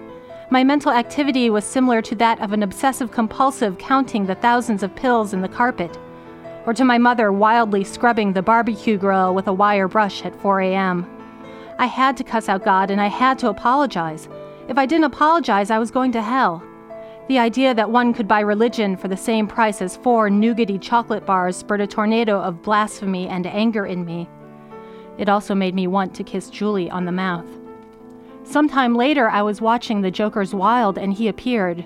My 0.51 0.63
mental 0.63 0.93
activity 0.93 1.51
was 1.51 1.65
similar 1.65 2.01
to 2.03 2.15
that 2.15 2.41
of 2.41 2.53
an 2.53 2.63
obsessive 2.63 3.11
compulsive 3.11 3.79
counting 3.79 4.27
the 4.27 4.37
thousands 4.37 4.85
of 4.85 4.95
pills 4.95 5.33
in 5.33 5.41
the 5.41 5.49
carpet, 5.49 5.99
or 6.65 6.73
to 6.75 6.85
my 6.85 6.99
mother 6.99 7.33
wildly 7.33 7.83
scrubbing 7.83 8.33
the 8.33 8.43
barbecue 8.43 8.97
grill 8.97 9.35
with 9.35 9.49
a 9.49 9.53
wire 9.53 9.89
brush 9.89 10.25
at 10.25 10.41
4 10.41 10.61
a.m. 10.61 11.16
I 11.79 11.87
had 11.87 12.17
to 12.17 12.25
cuss 12.25 12.49
out 12.49 12.65
God 12.65 12.91
and 12.91 13.01
I 13.01 13.09
had 13.09 13.39
to 13.41 13.49
apologize. 13.49 14.29
If 14.69 14.79
I 14.79 14.87
didn't 14.87 15.05
apologize, 15.05 15.71
I 15.71 15.79
was 15.79 15.91
going 15.91 16.13
to 16.13 16.23
hell. 16.23 16.63
The 17.29 17.39
idea 17.39 17.75
that 17.75 17.91
one 17.91 18.15
could 18.15 18.29
buy 18.29 18.41
religion 18.41 18.97
for 18.97 19.09
the 19.09 19.17
same 19.17 19.47
price 19.47 19.83
as 19.83 19.97
four 19.97 20.31
nougaty 20.31 20.81
chocolate 20.81 21.27
bars 21.27 21.57
spurred 21.57 21.81
a 21.81 21.87
tornado 21.87 22.41
of 22.41 22.63
blasphemy 22.63 23.29
and 23.29 23.47
anger 23.47 23.85
in 23.85 24.05
me. 24.05 24.29
It 25.19 25.29
also 25.29 25.55
made 25.55 25.75
me 25.75 25.87
want 25.87 26.15
to 26.15 26.25
kiss 26.25 26.51
Julie 26.51 26.91
on 26.91 27.05
the 27.05 27.13
mouth. 27.13 27.47
Sometime 28.45 28.95
later, 28.95 29.29
I 29.29 29.43
was 29.43 29.61
watching 29.61 30.01
The 30.01 30.11
Joker's 30.11 30.55
Wild 30.55 30.99
and 30.99 31.13
he 31.13 31.29
appeared. 31.29 31.85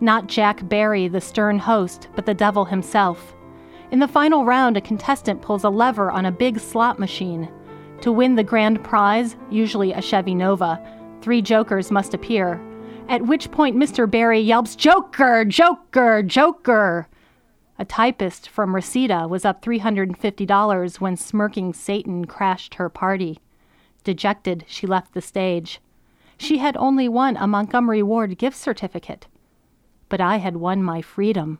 Not 0.00 0.26
Jack 0.26 0.68
Barry, 0.68 1.06
the 1.08 1.20
stern 1.20 1.58
host, 1.58 2.08
but 2.16 2.26
the 2.26 2.34
devil 2.34 2.64
himself. 2.64 3.34
In 3.90 4.00
the 4.00 4.08
final 4.08 4.44
round, 4.44 4.76
a 4.76 4.80
contestant 4.80 5.40
pulls 5.40 5.64
a 5.64 5.70
lever 5.70 6.10
on 6.10 6.26
a 6.26 6.32
big 6.32 6.58
slot 6.58 6.98
machine. 6.98 7.48
To 8.02 8.12
win 8.12 8.34
the 8.34 8.44
grand 8.44 8.82
prize, 8.82 9.36
usually 9.50 9.92
a 9.92 10.00
Chevy 10.00 10.34
Nova, 10.34 10.80
three 11.20 11.42
jokers 11.42 11.90
must 11.90 12.14
appear. 12.14 12.60
At 13.08 13.26
which 13.26 13.50
point, 13.50 13.76
Mr. 13.76 14.10
Barry 14.10 14.40
yelps, 14.40 14.74
Joker, 14.74 15.44
Joker, 15.44 16.22
Joker! 16.22 17.08
A 17.78 17.84
typist 17.84 18.48
from 18.48 18.74
Reseda 18.74 19.26
was 19.28 19.44
up 19.44 19.62
$350 19.62 21.00
when 21.00 21.16
smirking 21.16 21.74
Satan 21.74 22.24
crashed 22.24 22.74
her 22.74 22.88
party. 22.88 23.38
Dejected, 24.02 24.64
she 24.66 24.86
left 24.86 25.12
the 25.12 25.20
stage. 25.20 25.80
She 26.38 26.56
had 26.56 26.76
only 26.78 27.06
won 27.06 27.36
a 27.36 27.46
Montgomery 27.46 28.02
Ward 28.02 28.38
gift 28.38 28.56
certificate. 28.56 29.26
But 30.08 30.22
I 30.22 30.38
had 30.38 30.56
won 30.56 30.82
my 30.82 31.02
freedom. 31.02 31.58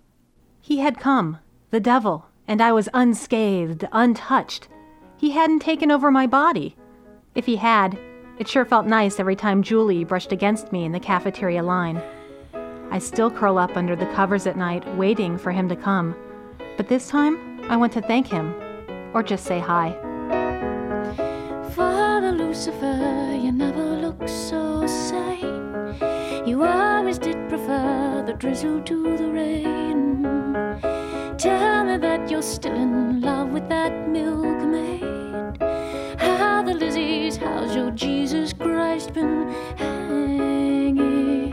He 0.62 0.78
had 0.78 0.98
come, 0.98 1.38
the 1.70 1.80
devil, 1.80 2.26
and 2.48 2.62
I 2.62 2.72
was 2.72 2.88
unscathed, 2.94 3.86
untouched. 3.92 4.68
He 5.20 5.32
hadn't 5.32 5.58
taken 5.58 5.90
over 5.90 6.10
my 6.10 6.26
body. 6.26 6.76
If 7.34 7.44
he 7.44 7.56
had, 7.56 7.98
it 8.38 8.48
sure 8.48 8.64
felt 8.64 8.86
nice 8.86 9.20
every 9.20 9.36
time 9.36 9.62
Julie 9.62 10.02
brushed 10.02 10.32
against 10.32 10.72
me 10.72 10.86
in 10.86 10.92
the 10.92 10.98
cafeteria 10.98 11.62
line. 11.62 12.00
I 12.90 12.98
still 13.00 13.30
curl 13.30 13.58
up 13.58 13.76
under 13.76 13.94
the 13.94 14.06
covers 14.14 14.46
at 14.46 14.56
night, 14.56 14.82
waiting 14.96 15.36
for 15.36 15.52
him 15.52 15.68
to 15.68 15.76
come. 15.76 16.16
But 16.78 16.88
this 16.88 17.08
time, 17.08 17.60
I 17.68 17.76
want 17.76 17.92
to 17.92 18.00
thank 18.00 18.28
him, 18.28 18.54
or 19.12 19.22
just 19.22 19.44
say 19.44 19.60
hi. 19.60 19.92
Father 21.74 22.32
Lucifer, 22.32 23.38
you 23.42 23.52
never 23.52 23.84
look 23.84 24.26
so 24.26 24.86
sane. 24.86 25.96
You 26.46 26.64
always 26.64 27.18
did 27.18 27.36
prefer 27.50 28.24
the 28.26 28.32
drizzle 28.32 28.80
to 28.84 29.16
the 29.18 29.28
rain. 29.28 30.22
Tell 31.36 31.84
me 31.84 31.98
that 31.98 32.19
you're 32.40 32.48
still 32.48 32.74
in 32.74 33.20
love 33.20 33.50
with 33.50 33.68
that 33.68 34.08
milkmaid. 34.08 35.02
How 36.18 36.62
the 36.62 36.72
Lizzies, 36.72 37.36
how's 37.36 37.76
your 37.76 37.90
Jesus 37.90 38.54
Christ 38.54 39.12
been 39.12 39.46
hanging? 39.76 41.50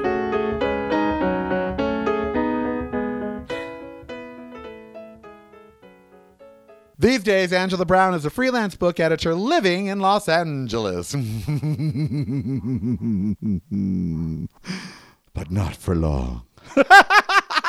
These 6.98 7.24
days, 7.24 7.52
Angela 7.52 7.84
Brown 7.84 8.14
is 8.14 8.24
a 8.24 8.30
freelance 8.30 8.78
book 8.78 9.02
editor 9.02 9.36
living 9.36 9.88
in 9.88 10.00
Los 10.00 10.30
Angeles. 10.30 11.12
but 15.34 15.52
not 15.52 15.76
for 15.76 15.96
long. 15.96 16.44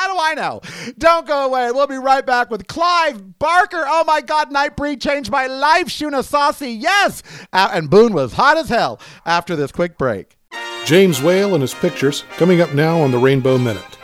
Do 0.09 0.17
I 0.19 0.33
know? 0.33 0.61
Don't 0.97 1.27
go 1.27 1.45
away. 1.45 1.71
We'll 1.71 1.85
be 1.85 1.97
right 1.97 2.25
back 2.25 2.49
with 2.49 2.65
Clive 2.65 3.37
Barker. 3.37 3.83
Oh 3.85 4.03
my 4.07 4.21
God, 4.21 4.49
Nightbreed 4.49 4.99
changed 4.99 5.29
my 5.29 5.45
life. 5.45 5.85
Shuna 5.85 6.27
Sassi, 6.27 6.75
yes. 6.81 7.21
Uh, 7.53 7.69
and 7.71 7.91
Boone 7.91 8.13
was 8.13 8.33
hot 8.33 8.57
as 8.57 8.69
hell 8.69 8.99
after 9.23 9.55
this 9.55 9.71
quick 9.71 9.99
break. 9.99 10.35
James 10.83 11.21
Whale 11.21 11.53
and 11.53 11.61
his 11.61 11.75
pictures 11.75 12.23
coming 12.37 12.59
up 12.59 12.73
now 12.73 12.99
on 12.99 13.11
the 13.11 13.19
Rainbow 13.19 13.59
Minute. 13.59 13.99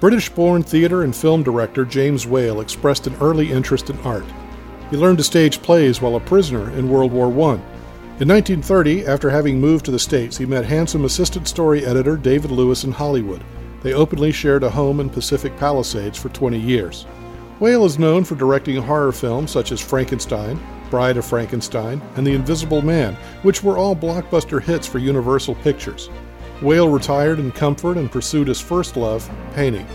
British 0.00 0.30
born 0.30 0.62
theatre 0.62 1.02
and 1.02 1.14
film 1.14 1.42
director 1.42 1.84
James 1.84 2.26
Whale 2.26 2.62
expressed 2.62 3.06
an 3.06 3.16
early 3.16 3.52
interest 3.52 3.90
in 3.90 4.00
art. 4.00 4.24
He 4.88 4.96
learned 4.96 5.18
to 5.18 5.24
stage 5.24 5.60
plays 5.60 6.00
while 6.00 6.16
a 6.16 6.20
prisoner 6.20 6.70
in 6.70 6.88
World 6.88 7.12
War 7.12 7.26
I. 7.26 7.54
In 8.18 8.28
1930, 8.28 9.06
after 9.06 9.28
having 9.28 9.60
moved 9.60 9.84
to 9.84 9.90
the 9.90 9.98
States, 9.98 10.38
he 10.38 10.46
met 10.46 10.64
handsome 10.64 11.04
assistant 11.04 11.48
story 11.48 11.84
editor 11.84 12.16
David 12.16 12.50
Lewis 12.50 12.84
in 12.84 12.92
Hollywood. 12.92 13.44
They 13.84 13.92
openly 13.92 14.32
shared 14.32 14.62
a 14.64 14.70
home 14.70 14.98
in 14.98 15.10
Pacific 15.10 15.54
Palisades 15.58 16.16
for 16.16 16.30
20 16.30 16.58
years. 16.58 17.04
Whale 17.60 17.84
is 17.84 17.98
known 17.98 18.24
for 18.24 18.34
directing 18.34 18.80
horror 18.82 19.12
films 19.12 19.50
such 19.50 19.72
as 19.72 19.80
Frankenstein, 19.80 20.58
Bride 20.88 21.18
of 21.18 21.26
Frankenstein, 21.26 22.00
and 22.16 22.26
The 22.26 22.32
Invisible 22.32 22.80
Man, 22.80 23.14
which 23.42 23.62
were 23.62 23.76
all 23.76 23.94
blockbuster 23.94 24.62
hits 24.62 24.86
for 24.86 24.98
Universal 24.98 25.56
Pictures. 25.56 26.08
Whale 26.62 26.88
retired 26.88 27.38
in 27.38 27.52
comfort 27.52 27.98
and 27.98 28.10
pursued 28.10 28.48
his 28.48 28.58
first 28.58 28.96
love, 28.96 29.30
painting. 29.52 29.86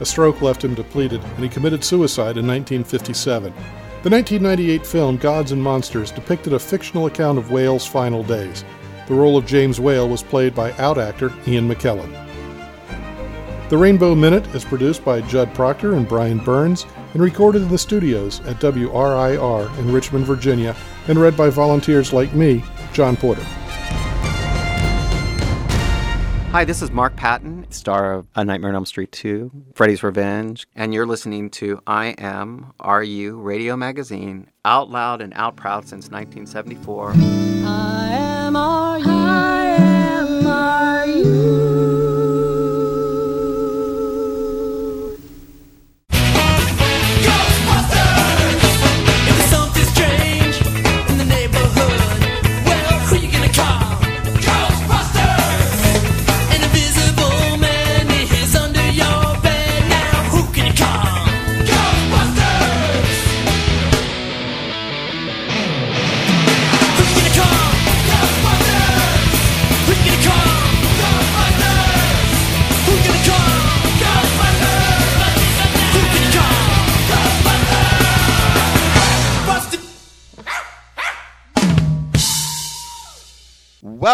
A 0.00 0.04
stroke 0.04 0.42
left 0.42 0.64
him 0.64 0.74
depleted, 0.74 1.22
and 1.22 1.44
he 1.44 1.48
committed 1.48 1.84
suicide 1.84 2.38
in 2.38 2.48
1957. 2.48 3.52
The 4.02 4.10
1998 4.10 4.84
film 4.84 5.18
Gods 5.18 5.52
and 5.52 5.62
Monsters 5.62 6.10
depicted 6.10 6.52
a 6.52 6.58
fictional 6.58 7.06
account 7.06 7.38
of 7.38 7.52
Whale's 7.52 7.86
final 7.86 8.24
days. 8.24 8.64
The 9.06 9.14
role 9.14 9.36
of 9.36 9.46
James 9.46 9.78
Whale 9.78 10.08
was 10.08 10.24
played 10.24 10.52
by 10.52 10.72
out 10.78 10.98
actor 10.98 11.32
Ian 11.46 11.68
McKellen. 11.68 12.25
The 13.68 13.76
Rainbow 13.76 14.14
Minute 14.14 14.46
is 14.54 14.64
produced 14.64 15.04
by 15.04 15.22
Judd 15.22 15.52
Proctor 15.52 15.94
and 15.94 16.06
Brian 16.06 16.38
Burns 16.38 16.86
and 17.14 17.20
recorded 17.20 17.62
in 17.62 17.68
the 17.68 17.76
studios 17.76 18.38
at 18.42 18.60
WRIR 18.60 19.78
in 19.80 19.92
Richmond, 19.92 20.24
Virginia, 20.24 20.76
and 21.08 21.18
read 21.18 21.36
by 21.36 21.50
volunteers 21.50 22.12
like 22.12 22.32
me, 22.32 22.62
John 22.92 23.16
Porter. 23.16 23.42
Hi, 26.52 26.64
this 26.64 26.80
is 26.80 26.92
Mark 26.92 27.16
Patton, 27.16 27.66
star 27.72 28.12
of 28.14 28.28
A 28.36 28.44
Nightmare 28.44 28.70
on 28.70 28.76
Elm 28.76 28.86
Street 28.86 29.10
2, 29.10 29.50
Freddy's 29.74 30.04
Revenge, 30.04 30.68
and 30.76 30.94
you're 30.94 31.04
listening 31.04 31.50
to 31.50 31.78
IMRU 31.88 33.42
Radio 33.42 33.76
Magazine, 33.76 34.48
out 34.64 34.90
loud 34.90 35.20
and 35.20 35.32
out 35.34 35.56
proud 35.56 35.88
since 35.88 36.08
1974. 36.08 37.14
I 37.16 38.10
am 38.12 38.54
are 38.54 39.15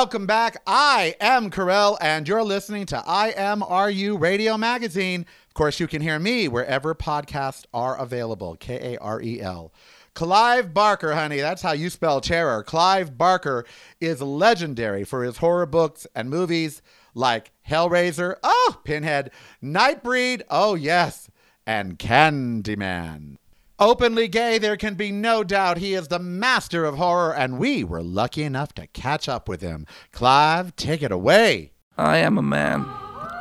Welcome 0.03 0.26
back. 0.26 0.61
I 0.66 1.14
am 1.20 1.48
Karel, 1.48 1.96
and 2.00 2.26
you're 2.26 2.42
listening 2.42 2.86
to 2.86 2.96
IMRU 3.07 4.20
Radio 4.20 4.59
Magazine. 4.59 5.24
Of 5.46 5.55
course, 5.55 5.78
you 5.78 5.86
can 5.86 6.03
hear 6.03 6.18
me 6.18 6.48
wherever 6.48 6.92
podcasts 6.92 7.66
are 7.72 7.96
available. 7.96 8.57
K 8.57 8.94
A 8.94 8.98
R 8.98 9.22
E 9.22 9.40
L. 9.40 9.72
Clive 10.12 10.74
Barker, 10.74 11.14
honey, 11.14 11.36
that's 11.36 11.62
how 11.62 11.70
you 11.70 11.88
spell 11.88 12.20
terror. 12.20 12.64
Clive 12.64 13.16
Barker 13.16 13.64
is 14.00 14.20
legendary 14.20 15.05
for 15.05 15.22
his 15.22 15.36
horror 15.36 15.66
books 15.66 16.05
and 16.16 16.28
movies 16.28 16.82
like 17.14 17.53
Hellraiser, 17.70 18.34
oh, 18.42 18.80
Pinhead, 18.82 19.30
Nightbreed, 19.62 20.42
oh, 20.50 20.74
yes, 20.74 21.30
and 21.64 21.96
Candyman. 21.96 23.36
Openly 23.83 24.28
gay, 24.28 24.59
there 24.59 24.76
can 24.76 24.95
be 24.95 25.11
no 25.11 25.43
doubt 25.43 25.78
he 25.78 25.95
is 25.95 26.07
the 26.07 26.20
master 26.20 26.85
of 26.85 26.99
horror, 26.99 27.35
and 27.35 27.59
we 27.59 27.83
were 27.83 28.01
lucky 28.01 28.45
enough 28.45 28.72
to 28.74 28.87
catch 28.87 29.28
up 29.28 29.49
with 29.49 29.61
him. 29.61 29.87
Clive, 30.12 30.76
take 30.76 31.03
it 31.03 31.11
away. 31.11 31.72
I 31.99 32.18
am 32.18 32.39
a 32.39 32.43
man, 32.43 32.87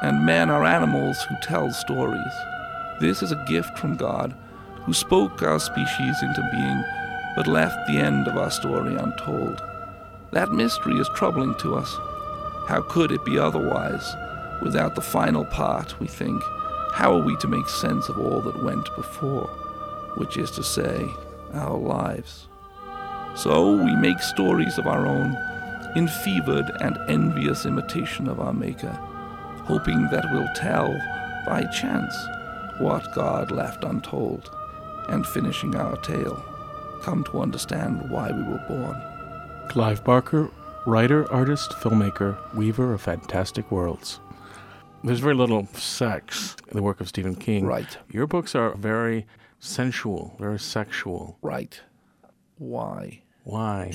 and 0.01 0.25
men 0.25 0.49
are 0.49 0.65
animals 0.65 1.21
who 1.29 1.35
tell 1.43 1.69
stories. 1.69 2.33
This 2.99 3.21
is 3.21 3.31
a 3.31 3.45
gift 3.47 3.77
from 3.77 3.97
God, 3.97 4.35
who 4.83 4.93
spoke 4.93 5.43
our 5.43 5.59
species 5.59 6.23
into 6.23 6.49
being, 6.51 6.83
but 7.35 7.45
left 7.45 7.77
the 7.85 7.99
end 7.99 8.27
of 8.27 8.35
our 8.35 8.49
story 8.49 8.95
untold. 8.95 9.61
That 10.31 10.53
mystery 10.53 10.97
is 10.97 11.09
troubling 11.13 11.53
to 11.59 11.75
us. 11.75 11.95
How 12.67 12.83
could 12.89 13.11
it 13.11 13.23
be 13.23 13.37
otherwise? 13.37 14.11
Without 14.63 14.95
the 14.95 15.01
final 15.01 15.45
part, 15.45 15.99
we 15.99 16.07
think, 16.07 16.41
how 16.93 17.13
are 17.13 17.23
we 17.23 17.35
to 17.35 17.47
make 17.47 17.69
sense 17.69 18.09
of 18.09 18.17
all 18.17 18.41
that 18.41 18.63
went 18.63 18.89
before? 18.95 19.47
Which 20.15 20.37
is 20.37 20.51
to 20.51 20.63
say, 20.63 21.07
our 21.53 21.77
lives. 21.77 22.47
So 23.35 23.75
we 23.75 23.95
make 23.95 24.19
stories 24.19 24.77
of 24.77 24.87
our 24.87 25.07
own, 25.07 25.37
in 25.95 26.07
fevered 26.07 26.69
and 26.81 26.97
envious 27.09 27.65
imitation 27.65 28.27
of 28.27 28.39
our 28.39 28.53
Maker, 28.53 28.91
hoping 29.65 30.07
that 30.11 30.25
we'll 30.31 30.53
tell, 30.55 30.87
by 31.45 31.63
chance, 31.71 32.13
what 32.79 33.13
God 33.13 33.51
left 33.51 33.83
untold, 33.83 34.49
and 35.09 35.25
finishing 35.25 35.75
our 35.75 35.97
tale, 35.97 36.43
come 37.01 37.23
to 37.25 37.41
understand 37.41 38.09
why 38.09 38.31
we 38.31 38.43
were 38.43 38.63
born. 38.67 39.01
Clive 39.69 40.03
Barker, 40.03 40.49
writer, 40.85 41.31
artist, 41.31 41.71
filmmaker, 41.71 42.37
weaver 42.53 42.93
of 42.93 43.01
fantastic 43.01 43.69
worlds. 43.71 44.19
There's 45.03 45.19
very 45.19 45.33
little 45.35 45.65
sex 45.67 46.55
in 46.67 46.77
the 46.77 46.83
work 46.83 47.01
of 47.01 47.07
Stephen 47.07 47.35
King. 47.35 47.65
Right. 47.65 47.97
Your 48.11 48.27
books 48.27 48.53
are 48.55 48.75
very 48.75 49.25
sensual, 49.59 50.35
very 50.39 50.59
sexual. 50.59 51.37
Right. 51.41 51.79
Why? 52.57 53.21
Why? 53.43 53.91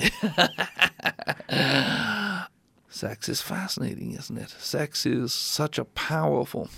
Sex 2.89 3.29
is 3.29 3.41
fascinating, 3.41 4.13
isn't 4.13 4.37
it? 4.37 4.49
Sex 4.49 5.05
is 5.05 5.33
such 5.33 5.77
a 5.77 5.85
powerful 5.85 6.69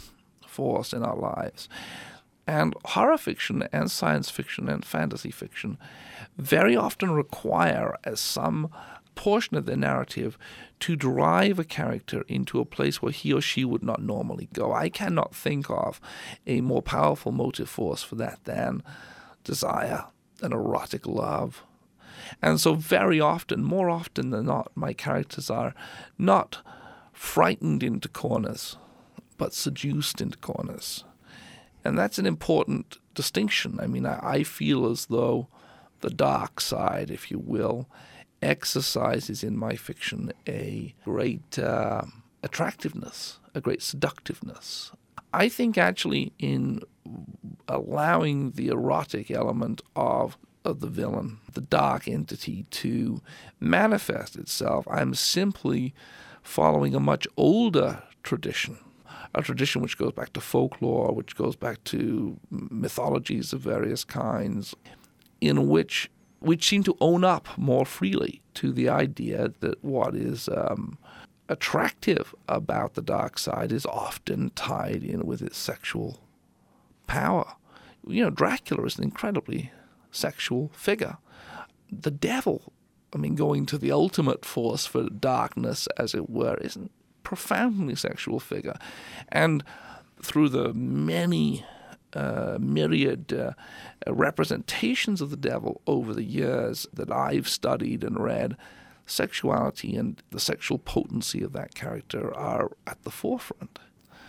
force 0.45 0.93
in 0.93 1.03
our 1.03 1.15
lives. 1.15 1.69
And 2.45 2.75
horror 2.85 3.17
fiction 3.17 3.67
and 3.71 3.89
science 3.89 4.29
fiction 4.29 4.69
and 4.69 4.83
fantasy 4.83 5.31
fiction 5.31 5.77
very 6.37 6.75
often 6.75 7.11
require, 7.11 7.97
as 8.03 8.19
some 8.19 8.69
portion 9.19 9.57
of 9.57 9.65
their 9.65 9.75
narrative, 9.75 10.37
to 10.79 10.95
drive 10.95 11.59
a 11.59 11.65
character 11.65 12.23
into 12.29 12.61
a 12.61 12.65
place 12.65 13.01
where 13.01 13.11
he 13.11 13.33
or 13.33 13.41
she 13.41 13.65
would 13.65 13.83
not 13.83 14.01
normally 14.01 14.47
go. 14.53 14.71
I 14.73 14.87
cannot 14.87 15.35
think 15.35 15.69
of 15.69 15.99
a 16.47 16.61
more 16.61 16.81
powerful 16.81 17.33
motive 17.33 17.67
force 17.67 18.01
for 18.01 18.15
that 18.15 18.39
than 18.45 18.81
desire 19.43 20.05
and 20.41 20.53
erotic 20.53 21.05
love. 21.05 21.63
And 22.41 22.61
so, 22.61 22.75
very 22.75 23.19
often, 23.19 23.61
more 23.61 23.89
often 23.89 24.29
than 24.29 24.45
not, 24.45 24.71
my 24.73 24.93
characters 24.93 25.49
are 25.49 25.75
not 26.17 26.59
frightened 27.11 27.83
into 27.83 28.07
corners, 28.07 28.77
but 29.37 29.53
seduced 29.53 30.21
into 30.21 30.37
corners. 30.37 31.03
And 31.83 31.97
that's 31.97 32.19
an 32.19 32.25
important 32.25 32.97
distinction. 33.15 33.79
I 33.81 33.87
mean, 33.87 34.05
I, 34.05 34.19
I 34.35 34.43
feel 34.43 34.89
as 34.89 35.07
though 35.07 35.49
the 35.99 36.09
dark 36.09 36.61
side, 36.61 37.11
if 37.11 37.29
you 37.29 37.37
will, 37.37 37.89
exercises 38.41 39.43
in 39.43 39.57
my 39.57 39.75
fiction 39.75 40.31
a 40.47 40.93
great 41.03 41.59
uh, 41.59 42.03
attractiveness, 42.43 43.39
a 43.53 43.61
great 43.61 43.81
seductiveness. 43.81 44.91
I 45.33 45.49
think 45.49 45.77
actually 45.77 46.33
in 46.39 46.81
allowing 47.67 48.51
the 48.51 48.69
erotic 48.69 49.29
element 49.31 49.81
of 49.95 50.37
of 50.65 50.81
the 50.81 50.87
villain, 50.87 51.39
the 51.53 51.61
dark 51.61 52.07
entity, 52.07 52.65
to 52.69 53.21
manifest 53.61 54.35
itself, 54.35 54.85
I'm 54.89 55.13
simply 55.13 55.93
following 56.43 56.93
a 56.93 56.99
much 56.99 57.25
older 57.37 58.03
tradition, 58.23 58.77
a 59.33 59.41
tradition 59.41 59.81
which 59.81 59.97
goes 59.97 60.11
back 60.11 60.33
to 60.33 60.41
folklore, 60.41 61.13
which 61.13 61.35
goes 61.35 61.55
back 61.55 61.83
to 61.85 62.37
mythologies 62.49 63.53
of 63.53 63.61
various 63.61 64.03
kinds, 64.03 64.75
in 65.39 65.69
which 65.69 66.09
which 66.39 66.67
seem 66.67 66.83
to 66.83 66.97
own 67.01 67.23
up 67.23 67.47
more 67.57 67.85
freely 67.85 68.41
to 68.55 68.71
the 68.71 68.89
idea 68.89 69.53
that 69.59 69.83
what 69.83 70.15
is 70.15 70.49
um, 70.49 70.97
attractive 71.49 72.33
about 72.47 72.93
the 72.93 73.01
dark 73.01 73.37
side 73.37 73.71
is 73.71 73.85
often 73.85 74.51
tied 74.51 75.03
in 75.03 75.25
with 75.25 75.41
its 75.41 75.57
sexual 75.57 76.19
power. 77.07 77.55
You 78.07 78.23
know, 78.23 78.29
Dracula 78.29 78.85
is 78.85 78.97
an 78.97 79.03
incredibly 79.03 79.71
sexual 80.11 80.71
figure. 80.73 81.17
The 81.91 82.11
devil, 82.11 82.71
I 83.13 83.17
mean, 83.17 83.35
going 83.35 83.65
to 83.67 83.77
the 83.77 83.91
ultimate 83.91 84.45
force 84.45 84.85
for 84.85 85.09
darkness, 85.09 85.87
as 85.97 86.13
it 86.13 86.29
were, 86.29 86.55
is 86.55 86.75
a 86.75 86.89
profoundly 87.23 87.95
sexual 87.95 88.39
figure. 88.39 88.77
And 89.29 89.63
through 90.21 90.49
the 90.49 90.73
many 90.73 91.65
uh, 92.13 92.57
myriad 92.59 93.33
uh, 93.33 93.51
representations 94.07 95.21
of 95.21 95.29
the 95.29 95.37
devil 95.37 95.81
over 95.87 96.13
the 96.13 96.23
years 96.23 96.87
that 96.93 97.11
I've 97.11 97.47
studied 97.47 98.03
and 98.03 98.19
read, 98.19 98.57
sexuality 99.05 99.95
and 99.95 100.21
the 100.31 100.39
sexual 100.39 100.77
potency 100.77 101.43
of 101.43 101.53
that 101.53 101.75
character 101.75 102.33
are 102.35 102.71
at 102.87 103.03
the 103.03 103.11
forefront. 103.11 103.79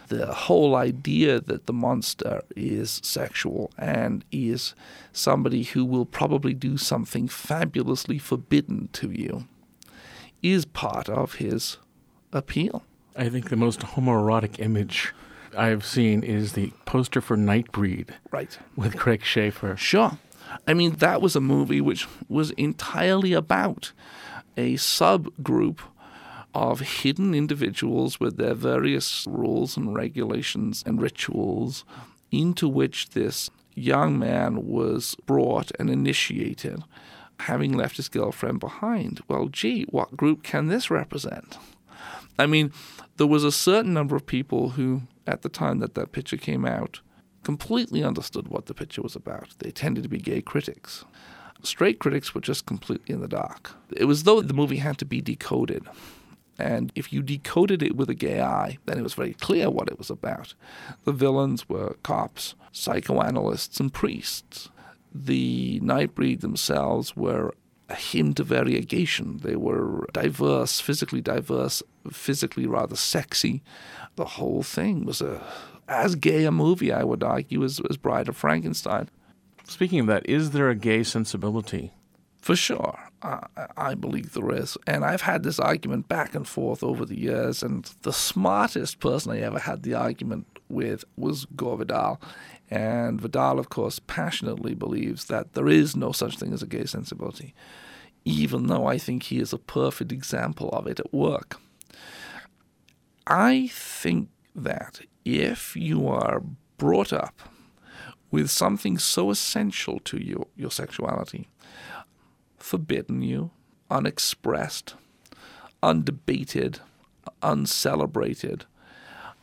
The 0.08 0.26
whole 0.26 0.74
idea 0.74 1.40
that 1.40 1.66
the 1.66 1.72
monster 1.72 2.42
is 2.56 3.00
sexual 3.04 3.70
and 3.78 4.24
is 4.32 4.74
somebody 5.12 5.62
who 5.62 5.84
will 5.84 6.06
probably 6.06 6.52
do 6.52 6.76
something 6.76 7.28
fabulously 7.28 8.18
forbidden 8.18 8.88
to 8.94 9.12
you 9.12 9.46
is 10.42 10.64
part 10.64 11.08
of 11.08 11.34
his 11.34 11.76
appeal. 12.32 12.82
I 13.16 13.28
think 13.28 13.50
the 13.50 13.56
most 13.56 13.80
homoerotic 13.80 14.58
image 14.58 15.12
I've 15.56 15.84
seen 15.84 16.22
is 16.22 16.52
the 16.52 16.72
poster 16.84 17.20
for 17.20 17.36
Nightbreed. 17.36 18.10
Right. 18.30 18.58
With 18.76 18.96
Craig 18.96 19.22
Sheffer. 19.22 19.76
Sure. 19.76 20.18
I 20.66 20.74
mean, 20.74 20.96
that 20.96 21.22
was 21.22 21.36
a 21.36 21.40
movie 21.40 21.80
which 21.80 22.06
was 22.28 22.50
entirely 22.52 23.32
about 23.32 23.92
a 24.56 24.74
subgroup 24.74 25.78
of 26.54 26.80
hidden 26.80 27.34
individuals 27.34 28.18
with 28.18 28.36
their 28.36 28.54
various 28.54 29.26
rules 29.28 29.76
and 29.76 29.94
regulations 29.94 30.82
and 30.84 31.00
rituals 31.00 31.84
into 32.32 32.68
which 32.68 33.10
this 33.10 33.50
young 33.74 34.18
man 34.18 34.66
was 34.66 35.16
brought 35.26 35.70
and 35.78 35.88
initiated, 35.88 36.82
having 37.40 37.72
left 37.72 37.96
his 37.96 38.08
girlfriend 38.08 38.60
behind. 38.60 39.20
Well, 39.28 39.48
gee, 39.48 39.84
what 39.84 40.16
group 40.16 40.42
can 40.42 40.66
this 40.66 40.90
represent? 40.90 41.56
I 42.38 42.46
mean, 42.46 42.72
there 43.16 43.26
was 43.26 43.44
a 43.44 43.52
certain 43.52 43.92
number 43.92 44.16
of 44.16 44.26
people 44.26 44.70
who, 44.70 45.02
at 45.26 45.42
the 45.42 45.48
time 45.48 45.78
that 45.78 45.94
that 45.94 46.12
picture 46.12 46.36
came 46.36 46.64
out, 46.64 47.00
completely 47.42 48.04
understood 48.04 48.48
what 48.48 48.66
the 48.66 48.74
picture 48.74 49.02
was 49.02 49.16
about. 49.16 49.54
They 49.58 49.70
tended 49.70 50.02
to 50.02 50.08
be 50.08 50.18
gay 50.18 50.42
critics. 50.42 51.04
Straight 51.62 51.98
critics 51.98 52.34
were 52.34 52.40
just 52.40 52.66
completely 52.66 53.14
in 53.14 53.20
the 53.20 53.28
dark. 53.28 53.72
It 53.94 54.06
was 54.06 54.22
though 54.24 54.40
the 54.40 54.54
movie 54.54 54.76
had 54.76 54.98
to 54.98 55.04
be 55.04 55.20
decoded. 55.20 55.86
And 56.58 56.92
if 56.94 57.12
you 57.12 57.22
decoded 57.22 57.82
it 57.82 57.96
with 57.96 58.10
a 58.10 58.14
gay 58.14 58.40
eye, 58.40 58.78
then 58.84 58.98
it 58.98 59.02
was 59.02 59.14
very 59.14 59.32
clear 59.34 59.70
what 59.70 59.88
it 59.88 59.98
was 59.98 60.10
about. 60.10 60.54
The 61.04 61.12
villains 61.12 61.68
were 61.68 61.96
cops, 62.02 62.54
psychoanalysts, 62.72 63.80
and 63.80 63.92
priests. 63.92 64.68
The 65.12 65.80
Nightbreed 65.80 66.40
themselves 66.40 67.16
were 67.16 67.54
a 67.88 67.94
hint 67.94 68.38
of 68.40 68.46
variegation. 68.46 69.38
They 69.38 69.56
were 69.56 70.06
diverse, 70.12 70.80
physically 70.80 71.20
diverse, 71.20 71.82
physically 72.10 72.66
rather 72.66 72.96
sexy. 72.96 73.62
The 74.16 74.24
whole 74.24 74.62
thing 74.62 75.04
was 75.04 75.20
a 75.20 75.42
as 75.90 76.14
gay 76.14 76.44
a 76.44 76.52
movie, 76.52 76.92
I 76.92 77.02
would 77.02 77.22
argue, 77.24 77.64
as, 77.64 77.80
as 77.90 77.96
Bride 77.96 78.28
of 78.28 78.36
Frankenstein. 78.36 79.10
Speaking 79.64 80.00
of 80.00 80.06
that, 80.06 80.28
is 80.28 80.52
there 80.52 80.70
a 80.70 80.74
gay 80.76 81.02
sensibility? 81.02 81.92
For 82.40 82.56
sure. 82.56 82.98
I, 83.22 83.44
I 83.76 83.94
believe 83.94 84.32
there 84.32 84.54
is. 84.54 84.78
And 84.86 85.04
I've 85.04 85.22
had 85.22 85.42
this 85.42 85.58
argument 85.58 86.08
back 86.08 86.34
and 86.34 86.46
forth 86.46 86.82
over 86.82 87.04
the 87.04 87.18
years. 87.18 87.62
And 87.62 87.84
the 88.02 88.12
smartest 88.12 89.00
person 89.00 89.32
I 89.32 89.40
ever 89.40 89.58
had 89.58 89.82
the 89.82 89.94
argument 89.94 90.46
with 90.68 91.04
was 91.16 91.44
Gore 91.56 91.78
Vidal. 91.78 92.20
And 92.70 93.20
Vidal, 93.20 93.58
of 93.58 93.68
course, 93.68 93.98
passionately 93.98 94.74
believes 94.74 95.26
that 95.26 95.54
there 95.54 95.68
is 95.68 95.96
no 95.96 96.12
such 96.12 96.38
thing 96.38 96.52
as 96.52 96.62
a 96.62 96.68
gay 96.68 96.84
sensibility, 96.84 97.52
even 98.24 98.68
though 98.68 98.86
I 98.86 98.96
think 98.96 99.24
he 99.24 99.40
is 99.40 99.52
a 99.52 99.58
perfect 99.58 100.12
example 100.12 100.70
of 100.70 100.86
it 100.86 101.00
at 101.00 101.12
work. 101.12 101.60
I 103.30 103.68
think 103.68 104.28
that 104.56 105.02
if 105.24 105.76
you 105.76 106.08
are 106.08 106.42
brought 106.78 107.12
up 107.12 107.40
with 108.32 108.50
something 108.50 108.98
so 108.98 109.30
essential 109.30 110.00
to 110.00 110.18
you, 110.20 110.48
your 110.56 110.72
sexuality, 110.72 111.48
forbidden 112.58 113.22
you, 113.22 113.52
unexpressed, 113.88 114.94
undebated, 115.80 116.80
uncelebrated, 117.40 118.64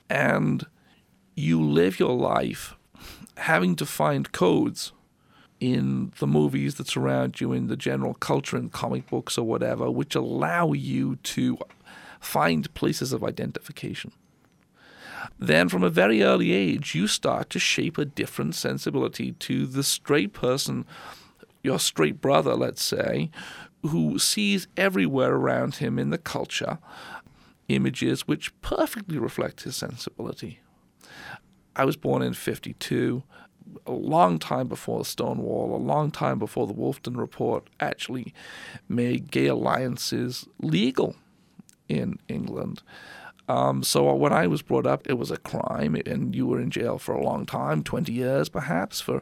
and 0.09 0.65
you 1.35 1.61
live 1.61 1.97
your 1.97 2.15
life 2.15 2.75
having 3.38 3.73
to 3.77 3.85
find 3.85 4.33
codes 4.33 4.91
in 5.61 6.11
the 6.19 6.27
movies 6.27 6.75
that 6.75 6.88
surround 6.88 7.39
you, 7.39 7.53
in 7.53 7.67
the 7.67 7.77
general 7.77 8.15
culture, 8.15 8.57
in 8.57 8.69
comic 8.69 9.09
books 9.09 9.38
or 9.38 9.45
whatever, 9.45 9.89
which 9.89 10.13
allow 10.13 10.73
you 10.73 11.15
to 11.23 11.57
find 12.20 12.74
places 12.74 13.13
of 13.13 13.24
identification. 13.24 14.11
Then, 15.39 15.70
from 15.70 15.84
a 15.84 15.89
very 15.89 16.24
early 16.24 16.51
age, 16.51 16.95
you 16.95 17.07
start 17.07 17.49
to 17.51 17.59
shape 17.59 17.97
a 17.97 18.05
different 18.05 18.55
sensibility 18.55 19.34
to 19.34 19.65
the 19.65 19.84
straight 19.84 20.34
person, 20.34 20.86
your 21.63 21.80
straight 21.80 22.22
brother, 22.22 22.55
let's 22.55 22.84
say, 22.84 23.30
who 23.84 24.18
sees 24.20 24.68
everywhere 24.76 25.34
around 25.34 25.76
him 25.76 25.99
in 25.99 26.09
the 26.09 26.18
culture 26.18 26.80
images 27.68 28.28
which 28.28 28.59
perfectly 28.61 29.18
reflect 29.18 29.63
his 29.63 29.76
sensibility. 29.76 30.59
I 31.76 31.86
was 31.86 31.97
born 31.97 32.22
in 32.22 32.34
52, 32.34 33.24
a 33.86 33.91
long 33.91 34.39
time 34.39 34.68
before 34.68 35.05
Stonewall, 35.05 35.76
a 35.76 35.78
long 35.78 36.11
time 36.11 36.39
before 36.39 36.65
the 36.65 36.74
Wolfenden 36.74 37.18
Report 37.18 37.70
actually 37.80 38.34
made 38.88 39.32
gay 39.32 39.47
alliances 39.47 40.47
legal 40.59 41.15
in 41.89 42.19
England. 42.27 42.81
Um, 43.49 43.81
so 43.81 44.13
when 44.13 44.33
I 44.33 44.47
was 44.47 44.61
brought 44.61 44.85
up, 44.85 45.07
it 45.07 45.17
was 45.17 45.31
a 45.31 45.38
crime, 45.38 45.95
and 46.05 46.35
you 46.35 46.45
were 46.45 46.59
in 46.59 46.69
jail 46.69 46.97
for 46.97 47.15
a 47.15 47.23
long 47.23 47.45
time, 47.45 47.83
20 47.83 48.11
years 48.11 48.49
perhaps, 48.49 48.99
for, 48.99 49.21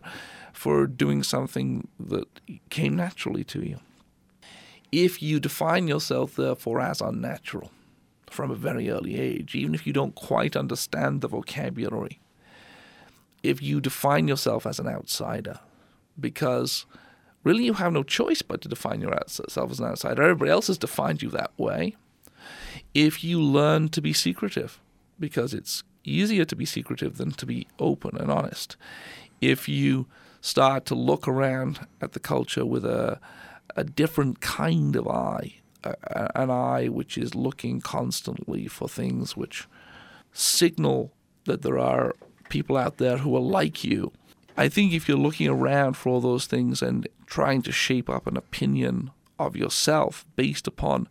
for 0.51 0.87
doing 0.87 1.21
something 1.21 1.87
that 1.99 2.27
came 2.69 2.95
naturally 2.95 3.43
to 3.45 3.61
you. 3.61 3.79
If 4.91 5.21
you 5.21 5.39
define 5.39 5.87
yourself, 5.87 6.35
therefore, 6.35 6.81
as 6.81 7.01
unnatural 7.01 7.71
from 8.29 8.49
a 8.49 8.55
very 8.55 8.89
early 8.89 9.19
age, 9.19 9.53
even 9.53 9.75
if 9.75 9.85
you 9.85 9.93
don't 9.93 10.15
quite 10.15 10.55
understand 10.55 11.21
the 11.21 11.27
vocabulary, 11.27 12.19
if 13.43 13.61
you 13.61 13.79
define 13.79 14.27
yourself 14.27 14.65
as 14.65 14.79
an 14.79 14.87
outsider, 14.87 15.59
because 16.19 16.85
really 17.43 17.65
you 17.65 17.73
have 17.73 17.93
no 17.93 18.03
choice 18.03 18.41
but 18.41 18.61
to 18.61 18.67
define 18.67 19.01
yourself 19.01 19.71
as 19.71 19.79
an 19.79 19.85
outsider. 19.85 20.23
Everybody 20.23 20.49
else 20.49 20.67
has 20.67 20.77
defined 20.77 21.21
you 21.21 21.29
that 21.29 21.51
way. 21.57 21.95
If 22.93 23.23
you 23.23 23.41
learn 23.41 23.89
to 23.89 24.01
be 24.01 24.13
secretive, 24.13 24.79
because 25.19 25.53
it's 25.53 25.83
easier 26.03 26.45
to 26.45 26.55
be 26.55 26.65
secretive 26.65 27.17
than 27.17 27.31
to 27.31 27.45
be 27.45 27.67
open 27.79 28.17
and 28.17 28.31
honest. 28.31 28.77
If 29.41 29.67
you 29.67 30.07
start 30.41 30.85
to 30.85 30.95
look 30.95 31.27
around 31.27 31.87
at 32.01 32.13
the 32.13 32.19
culture 32.19 32.65
with 32.65 32.85
a, 32.85 33.19
a 33.75 33.83
different 33.83 34.41
kind 34.41 34.95
of 34.95 35.07
eye, 35.07 35.55
a, 35.83 35.95
an 36.39 36.51
eye 36.51 36.87
which 36.87 37.17
is 37.17 37.35
looking 37.35 37.81
constantly 37.81 38.67
for 38.67 38.87
things 38.87 39.35
which 39.35 39.67
signal 40.31 41.11
that 41.45 41.61
there 41.61 41.79
are 41.79 42.13
people 42.49 42.77
out 42.77 42.97
there 42.97 43.17
who 43.17 43.35
are 43.35 43.41
like 43.41 43.83
you. 43.83 44.11
I 44.57 44.69
think 44.69 44.93
if 44.93 45.07
you're 45.07 45.17
looking 45.17 45.49
around 45.49 45.97
for 45.97 46.09
all 46.09 46.21
those 46.21 46.45
things 46.45 46.81
and 46.81 47.07
trying 47.25 47.61
to 47.63 47.71
shape 47.71 48.09
up 48.09 48.27
an 48.27 48.37
opinion 48.37 49.11
of 49.37 49.55
yourself 49.55 50.25
based 50.35 50.67
upon 50.67 51.09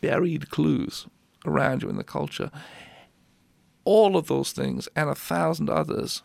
buried 0.00 0.50
clues 0.50 1.06
around 1.44 1.82
you 1.82 1.88
in 1.88 1.96
the 1.96 2.04
culture, 2.04 2.50
all 3.84 4.16
of 4.16 4.26
those 4.26 4.52
things 4.52 4.88
and 4.96 5.08
a 5.08 5.14
thousand 5.14 5.70
others 5.70 6.22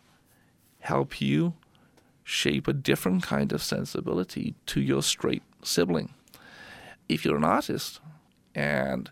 help 0.79 1.21
you 1.21 1.53
shape 2.23 2.67
a 2.67 2.73
different 2.73 3.23
kind 3.23 3.51
of 3.51 3.61
sensibility 3.61 4.55
to 4.65 4.81
your 4.81 5.03
straight 5.03 5.43
sibling. 5.63 6.13
If 7.07 7.23
you're 7.25 7.37
an 7.37 7.43
artist 7.43 7.99
and 8.55 9.09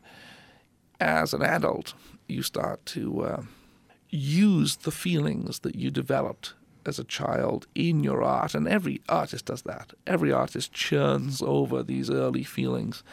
as 1.00 1.34
an 1.34 1.42
adult 1.42 1.94
you 2.28 2.44
start 2.44 2.86
to 2.86 3.22
uh, 3.22 3.42
use 4.10 4.78
the 4.78 4.92
feelings 4.92 5.60
that 5.60 5.76
you 5.76 5.92
developed 5.92 6.54
as 6.90 7.00
a 7.00 7.06
child 7.06 7.68
in 7.74 8.04
your 8.04 8.22
art, 8.22 8.54
and 8.54 8.68
every 8.68 9.02
artist 9.08 9.46
does 9.46 9.62
that. 9.62 9.94
Every 10.06 10.34
artist 10.34 10.74
churns 10.74 11.42
over 11.42 11.82
these 11.82 12.10
early 12.10 12.44
feelings. 12.44 13.04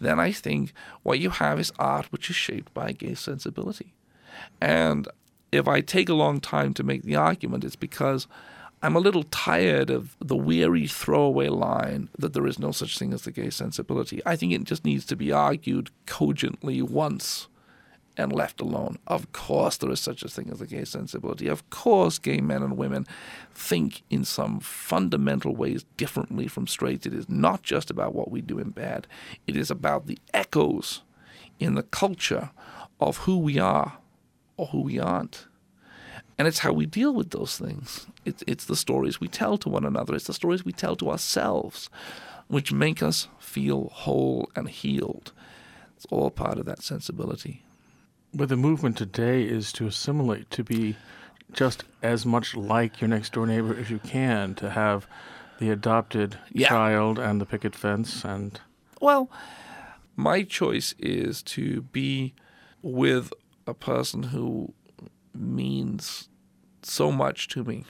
Then 0.00 0.18
I 0.18 0.32
think 0.32 0.72
what 1.02 1.18
you 1.18 1.28
have 1.28 1.60
is 1.60 1.72
art 1.78 2.10
which 2.10 2.30
is 2.30 2.36
shaped 2.36 2.72
by 2.72 2.92
gay 2.92 3.14
sensibility. 3.14 3.92
And 4.60 5.08
if 5.52 5.68
I 5.68 5.82
take 5.82 6.08
a 6.08 6.14
long 6.14 6.40
time 6.40 6.72
to 6.74 6.82
make 6.82 7.02
the 7.02 7.16
argument, 7.16 7.64
it's 7.64 7.76
because 7.76 8.26
I'm 8.82 8.96
a 8.96 9.00
little 9.00 9.24
tired 9.24 9.90
of 9.90 10.16
the 10.20 10.36
weary 10.36 10.86
throwaway 10.86 11.48
line 11.48 12.08
that 12.18 12.32
there 12.32 12.46
is 12.46 12.58
no 12.58 12.72
such 12.72 12.98
thing 12.98 13.12
as 13.12 13.22
the 13.22 13.32
gay 13.32 13.50
sensibility. 13.50 14.22
I 14.24 14.36
think 14.36 14.52
it 14.52 14.64
just 14.64 14.84
needs 14.84 15.04
to 15.06 15.16
be 15.16 15.32
argued 15.32 15.90
cogently 16.06 16.82
once 16.82 17.48
and 18.16 18.32
left 18.32 18.60
alone. 18.60 18.98
Of 19.06 19.32
course, 19.32 19.76
there 19.76 19.90
is 19.90 20.00
such 20.00 20.22
a 20.22 20.28
thing 20.28 20.50
as 20.50 20.60
a 20.60 20.66
gay 20.66 20.84
sensibility. 20.84 21.48
Of 21.48 21.68
course, 21.70 22.18
gay 22.18 22.40
men 22.40 22.62
and 22.62 22.76
women 22.76 23.06
think 23.54 24.02
in 24.10 24.24
some 24.24 24.60
fundamental 24.60 25.54
ways 25.54 25.84
differently 25.96 26.48
from 26.48 26.66
straights. 26.66 27.06
It 27.06 27.14
is 27.14 27.28
not 27.28 27.62
just 27.62 27.90
about 27.90 28.14
what 28.14 28.30
we 28.30 28.40
do 28.40 28.58
in 28.58 28.70
bed, 28.70 29.06
it 29.46 29.56
is 29.56 29.70
about 29.70 30.06
the 30.06 30.18
echoes 30.32 31.02
in 31.58 31.74
the 31.74 31.82
culture 31.82 32.50
of 33.00 33.18
who 33.18 33.38
we 33.38 33.58
are 33.58 33.98
or 34.56 34.66
who 34.66 34.80
we 34.80 34.98
aren't. 34.98 35.46
And 36.38 36.46
it's 36.46 36.60
how 36.60 36.72
we 36.72 36.86
deal 36.86 37.14
with 37.14 37.30
those 37.30 37.58
things. 37.58 38.06
It's, 38.24 38.44
it's 38.46 38.66
the 38.66 38.76
stories 38.76 39.20
we 39.20 39.28
tell 39.28 39.56
to 39.58 39.68
one 39.68 39.84
another, 39.84 40.14
it's 40.14 40.26
the 40.26 40.34
stories 40.34 40.64
we 40.64 40.72
tell 40.72 40.96
to 40.96 41.10
ourselves, 41.10 41.88
which 42.48 42.72
make 42.72 43.02
us 43.02 43.28
feel 43.38 43.88
whole 43.88 44.50
and 44.54 44.68
healed. 44.68 45.32
It's 45.96 46.06
all 46.10 46.30
part 46.30 46.58
of 46.58 46.66
that 46.66 46.82
sensibility. 46.82 47.65
But 48.36 48.50
the 48.50 48.56
movement 48.56 48.98
today 48.98 49.44
is 49.44 49.72
to 49.72 49.86
assimilate, 49.86 50.50
to 50.50 50.62
be 50.62 50.96
just 51.54 51.84
as 52.02 52.26
much 52.26 52.54
like 52.54 53.00
your 53.00 53.08
next 53.08 53.32
door 53.32 53.46
neighbor 53.46 53.74
as 53.74 53.88
you 53.88 53.98
can, 53.98 54.54
to 54.56 54.68
have 54.68 55.06
the 55.58 55.70
adopted 55.70 56.38
Yeah. 56.52 56.68
child 56.68 57.18
and 57.18 57.40
the 57.40 57.46
picket 57.46 57.74
fence 57.74 58.26
and 58.26 58.60
Well, 59.00 59.30
my 60.16 60.42
choice 60.42 60.94
is 60.98 61.42
to 61.44 61.80
be 61.80 62.34
with 62.82 63.32
a 63.66 63.72
person 63.72 64.24
who 64.24 64.74
means 65.34 66.28
so 66.82 67.10
much 67.10 67.48
to 67.48 67.64
me. 67.64 67.84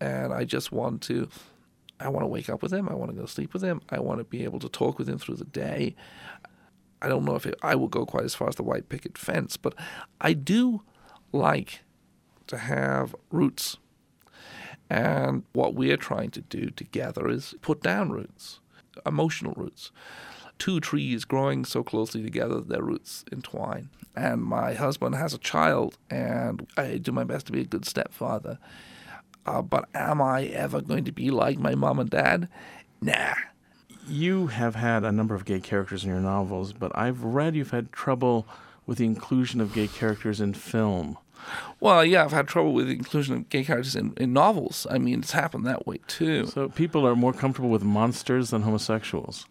And 0.00 0.32
I 0.32 0.44
just 0.44 0.72
want 0.72 1.02
to 1.02 1.28
I 2.00 2.08
want 2.08 2.24
to 2.24 2.28
wake 2.28 2.48
up 2.48 2.62
with 2.62 2.72
him. 2.72 2.88
I 2.88 2.94
want 2.94 3.10
to 3.12 3.16
go 3.16 3.26
sleep 3.26 3.52
with 3.52 3.62
him. 3.62 3.80
I 3.90 4.00
want 4.00 4.18
to 4.18 4.24
be 4.24 4.42
able 4.44 4.58
to 4.60 4.68
talk 4.68 4.98
with 4.98 5.08
him 5.08 5.18
through 5.18 5.36
the 5.36 5.44
day. 5.44 5.94
I 7.02 7.08
don't 7.08 7.24
know 7.24 7.34
if 7.34 7.44
it, 7.46 7.56
I 7.62 7.74
will 7.74 7.88
go 7.88 8.06
quite 8.06 8.24
as 8.24 8.34
far 8.34 8.48
as 8.48 8.54
the 8.54 8.62
white 8.62 8.88
picket 8.88 9.18
fence, 9.18 9.56
but 9.56 9.74
I 10.20 10.32
do 10.32 10.82
like 11.32 11.80
to 12.46 12.56
have 12.56 13.14
roots. 13.30 13.76
And 14.88 15.42
what 15.52 15.74
we're 15.74 15.96
trying 15.96 16.30
to 16.30 16.40
do 16.40 16.70
together 16.70 17.28
is 17.28 17.54
put 17.60 17.82
down 17.82 18.10
roots, 18.10 18.60
emotional 19.04 19.54
roots. 19.56 19.90
Two 20.58 20.78
trees 20.78 21.24
growing 21.24 21.64
so 21.64 21.82
closely 21.82 22.22
together 22.22 22.60
their 22.60 22.82
roots 22.82 23.24
entwine. 23.32 23.88
And 24.14 24.42
my 24.42 24.74
husband 24.74 25.16
has 25.16 25.34
a 25.34 25.38
child, 25.38 25.98
and 26.08 26.68
I 26.76 26.98
do 26.98 27.10
my 27.10 27.24
best 27.24 27.46
to 27.46 27.52
be 27.52 27.62
a 27.62 27.64
good 27.64 27.84
stepfather. 27.84 28.58
Uh, 29.44 29.62
but 29.62 29.88
am 29.92 30.22
I 30.22 30.44
ever 30.44 30.80
going 30.80 31.04
to 31.04 31.12
be 31.12 31.30
like 31.32 31.58
my 31.58 31.74
mom 31.74 31.98
and 31.98 32.10
dad? 32.10 32.48
Nah. 33.00 33.34
You 34.08 34.48
have 34.48 34.74
had 34.74 35.04
a 35.04 35.12
number 35.12 35.34
of 35.34 35.44
gay 35.44 35.60
characters 35.60 36.04
in 36.04 36.10
your 36.10 36.20
novels, 36.20 36.72
but 36.72 36.90
I've 36.94 37.22
read 37.22 37.54
you've 37.54 37.70
had 37.70 37.92
trouble 37.92 38.46
with 38.86 38.98
the 38.98 39.04
inclusion 39.04 39.60
of 39.60 39.72
gay 39.72 39.88
characters 39.88 40.40
in 40.40 40.54
film. 40.54 41.18
Well, 41.80 42.04
yeah, 42.04 42.24
I've 42.24 42.32
had 42.32 42.48
trouble 42.48 42.72
with 42.72 42.86
the 42.86 42.94
inclusion 42.94 43.34
of 43.36 43.48
gay 43.48 43.64
characters 43.64 43.96
in, 43.96 44.14
in 44.16 44.32
novels. 44.32 44.86
I 44.90 44.98
mean, 44.98 45.20
it's 45.20 45.32
happened 45.32 45.66
that 45.66 45.86
way 45.86 45.98
too. 46.06 46.46
So 46.46 46.68
people 46.68 47.06
are 47.06 47.16
more 47.16 47.32
comfortable 47.32 47.70
with 47.70 47.82
monsters 47.82 48.50
than 48.50 48.62
homosexuals. 48.62 49.46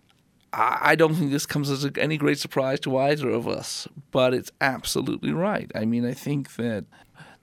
I 0.54 0.80
I 0.82 0.96
don't 0.96 1.16
think 1.16 1.32
this 1.32 1.46
comes 1.46 1.70
as 1.70 1.90
any 1.98 2.18
great 2.18 2.40
surprise 2.40 2.80
to 2.82 2.98
either 2.98 3.30
of 3.30 3.48
us, 3.48 3.88
but 4.12 4.34
it's 4.34 4.52
absolutely 4.60 5.32
right. 5.32 5.72
I 5.76 5.86
mean, 5.86 6.06
I 6.06 6.14
think 6.14 6.56
that 6.56 6.86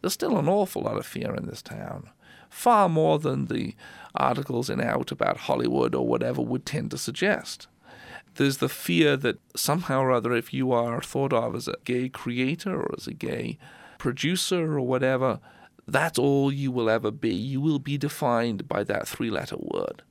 there's 0.00 0.12
still 0.12 0.38
an 0.38 0.48
awful 0.48 0.82
lot 0.82 0.96
of 0.96 1.06
fear 1.06 1.34
in 1.34 1.46
this 1.46 1.62
town, 1.62 2.10
far 2.50 2.88
more 2.88 3.18
than 3.18 3.46
the 3.46 3.74
articles 4.18 4.68
in 4.68 4.80
Out 4.80 5.10
about 5.10 5.38
Hollywood 5.38 5.94
or 5.94 6.06
whatever 6.06 6.42
would 6.42 6.66
tend 6.66 6.90
to 6.90 6.98
suggest. 6.98 7.68
There's 8.34 8.58
the 8.58 8.68
fear 8.68 9.16
that 9.16 9.38
somehow 9.56 10.02
or 10.02 10.12
other, 10.12 10.32
if 10.34 10.52
you 10.52 10.70
are 10.72 11.00
thought 11.00 11.32
of 11.32 11.54
as 11.54 11.66
a 11.66 11.74
gay 11.84 12.08
creator 12.08 12.80
or 12.80 12.94
as 12.96 13.06
a 13.06 13.14
gay 13.14 13.58
producer 13.98 14.78
or 14.78 14.82
whatever, 14.82 15.40
that's 15.86 16.18
all 16.18 16.52
you 16.52 16.70
will 16.70 16.90
ever 16.90 17.10
be. 17.10 17.34
You 17.34 17.60
will 17.60 17.78
be 17.78 17.96
defined 17.96 18.68
by 18.68 18.84
that 18.84 19.08
three 19.08 19.30
letter 19.30 19.56
word. 19.58 20.02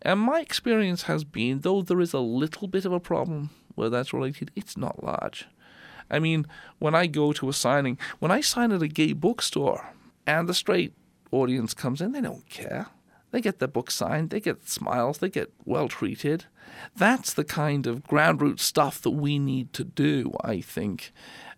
And 0.00 0.18
my 0.18 0.40
experience 0.40 1.02
has 1.02 1.22
been, 1.22 1.60
though 1.60 1.82
there 1.82 2.00
is 2.00 2.12
a 2.12 2.18
little 2.18 2.66
bit 2.66 2.84
of 2.84 2.92
a 2.92 2.98
problem 2.98 3.50
where 3.74 3.90
that's 3.90 4.12
related, 4.12 4.50
it's 4.56 4.76
not 4.76 5.04
large. 5.04 5.46
I 6.10 6.18
mean, 6.18 6.46
when 6.78 6.94
I 6.94 7.06
go 7.06 7.32
to 7.32 7.48
a 7.48 7.52
signing, 7.52 7.98
when 8.18 8.32
I 8.32 8.40
sign 8.40 8.72
at 8.72 8.82
a 8.82 8.88
gay 8.88 9.12
bookstore 9.12 9.94
and 10.26 10.48
the 10.48 10.54
straight 10.54 10.92
audience 11.30 11.74
comes 11.74 12.00
in, 12.00 12.12
they 12.12 12.20
don't 12.20 12.48
care. 12.48 12.88
They 13.32 13.40
get 13.40 13.58
their 13.58 13.68
book 13.68 13.90
signed, 13.90 14.30
they 14.30 14.40
get 14.40 14.68
smiles, 14.68 15.18
they 15.18 15.28
get 15.28 15.52
well 15.64 15.88
treated. 15.88 16.44
That's 16.96 17.34
the 17.34 17.44
kind 17.44 17.86
of 17.86 18.04
ground 18.04 18.40
root 18.40 18.60
stuff 18.60 19.00
that 19.02 19.10
we 19.10 19.38
need 19.38 19.72
to 19.72 19.84
do, 19.84 20.32
I 20.42 20.60
think, 20.60 21.12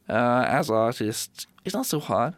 uh, 0.08 0.46
as 0.48 0.70
artists. 0.70 1.46
It's 1.64 1.74
not 1.74 1.86
so 1.86 2.00
hard 2.00 2.34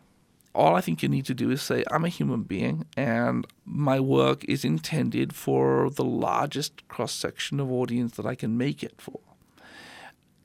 all 0.57 0.75
I 0.75 0.81
think 0.81 1.03
you 1.03 1.09
need 1.09 1.27
to 1.27 1.35
do 1.35 1.51
is 1.51 1.61
say, 1.61 1.85
I'm 1.91 2.05
a 2.05 2.09
human 2.09 2.43
being 2.43 2.87
and 2.97 3.47
my 3.65 4.01
work 4.01 4.43
is 4.47 4.65
intended 4.65 5.35
for 5.35 5.91
the 5.91 6.05
largest 6.05 6.89
cross 6.89 7.13
section 7.13 7.61
of 7.61 7.71
audience 7.71 8.17
that 8.17 8.25
I 8.25 8.35
can 8.35 8.57
make 8.57 8.83
it 8.83 8.95
for. 8.99 9.21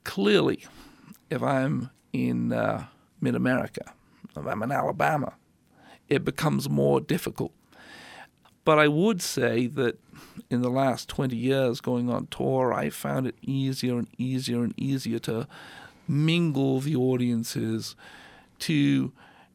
Clearly, 0.04 0.66
if 1.30 1.42
I'm 1.42 1.90
in 2.12 2.52
uh, 2.52 2.86
mid 3.20 3.34
America, 3.34 3.94
if 4.36 4.46
I'm 4.46 4.62
in 4.62 4.70
Alabama, 4.70 5.34
it 6.08 6.24
becomes 6.24 6.68
more 6.68 7.00
difficult. 7.00 7.52
But 8.64 8.78
I 8.78 8.88
would 8.88 9.20
say 9.20 9.66
that 9.66 9.98
in 10.50 10.62
the 10.62 10.70
last 10.70 11.08
20 11.08 11.36
years 11.36 11.80
going 11.80 12.08
on 12.08 12.28
tour, 12.28 12.72
I 12.72 12.90
found 12.90 13.26
it 13.26 13.34
easier 13.42 13.98
and 13.98 14.08
easier 14.18 14.62
and 14.62 14.74
easier 14.76 15.18
to 15.20 15.48
mingle 16.06 16.80
the 16.80 16.94
audiences, 16.94 17.96
to 18.60 19.12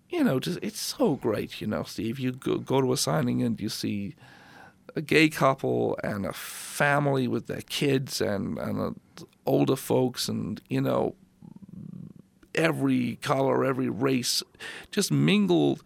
you 0.09 0.23
know, 0.23 0.39
just 0.39 0.59
it's 0.61 0.79
so 0.79 1.15
great, 1.15 1.59
you 1.59 1.67
know, 1.67 1.83
Steve. 1.83 2.19
You 2.19 2.31
go, 2.31 2.57
go 2.57 2.81
to 2.81 2.93
a 2.93 2.97
signing 2.97 3.41
and 3.43 3.59
you 3.59 3.69
see 3.69 4.15
a 4.95 5.01
gay 5.01 5.29
couple 5.29 5.97
and 6.03 6.25
a 6.25 6.33
family 6.33 7.27
with 7.27 7.47
their 7.47 7.61
kids 7.61 8.21
and 8.21 8.57
and 8.57 8.99
older 9.45 9.75
folks 9.75 10.27
and 10.27 10.61
you 10.69 10.81
know 10.81 11.15
every 12.55 13.17
color, 13.17 13.63
every 13.63 13.89
race, 13.89 14.43
just 14.91 15.11
mingled 15.11 15.83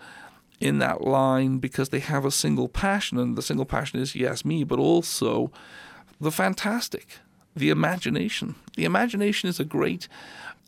in 0.62 0.80
that 0.80 1.02
line 1.02 1.58
because 1.58 1.90
they 1.90 2.00
have 2.00 2.24
a 2.24 2.32
single 2.32 2.70
passion, 2.70 3.18
and 3.18 3.36
the 3.36 3.42
single 3.42 3.66
passion 3.66 4.00
is 4.00 4.16
yes, 4.16 4.46
me, 4.46 4.64
but 4.64 4.80
also 4.80 5.52
the 6.20 6.32
fantastic, 6.32 7.20
the 7.56 7.70
imagination. 7.70 8.56
The 8.78 8.86
imagination 8.86 9.50
is 9.50 9.60
a 9.60 9.66
great 9.66 10.08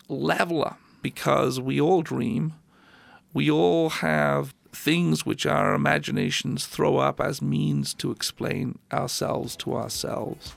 leveler 0.10 0.76
because 1.02 1.60
we 1.60 1.80
all 1.80 2.02
dream 2.02 2.54
we 3.34 3.50
all 3.50 3.90
have 3.90 4.54
things 4.72 5.26
which 5.26 5.46
our 5.46 5.74
imaginations 5.74 6.66
throw 6.66 6.98
up 6.98 7.20
as 7.20 7.42
means 7.42 7.94
to 7.96 8.12
explain 8.12 8.78
ourselves 8.92 9.56
to 9.58 9.76
ourselves. 9.76 10.56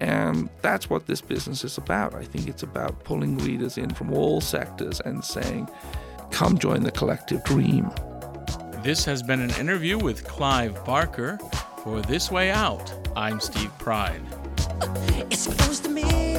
And 0.00 0.48
that's 0.62 0.88
what 0.88 1.06
this 1.06 1.20
business 1.20 1.64
is 1.64 1.76
about. 1.76 2.14
I 2.14 2.24
think 2.24 2.48
it's 2.48 2.62
about 2.62 3.04
pulling 3.04 3.36
readers 3.38 3.76
in 3.76 3.90
from 3.90 4.12
all 4.12 4.40
sectors 4.40 5.00
and 5.00 5.24
saying, 5.24 5.68
come 6.30 6.58
join 6.58 6.84
the 6.84 6.90
collective 6.90 7.44
dream. 7.44 7.90
This 8.82 9.04
has 9.04 9.22
been 9.22 9.42
an 9.42 9.50
interview 9.60 9.98
with 9.98 10.24
Clive 10.24 10.82
Barker 10.86 11.38
for 11.84 12.00
This 12.00 12.30
Way 12.30 12.50
Out. 12.50 12.90
I'm 13.14 13.38
Steve 13.38 13.70
Pride. 13.78 14.22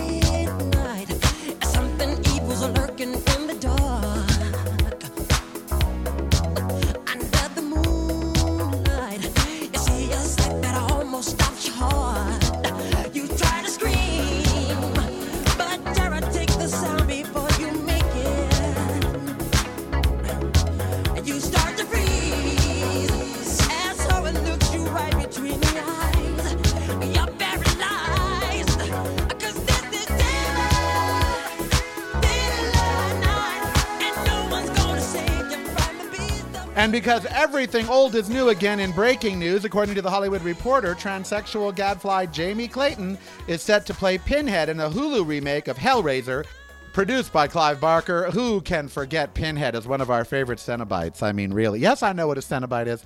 And 36.76 36.91
because 36.91 37.26
everything 37.26 37.88
old 37.89 38.15
is 38.15 38.30
new 38.30 38.47
again 38.49 38.80
in 38.80 38.93
breaking 38.93 39.38
news, 39.38 39.65
according 39.65 39.93
to 39.95 40.01
the 40.01 40.09
Hollywood 40.09 40.41
Reporter, 40.41 40.95
transsexual 40.95 41.76
gadfly 41.76 42.28
Jamie 42.28 42.69
Clayton 42.69 43.17
is 43.47 43.61
set 43.61 43.86
to 43.88 43.93
play 43.93 44.17
Pinhead 44.17 44.69
in 44.69 44.80
a 44.80 44.89
Hulu 44.89 45.28
remake 45.28 45.67
of 45.67 45.78
Hellraiser, 45.78 46.45
produced 46.93 47.34
by 47.34 47.47
Clive 47.47 47.82
Barker. 47.82 48.32
Who 48.32 48.61
can 48.61 48.88
forget 48.88 49.34
Pinhead 49.34 49.76
as 49.76 49.86
one 49.86 49.99
of 49.99 50.09
our 50.09 50.24
favorite 50.24 50.59
Cenobites? 50.59 51.22
I 51.22 51.34
mean, 51.34 51.53
really. 51.53 51.80
Yes, 51.82 52.03
I 52.03 52.13
know 52.13 52.28
what 52.28 52.38
a 52.38 52.41
Cenobite 52.41 52.88
is. 52.88 53.03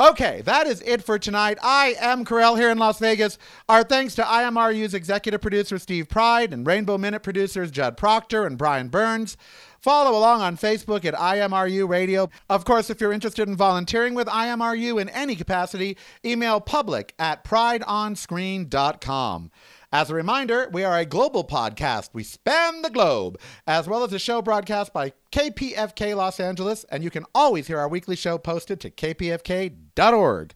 Okay, 0.00 0.42
that 0.42 0.68
is 0.68 0.80
it 0.82 1.02
for 1.02 1.18
tonight. 1.18 1.58
I 1.60 1.96
am 1.98 2.24
Karel 2.24 2.54
here 2.54 2.70
in 2.70 2.78
Las 2.78 3.00
Vegas. 3.00 3.36
Our 3.68 3.82
thanks 3.82 4.14
to 4.14 4.22
IMRU's 4.22 4.94
executive 4.94 5.40
producer 5.40 5.76
Steve 5.78 6.08
Pride 6.08 6.52
and 6.52 6.64
Rainbow 6.64 6.98
Minute 6.98 7.24
producers 7.24 7.72
Judd 7.72 7.96
Proctor 7.96 8.46
and 8.46 8.56
Brian 8.56 8.88
Burns. 8.88 9.36
Follow 9.78 10.18
along 10.18 10.42
on 10.42 10.56
Facebook 10.56 11.04
at 11.04 11.14
IMRU 11.14 11.88
Radio. 11.88 12.28
Of 12.50 12.64
course, 12.64 12.90
if 12.90 13.00
you're 13.00 13.12
interested 13.12 13.48
in 13.48 13.54
volunteering 13.56 14.14
with 14.14 14.26
IMRU 14.26 15.00
in 15.00 15.08
any 15.10 15.36
capacity, 15.36 15.96
email 16.24 16.60
public 16.60 17.14
at 17.18 17.44
prideonscreen.com. 17.44 19.50
As 19.90 20.10
a 20.10 20.14
reminder, 20.14 20.68
we 20.70 20.84
are 20.84 20.98
a 20.98 21.06
global 21.06 21.44
podcast. 21.44 22.10
We 22.12 22.22
span 22.22 22.82
the 22.82 22.90
globe, 22.90 23.40
as 23.66 23.88
well 23.88 24.04
as 24.04 24.12
a 24.12 24.18
show 24.18 24.42
broadcast 24.42 24.92
by 24.92 25.14
KPFK 25.32 26.14
Los 26.14 26.40
Angeles, 26.40 26.84
and 26.90 27.02
you 27.02 27.08
can 27.10 27.24
always 27.34 27.68
hear 27.68 27.78
our 27.78 27.88
weekly 27.88 28.16
show 28.16 28.36
posted 28.36 28.80
to 28.80 28.90
kpfk.org. 28.90 30.52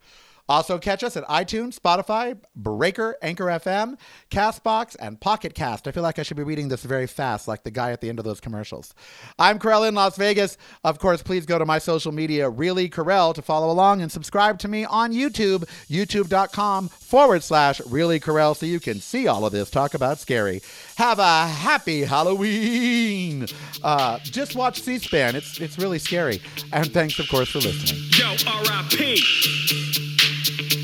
Also, 0.49 0.79
catch 0.79 1.03
us 1.03 1.17
at 1.17 1.25
iTunes, 1.29 1.79
Spotify, 1.79 2.37
Breaker, 2.55 3.17
Anchor 3.23 3.47
FM, 3.47 3.97
Castbox, 4.31 4.97
and 4.99 5.21
Pocket 5.21 5.55
Cast. 5.55 5.87
I 5.87 5.93
feel 5.93 6.03
like 6.03 6.19
I 6.19 6.23
should 6.25 6.37
be 6.37 6.43
reading 6.43 6.69
this 6.69 6.83
very 6.83 7.07
fast, 7.07 7.47
like 7.47 7.63
the 7.63 7.71
guy 7.71 7.93
at 7.93 8.01
the 8.01 8.09
end 8.09 8.19
of 8.19 8.25
those 8.25 8.41
commercials. 8.41 8.95
I'm 9.39 9.59
Karel 9.59 9.85
in 9.85 9.95
Las 9.95 10.17
Vegas. 10.17 10.59
Of 10.85 10.99
course, 10.99 11.23
please 11.23 11.47
go 11.47 11.59
to 11.59 11.65
my 11.65 11.79
social 11.79 12.13
media, 12.13 12.51
Really 12.51 12.89
Karel, 12.89 13.33
to 13.35 13.43
follow 13.43 13.71
along 13.71 14.03
and 14.03 14.11
subscribe 14.11 14.59
to 14.61 14.69
me 14.69 14.85
on 14.85 15.13
YouTube, 15.13 15.65
youtube.com 15.89 16.89
forward 16.89 17.43
slash 17.43 17.81
Really 17.87 18.19
Karel, 18.19 18.55
so 18.55 18.67
you 18.67 18.81
can 18.81 19.01
see 19.01 19.29
all 19.29 19.47
of 19.47 19.53
this. 19.53 19.71
Talk 19.71 19.95
about 19.95 20.19
scary. 20.19 20.61
Have 20.97 21.19
a 21.19 21.47
happy 21.47 22.03
Halloween. 22.03 23.47
Uh, 23.83 24.19
just 24.19 24.57
watch 24.57 24.83
C-SPAN. 24.83 25.37
It's 25.37 25.61
it's 25.61 25.79
really 25.79 25.99
scary. 25.99 26.43
And 26.73 26.93
thanks, 26.93 27.19
of 27.19 27.29
course, 27.29 27.51
for 27.51 27.59
listening. 27.59 28.03
Yo, 28.13 28.29
R.I.P. 28.51 30.02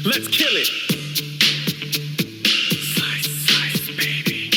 Let's 0.04 0.28
kill 0.28 0.54
it. 0.54 0.66
Slice, 2.94 3.28
slice, 3.46 3.96
baby. 3.96 4.50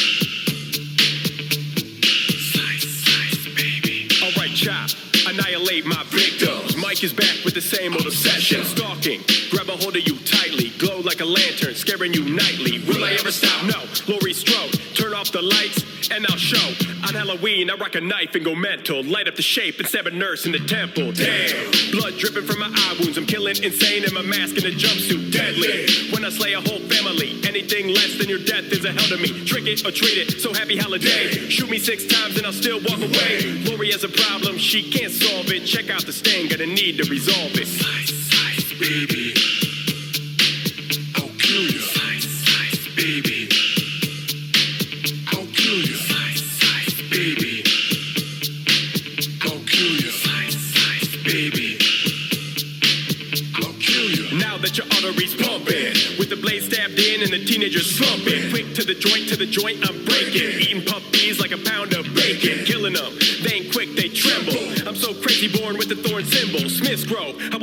Slice, 2.51 2.87
slice, 3.03 3.55
baby. 3.55 4.07
All 4.23 4.31
right, 4.37 4.53
chop. 4.55 4.89
Annihilate 5.27 5.85
my 5.85 6.03
victims. 6.09 6.77
Mike 6.77 7.03
is 7.03 7.13
back 7.13 7.43
with 7.43 7.55
the 7.55 7.61
same 7.61 7.93
old 7.93 8.05
obsession. 8.05 8.63
Stalking. 8.63 9.21
Grab 9.49 9.69
a 9.69 9.73
hold 9.77 9.95
of 9.95 10.07
you 10.07 10.15
tightly. 10.25 10.69
Glow 10.77 10.99
like 10.99 11.21
a 11.21 11.25
lantern, 11.25 11.75
scaring 11.75 12.13
you 12.13 12.23
nightly. 12.23 12.79
Will 12.87 13.03
I 13.03 13.13
ever 13.13 13.31
stop? 13.31 13.65
No. 13.65 13.81
Laurie 14.07 14.33
Strode. 14.33 14.73
Turn 14.95 15.13
off 15.13 15.31
the 15.31 15.41
lights 15.41 16.09
and 16.11 16.25
I'll 16.27 16.37
show. 16.37 16.80
On 17.12 17.18
Halloween, 17.18 17.70
I 17.70 17.76
rock 17.76 17.95
a 17.95 17.99
knife 17.99 18.36
and 18.36 18.45
go 18.45 18.55
mental. 18.55 19.03
Light 19.03 19.28
up 19.28 19.36
the 19.36 19.41
shape 19.41 19.80
and 19.80 19.86
stab 19.86 20.07
a 20.07 20.12
nurse 20.12 20.45
in 20.45 20.53
the 20.53 20.59
temple. 20.59 21.12
Damn. 21.12 21.91
Blood 21.91 22.18
dripping 22.18 22.45
from 22.45 22.59
my 22.59 22.72
eye 22.72 22.95
wounds. 23.01 23.18
I'm 23.18 23.26
killing 23.26 23.62
insane 23.62 24.05
in 24.05 24.14
my 24.14 24.22
mask 24.22 24.55
and 24.55 24.64
a 24.64 24.72
jumpsuit. 24.72 25.30
Deadly. 25.30 26.07
When 26.14 26.24
I 26.24 26.30
slay 26.30 26.53
a 26.53 26.62
whole 26.62 26.80
family, 26.88 27.36
anything 27.43 27.89
less 27.89 28.18
than 28.18 28.30
your 28.30 28.39
death 28.39 28.72
is 28.72 28.86
a 28.86 28.93
hell 28.93 29.03
to 29.12 29.18
me. 29.18 29.43
Trick 29.43 29.68
it 29.68 29.86
or 29.86 29.91
treat 29.91 30.24
it. 30.24 30.39
So 30.39 30.53
happy 30.53 30.78
holiday. 30.78 31.49
Shoot 31.49 31.70
me 31.70 31.80
six 31.80 32.05
times 32.05 32.38
and 32.38 32.45
I'll 32.45 32.53
still 32.53 32.80
walk 32.80 33.03
away. 33.03 33.59
Laurie 33.68 33.91
has 33.91 34.05
a 34.05 34.09
problem, 34.09 34.57
she 34.57 34.89
can't 34.89 35.12
solve 35.12 35.51
it. 35.51 35.66
Check 35.66 35.89
out 35.89 36.05
the 36.05 36.14
stain, 36.14 36.47
gonna 36.47 36.66
need 36.66 36.95
to 37.03 37.09
resolve 37.12 37.51
it. 37.59 37.68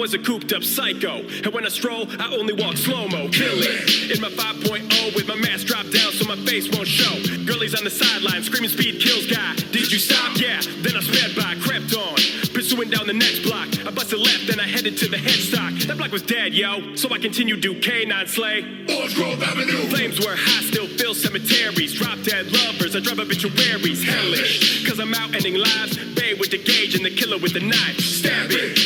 Was 0.09 0.15
a 0.15 0.25
cooped 0.25 0.55
up 0.55 0.63
psycho. 0.63 1.21
And 1.45 1.53
when 1.53 1.67
I 1.67 1.69
stroll, 1.69 2.07
I 2.19 2.33
only 2.33 2.55
walk 2.55 2.79
slow 2.79 3.09
mo. 3.09 3.29
Kill 3.29 3.61
it. 3.61 4.17
In 4.17 4.23
my 4.23 4.31
5.0 4.31 5.15
with 5.15 5.29
my 5.29 5.35
mask 5.35 5.67
dropped 5.67 5.93
down 5.93 6.13
so 6.13 6.25
my 6.25 6.37
face 6.49 6.67
won't 6.73 6.89
show. 6.89 7.13
Girlies 7.45 7.75
on 7.77 7.85
the 7.85 7.91
sideline, 7.91 8.43
screaming 8.43 8.71
speed 8.71 9.03
kills 9.03 9.27
guy. 9.27 9.55
Did 9.71 9.93
you 9.93 9.99
stop? 9.99 10.41
Yeah. 10.41 10.63
Then 10.81 10.97
I 10.97 11.01
sped 11.01 11.37
by, 11.37 11.57
crept 11.61 11.93
on. 11.95 12.17
Pursuing 12.57 12.89
down 12.89 13.07
the 13.07 13.13
next 13.13 13.41
block. 13.41 13.69
I 13.85 13.91
busted 13.91 14.19
left, 14.19 14.47
then 14.47 14.59
I 14.61 14.67
headed 14.67 14.97
to 14.97 15.09
the 15.09 15.19
headstock. 15.19 15.83
That 15.87 15.99
block 15.99 16.11
was 16.11 16.23
dead, 16.23 16.55
yo. 16.55 16.97
So 16.97 17.13
I 17.13 17.19
continued 17.19 17.61
to 17.63 17.75
K9 17.75 18.29
slay. 18.29 18.65
Orange 18.89 19.15
Grove 19.15 19.43
Avenue. 19.43 19.93
Flames 19.93 20.19
were 20.25 20.37
high, 20.37 20.65
still 20.65 20.89
fill 20.89 21.15
cemeteries. 21.15 21.93
Drop 21.93 22.19
dead 22.23 22.51
lovers, 22.51 22.97
I 22.97 23.01
drive 23.01 23.21
obituaries. 23.21 24.03
Hellish. 24.03 24.89
Cause 24.89 24.99
I'm 25.01 25.13
out 25.13 25.35
ending 25.35 25.57
lives. 25.57 25.99
Bay 26.15 26.33
with 26.33 26.51
the 26.51 26.59
gauge 26.59 26.95
and 26.95 27.05
the 27.05 27.11
killer 27.11 27.37
with 27.37 27.53
the 27.53 27.61
knife. 27.61 28.01
Stab 28.01 28.51
it. 28.51 28.78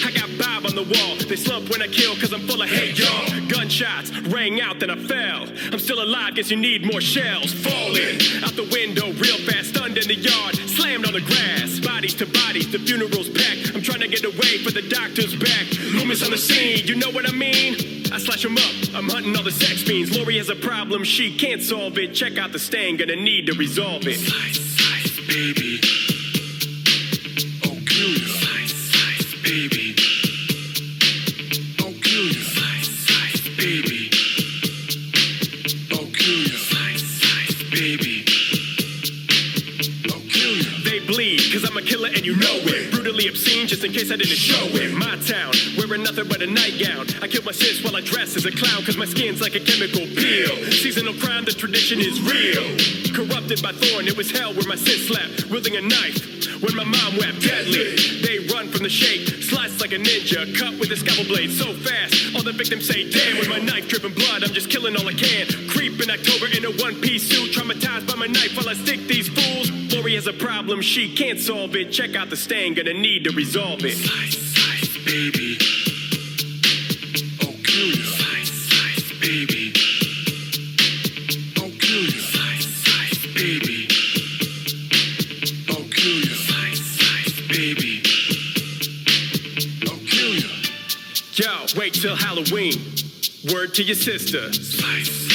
Wall. 0.92 1.16
They 1.16 1.36
slump 1.36 1.70
when 1.70 1.82
I 1.82 1.88
kill 1.88 2.14
cause 2.16 2.32
I'm 2.32 2.46
full 2.46 2.62
of 2.62 2.68
hate, 2.68 2.98
y'all. 2.98 3.48
Gunshots 3.48 4.10
rang 4.28 4.60
out, 4.60 4.80
then 4.80 4.90
I 4.90 4.96
fell. 4.96 5.48
I'm 5.72 5.78
still 5.78 6.02
alive, 6.02 6.34
guess 6.34 6.50
you 6.50 6.56
need 6.56 6.84
more 6.84 7.00
shells. 7.00 7.52
Falling 7.52 8.20
out 8.44 8.54
the 8.56 8.68
window 8.72 9.12
real 9.14 9.38
fast, 9.48 9.70
stunned 9.70 9.96
in 9.98 10.08
the 10.08 10.16
yard. 10.16 10.56
Slammed 10.68 11.06
on 11.06 11.12
the 11.12 11.20
grass. 11.20 11.80
Bodies 11.80 12.14
to 12.14 12.26
bodies, 12.26 12.70
the 12.70 12.78
funeral's 12.78 13.28
packed. 13.28 13.74
I'm 13.74 13.82
trying 13.82 14.00
to 14.00 14.08
get 14.08 14.24
away, 14.24 14.62
but 14.64 14.74
the 14.74 14.82
doctor's 14.88 15.34
back. 15.36 15.66
Loomis 15.94 16.22
on 16.22 16.30
the 16.30 16.38
scene, 16.38 16.86
you 16.86 16.94
know 16.94 17.10
what 17.10 17.28
I 17.28 17.32
mean? 17.32 17.74
I 18.12 18.18
slash 18.18 18.44
him 18.44 18.56
up, 18.58 18.94
I'm 18.94 19.08
hunting 19.08 19.36
all 19.36 19.42
the 19.42 19.50
sex 19.50 19.82
fiends. 19.82 20.16
Laurie 20.16 20.36
has 20.36 20.50
a 20.50 20.56
problem, 20.56 21.02
she 21.02 21.36
can't 21.36 21.62
solve 21.62 21.96
it. 21.98 22.14
Check 22.14 22.38
out 22.38 22.52
the 22.52 22.58
stain, 22.58 22.96
gonna 22.96 23.16
need 23.16 23.46
to 23.46 23.54
resolve 23.54 24.06
it. 24.06 24.18
Slice, 24.18 24.60
slice, 24.60 25.26
baby. 25.26 26.01
I'm 41.72 41.78
a 41.78 41.88
killer 41.88 42.08
and 42.08 42.20
you 42.20 42.36
know 42.36 42.52
it. 42.68 42.92
Brutally 42.92 43.28
obscene, 43.28 43.66
just 43.66 43.82
in 43.82 43.92
case 43.92 44.12
I 44.12 44.16
didn't 44.16 44.36
show 44.36 44.60
it. 44.76 44.92
My 44.92 45.16
town, 45.24 45.56
wearing 45.80 46.02
nothing 46.04 46.28
but 46.28 46.42
a 46.42 46.46
nightgown. 46.46 47.08
I 47.24 47.28
kill 47.28 47.40
my 47.48 47.52
sis 47.52 47.82
while 47.82 47.96
I 47.96 48.02
dress 48.02 48.36
as 48.36 48.44
a 48.44 48.52
clown, 48.52 48.84
cause 48.84 48.98
my 48.98 49.06
skin's 49.06 49.40
like 49.40 49.54
a 49.54 49.60
chemical 49.64 50.04
peel. 50.04 50.52
Seasonal 50.68 51.14
crime, 51.14 51.46
the 51.46 51.56
tradition 51.56 51.98
is 51.98 52.20
real. 52.20 52.60
Corrupted 53.16 53.64
by 53.64 53.72
thorn, 53.72 54.04
it 54.04 54.18
was 54.18 54.30
hell 54.30 54.52
where 54.52 54.68
my 54.68 54.76
sis 54.76 55.08
slept, 55.08 55.48
wielding 55.48 55.76
a 55.76 55.80
knife. 55.80 56.20
When 56.60 56.76
my 56.76 56.84
mom 56.84 57.16
wept 57.16 57.40
deadly, 57.40 58.20
they 58.20 58.44
run 58.52 58.68
from 58.68 58.84
the 58.84 58.92
shape, 58.92 59.26
slice 59.40 59.80
like 59.80 59.92
a 59.92 59.98
ninja, 59.98 60.44
cut 60.52 60.78
with 60.78 60.92
a 60.92 60.96
scalpel 60.96 61.24
blade 61.24 61.56
so 61.56 61.72
fast. 61.72 62.36
All 62.36 62.42
the 62.42 62.52
victims 62.52 62.86
say, 62.86 63.08
damn, 63.08 63.38
with 63.38 63.48
my 63.48 63.58
knife 63.58 63.88
dripping 63.88 64.12
blood, 64.12 64.44
I'm 64.44 64.52
just 64.52 64.68
killing 64.68 64.94
all 64.94 65.08
I 65.08 65.14
can. 65.14 65.48
Creep 65.72 66.00
in 66.04 66.10
October 66.10 66.52
in 66.52 66.68
a 66.68 66.72
one 66.84 67.00
piece 67.00 67.24
suit, 67.24 67.56
traumatized 67.56 68.06
by 68.06 68.14
my 68.14 68.26
knife 68.26 68.56
while 68.56 68.68
I 68.68 68.74
stick 68.74 69.00
these 69.08 69.28
fools. 69.28 69.72
Laurie 69.92 70.14
has 70.14 70.26
a 70.26 70.32
problem, 70.32 70.80
she 70.80 71.14
can't 71.14 71.38
solve 71.62 71.76
it. 71.76 71.92
Check 71.92 72.16
out 72.16 72.28
the 72.28 72.36
stain, 72.36 72.74
gonna 72.74 72.92
need 72.92 73.24
to 73.24 73.30
resolve 73.30 73.84
it. 73.84 73.96
Slice, 73.96 74.36
slice, 74.54 75.04
baby. 75.04 75.58
I'll 77.40 77.54
kill 77.62 77.86
you. 77.86 78.02
Slice, 78.02 78.52
slice, 78.68 79.12
baby. 79.20 79.72
I'll 81.58 81.70
kill 81.78 82.02
you. 82.02 82.20
Slice, 82.32 82.66
slice, 82.84 83.26
baby. 83.34 83.88
I'll 85.68 85.88
kill 85.90 86.18
you. 86.26 86.34
Slice, 86.34 86.82
slice, 86.98 87.40
baby. 87.46 88.02
I'll 89.88 90.04
kill 90.10 90.34
you. 90.34 90.50
Yo, 91.34 91.66
wait 91.76 91.94
till 91.94 92.16
Halloween. 92.16 92.74
Word 93.52 93.74
to 93.74 93.82
your 93.84 93.96
sister. 93.96 94.52
Slice, 94.52 95.31